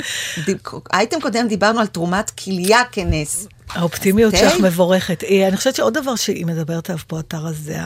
אייטם 0.93 1.21
קודם 1.21 1.49
דיברנו 1.49 1.81
על 1.81 1.87
תרומת 1.87 2.31
כליה 2.31 2.81
כנס. 2.93 3.49
האופטימיות 3.69 4.35
תה? 4.35 4.39
שלך 4.39 4.61
מבורכת. 4.61 5.25
אה, 5.25 5.49
אני 5.49 5.57
חושבת 5.57 5.75
שעוד 5.75 5.95
דבר 5.95 6.17
שהיא 6.17 6.47
מדברת 6.47 6.91
עליו 6.91 7.03
פה, 7.07 7.21
אתר 7.21 7.47
הזה, 7.47 7.79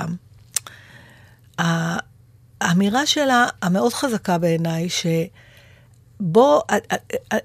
האמירה 2.60 3.06
שלה, 3.06 3.46
המאוד 3.62 3.92
חזקה 3.92 4.38
בעיניי, 4.38 4.88
שבוא, 4.88 6.60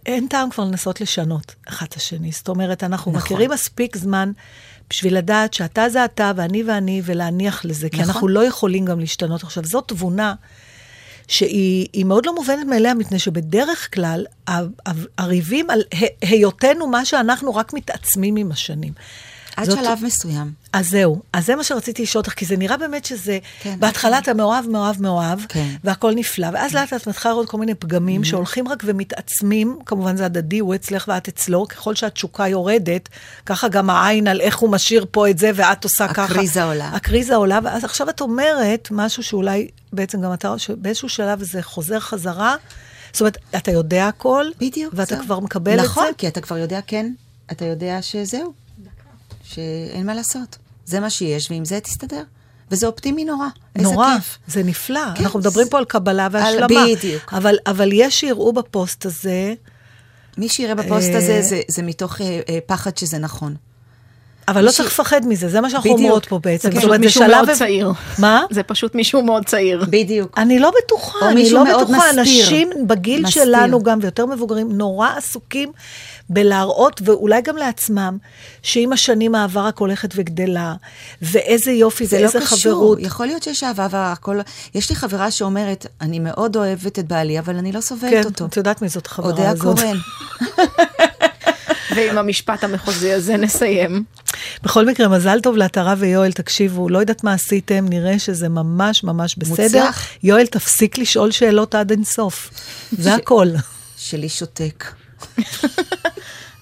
אין 0.06 0.28
טעם 0.28 0.50
כבר 0.50 0.64
לנסות 0.64 1.02
לשנות 1.02 1.56
אחד 1.68 1.86
את 1.90 1.94
השני. 1.94 2.32
זאת 2.32 2.48
אומרת, 2.48 2.84
אנחנו 2.84 3.12
נכון. 3.12 3.24
מכירים 3.24 3.52
מספיק 3.52 3.98
זמן 3.98 4.32
בשביל 4.90 5.18
לדעת 5.18 5.54
שאתה 5.54 5.90
זה 5.90 6.06
אתה 6.06 6.32
ואני 6.36 6.64
ואני, 6.64 7.02
ולהניח 7.06 7.66
לזה, 7.66 7.90
כי 7.90 7.98
נכון. 7.98 8.10
אנחנו 8.10 8.28
לא 8.28 8.46
יכולים 8.46 8.86
גם 8.86 9.00
להשתנות. 9.00 9.44
עכשיו, 9.44 9.64
זאת 9.66 9.88
תבונה. 9.88 10.34
שהיא 11.28 11.88
היא 11.94 12.06
מאוד 12.06 12.26
לא 12.26 12.36
מובנת 12.36 12.66
מאליה, 12.68 12.94
מפני 12.94 13.20
שבדרך 13.20 13.94
כלל 13.94 14.26
הריבים 15.18 15.70
על 15.70 15.84
היותנו 16.22 16.88
מה 16.88 17.06
שאנחנו 17.06 17.56
רק 17.56 17.74
מתעצמים 17.74 18.36
עם 18.36 18.52
השנים. 18.52 18.94
עד 19.58 19.66
זאת- 19.66 19.80
שלב 19.80 20.00
מסוים. 20.04 20.52
אז 20.74 20.90
זהו, 20.90 21.22
אז 21.34 21.46
זה 21.46 21.56
מה 21.56 21.64
שרציתי 21.64 22.02
לשאול 22.04 22.20
אותך, 22.22 22.34
כי 22.34 22.46
זה 22.46 22.58
נראה 22.58 22.78
באמת 22.78 23.06
שזה, 23.06 23.40
כן, 23.62 23.76
בהתחלה 23.80 24.18
אתה 24.18 24.34
מאוהב, 24.34 24.68
מאוהב, 24.68 25.02
מאוהב, 25.02 25.40
כן. 25.50 25.68
והכל 25.84 26.12
נפלא, 26.16 26.48
ואז 26.54 26.74
לאט 26.74 26.94
לאט 26.94 27.08
מתחילה 27.08 27.34
לראות 27.34 27.50
כל 27.50 27.58
מיני 27.58 27.76
פגמים 27.76 28.24
שהולכים 28.24 28.68
רק 28.68 28.84
ומתעצמים, 28.86 29.78
כמובן 29.86 30.16
זה 30.18 30.26
הדדי, 30.26 30.60
הוא 30.60 30.76
אצלך 30.76 31.06
ואת 31.08 31.28
אצלו, 31.28 31.68
ככל 31.68 31.96
שהתשוקה 31.96 32.48
יורדת, 32.48 33.10
ככה 33.46 33.68
גם 33.68 33.90
העין 33.90 34.28
על 34.28 34.42
איך 34.42 34.58
הוא 34.58 34.70
משאיר 34.70 35.06
פה 35.12 35.30
את 35.30 35.38
זה, 35.38 35.52
ואת 35.56 35.84
עושה 35.84 36.08
ככה. 36.08 36.24
הקריזה 36.24 36.64
עולה. 36.64 36.88
הקריזה 36.90 37.36
עולה, 37.36 37.60
ואז 37.64 37.84
עכשיו 37.84 38.10
את 38.10 38.22
אומרת 38.22 38.88
משהו 38.92 39.24
שאולי 39.24 39.68
בעצם 39.94 40.22
גם 40.22 40.34
אתה, 40.34 40.58
שבאיזשהו 40.58 41.10
שלב 41.10 41.44
זה 41.44 41.62
חוזר 41.62 42.00
חזרה, 42.00 42.56
זאת 43.14 43.22
אומרת, 43.22 43.38
אתה 43.56 43.72
יודע 43.72 44.08
הכל, 44.08 44.46
בדיוק, 44.60 44.94
ואתה 44.98 45.16
זהו. 45.16 45.24
כבר 45.26 45.40
מקבל 45.40 45.74
את 45.74 45.80
זה. 45.80 45.86
נכון, 45.86 46.06
כי 46.18 46.28
אתה 46.28 46.42
כבר 46.42 46.58
יודע, 46.58 46.80
כן, 46.88 47.12
אתה 47.52 47.66
יודע 47.66 47.98
שזהו, 48.02 48.54
שאין 49.54 50.06
מה 50.06 50.14
לעשות. 50.14 50.58
זה 50.86 51.00
מה 51.00 51.10
שיש, 51.10 51.52
ועם 51.52 51.66
זה 51.66 51.80
תסתדר. 51.80 52.24
וזה 52.72 52.88
אופטימי 52.88 53.26
נורא. 53.26 53.48
איזה 53.76 53.88
נורא, 53.92 54.16
כיף. 54.16 54.38
זה 54.48 54.64
נפלא. 54.64 55.00
כן, 55.16 55.24
אנחנו 55.24 55.40
מדברים 55.40 55.66
זה- 55.66 55.72
פה 55.72 55.78
על 55.78 55.86
קבלה 55.86 56.26
על- 56.26 56.32
והשלמה. 56.32 56.68
בדיוק. 56.96 57.34
אבל, 57.34 57.56
אבל 57.68 57.90
יש 57.94 58.20
שיראו 58.20 58.54
בפוסט 58.54 59.06
הזה, 59.06 59.54
מי 60.38 60.50
שיראה 60.50 60.76
בפוסט 60.76 61.10
אה, 61.10 61.18
הזה, 61.18 61.42
זה, 61.42 61.62
זה 61.68 61.84
מתוך 61.84 62.22
אה, 62.22 62.40
אה, 62.50 62.60
פחד 62.66 62.98
שזה 62.98 63.18
נכון. 63.18 63.56
אבל 64.48 64.62
לא 64.62 64.66
מי 64.68 64.74
ש- 64.74 64.78
צריך 64.78 64.90
לפחד 64.90 65.22
מזה, 65.28 65.50
זה 65.50 65.62
מה 65.62 65.70
שאנחנו 65.70 65.90
בדיוק. 65.94 66.02
אומרות 66.08 66.26
פה 66.26 66.40
בעצם. 66.44 66.70
זה 66.70 66.76
פשוט 66.78 66.84
אומרת, 66.84 67.00
מישהו 67.00 67.28
מאוד 67.28 67.50
צעיר. 67.52 67.92
מה? 68.20 68.44
זה 68.52 68.64
פשוט 68.64 68.96
מישהו 68.96 69.24
מאוד 69.24 69.46
צעיר. 69.46 69.86
בדיוק. 69.90 70.38
אני 70.38 70.60
לא 70.60 70.72
בטוחה, 70.84 71.20
או 71.22 71.26
אני 71.30 71.36
מישהו 71.44 71.64
לא 71.66 71.78
בטוחה. 71.78 71.94
מסתיר. 71.98 72.20
אנשים 72.20 72.70
בגיל 72.88 73.22
מסתיר. 73.24 73.44
שלנו 73.46 73.84
גם, 73.84 74.00
ויותר 74.02 74.26
מבוגרים, 74.26 74.72
נורא 74.72 75.10
עסוקים 75.18 75.72
בלהראות, 76.30 77.02
ואולי 77.06 77.42
גם 77.42 77.58
לעצמם, 77.58 78.18
שעם 78.64 78.94
השנים 78.94 79.36
האהבה 79.36 79.62
רק 79.62 79.80
הולכת 79.80 80.10
וגדלה, 80.16 80.74
ואיזה 81.22 81.72
יופי 81.72 82.06
זה 82.08 82.18
לא 82.18 82.22
ואיזה 82.22 82.40
קשור. 82.40 82.58
חברות. 82.58 82.98
יכול 83.02 83.26
להיות 83.26 83.44
שיש 83.44 83.64
אהבה 83.64 83.88
והכל... 83.90 84.40
יש 84.76 84.90
לי 84.90 84.96
חברה 84.96 85.32
שאומרת, 85.32 85.86
אני 86.02 86.20
מאוד 86.20 86.56
אוהבת 86.56 87.00
את 87.00 87.08
בעלי, 87.08 87.40
אבל 87.40 87.56
אני 87.56 87.72
לא 87.72 87.82
סובלת 87.82 88.12
כן, 88.12 88.24
אותו. 88.24 88.46
את 88.46 88.58
יודעת 88.58 88.82
מי 88.82 88.90
זאת 88.90 89.06
החברה 89.06 89.32
אודיה 89.32 89.50
הזאת. 89.50 89.80
קורן. 89.80 89.98
ועם 91.96 92.18
המשפט 92.18 92.64
המחוזי 92.64 93.14
הזה 93.14 93.38
נסיים. 93.38 94.04
בכל 94.64 94.86
מקרה, 94.86 95.08
מזל 95.08 95.40
טוב 95.40 95.58
לעטרה 95.58 95.96
ויואל, 95.98 96.32
תקשיבו, 96.32 96.90
לא 96.90 97.00
יודעת 97.00 97.24
מה 97.24 97.34
עשיתם, 97.34 97.86
נראה 97.90 98.20
שזה 98.20 98.50
ממש 98.50 99.04
ממש 99.04 99.36
בסדר. 99.36 99.64
מוצלח. 99.64 100.08
יואל, 100.24 100.46
תפסיק 100.46 100.98
לשאול 100.98 101.32
שאלות 101.32 101.76
עד 101.76 101.92
אינסוף. 101.92 102.50
זה 102.92 103.16
הכל. 103.16 103.48
שלי 103.98 104.30
שותק. 104.30 104.86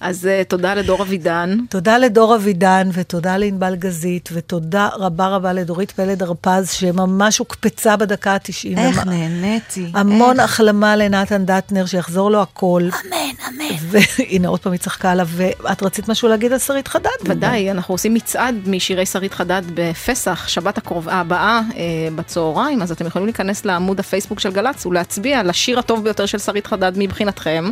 אז 0.04 0.24
uh, 0.24 0.48
תודה 0.48 0.74
לדור 0.74 1.02
אבידן. 1.02 1.58
תודה 1.70 1.98
לדור 1.98 2.36
אבידן, 2.36 2.88
ותודה 2.92 3.36
לענבל 3.36 3.74
גזית, 3.76 4.28
ותודה 4.32 4.88
רבה 4.98 5.26
רבה 5.26 5.52
לדורית 5.52 5.90
פלד 5.90 6.22
הרפז, 6.22 6.70
שממש 6.70 7.38
הוקפצה 7.38 7.96
בדקה 7.96 8.32
ה-90. 8.32 8.78
איך 8.78 9.06
נהניתי. 9.06 9.90
המון 9.94 10.40
איך. 10.40 10.50
החלמה 10.50 10.96
לנתן 10.96 11.44
דטנר, 11.44 11.86
שיחזור 11.86 12.30
לו 12.30 12.42
הכל. 12.42 12.82
אמן, 12.82 13.16
אמן. 13.48 13.76
והנה, 14.18 14.48
עוד 14.48 14.60
פעם 14.60 14.72
היא 14.72 14.80
צחקה 14.80 15.10
עליו, 15.10 15.28
ואת 15.30 15.82
רצית 15.82 16.08
משהו 16.08 16.28
להגיד 16.28 16.52
על 16.52 16.58
שרית 16.58 16.88
חדד? 16.88 17.10
ודאי, 17.24 17.70
אנחנו 17.70 17.94
עושים 17.94 18.14
מצעד 18.14 18.54
משירי 18.66 19.06
שרית 19.06 19.34
חדד 19.34 19.62
בפסח, 19.74 20.48
שבת 20.48 20.78
הקרוב, 20.78 21.08
הבאה 21.08 21.60
אה, 21.76 22.08
בצהריים, 22.14 22.82
אז 22.82 22.92
אתם 22.92 23.06
יכולים 23.06 23.26
להיכנס 23.26 23.64
לעמוד 23.64 24.00
הפייסבוק 24.00 24.40
של 24.40 24.52
גל"צ 24.52 24.86
ולהצביע 24.86 25.42
לשיר 25.42 25.78
הטוב 25.78 26.04
ביותר 26.04 26.26
של 26.26 26.38
שרית 26.38 26.66
חדד 26.66 26.92
מבחינתכם, 26.96 27.70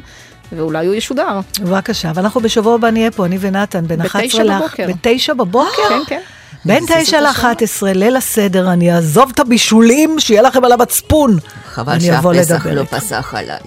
ואולי 0.57 0.86
הוא 0.86 0.94
ישודר. 0.94 1.40
בבקשה, 1.61 2.12
ואנחנו 2.14 2.40
בשבוע 2.40 2.74
הבא 2.74 2.90
נהיה 2.90 3.11
פה, 3.11 3.26
אני 3.26 3.38
ונתן, 3.40 3.86
בין 3.86 4.03
בתשע 4.03 4.18
11 4.18 4.44
ל... 4.44 4.59
בבוקר. 4.59 4.86
בתשע 4.88 5.34
בבוקר? 5.34 5.88
כן, 5.88 6.00
כן. 6.07 6.20
בין 6.64 6.84
תשע 6.88 7.32
זאת 7.32 7.42
ל-11, 7.44 7.94
ליל 7.94 8.16
הסדר, 8.16 8.72
אני 8.72 8.94
אעזוב 8.94 9.30
את 9.34 9.40
הבישולים, 9.40 10.20
שיהיה 10.20 10.42
לכם 10.42 10.64
על 10.64 10.72
המצפון. 10.72 11.38
חבל 11.66 11.92
אני 11.92 12.18
אבוא 12.18 12.34
שהפסח 12.34 12.66
לא. 12.66 12.84
פסח 12.84 13.34
עליי. 13.34 13.59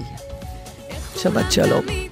שבת 1.15 1.51
שלום. 1.51 2.04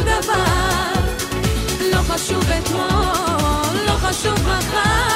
דבר. 0.00 0.44
לא 1.92 2.02
חשוב 2.02 2.44
אתמול, 2.50 3.84
לא 3.86 3.92
חשוב 3.92 4.38
מחר. 4.42 5.15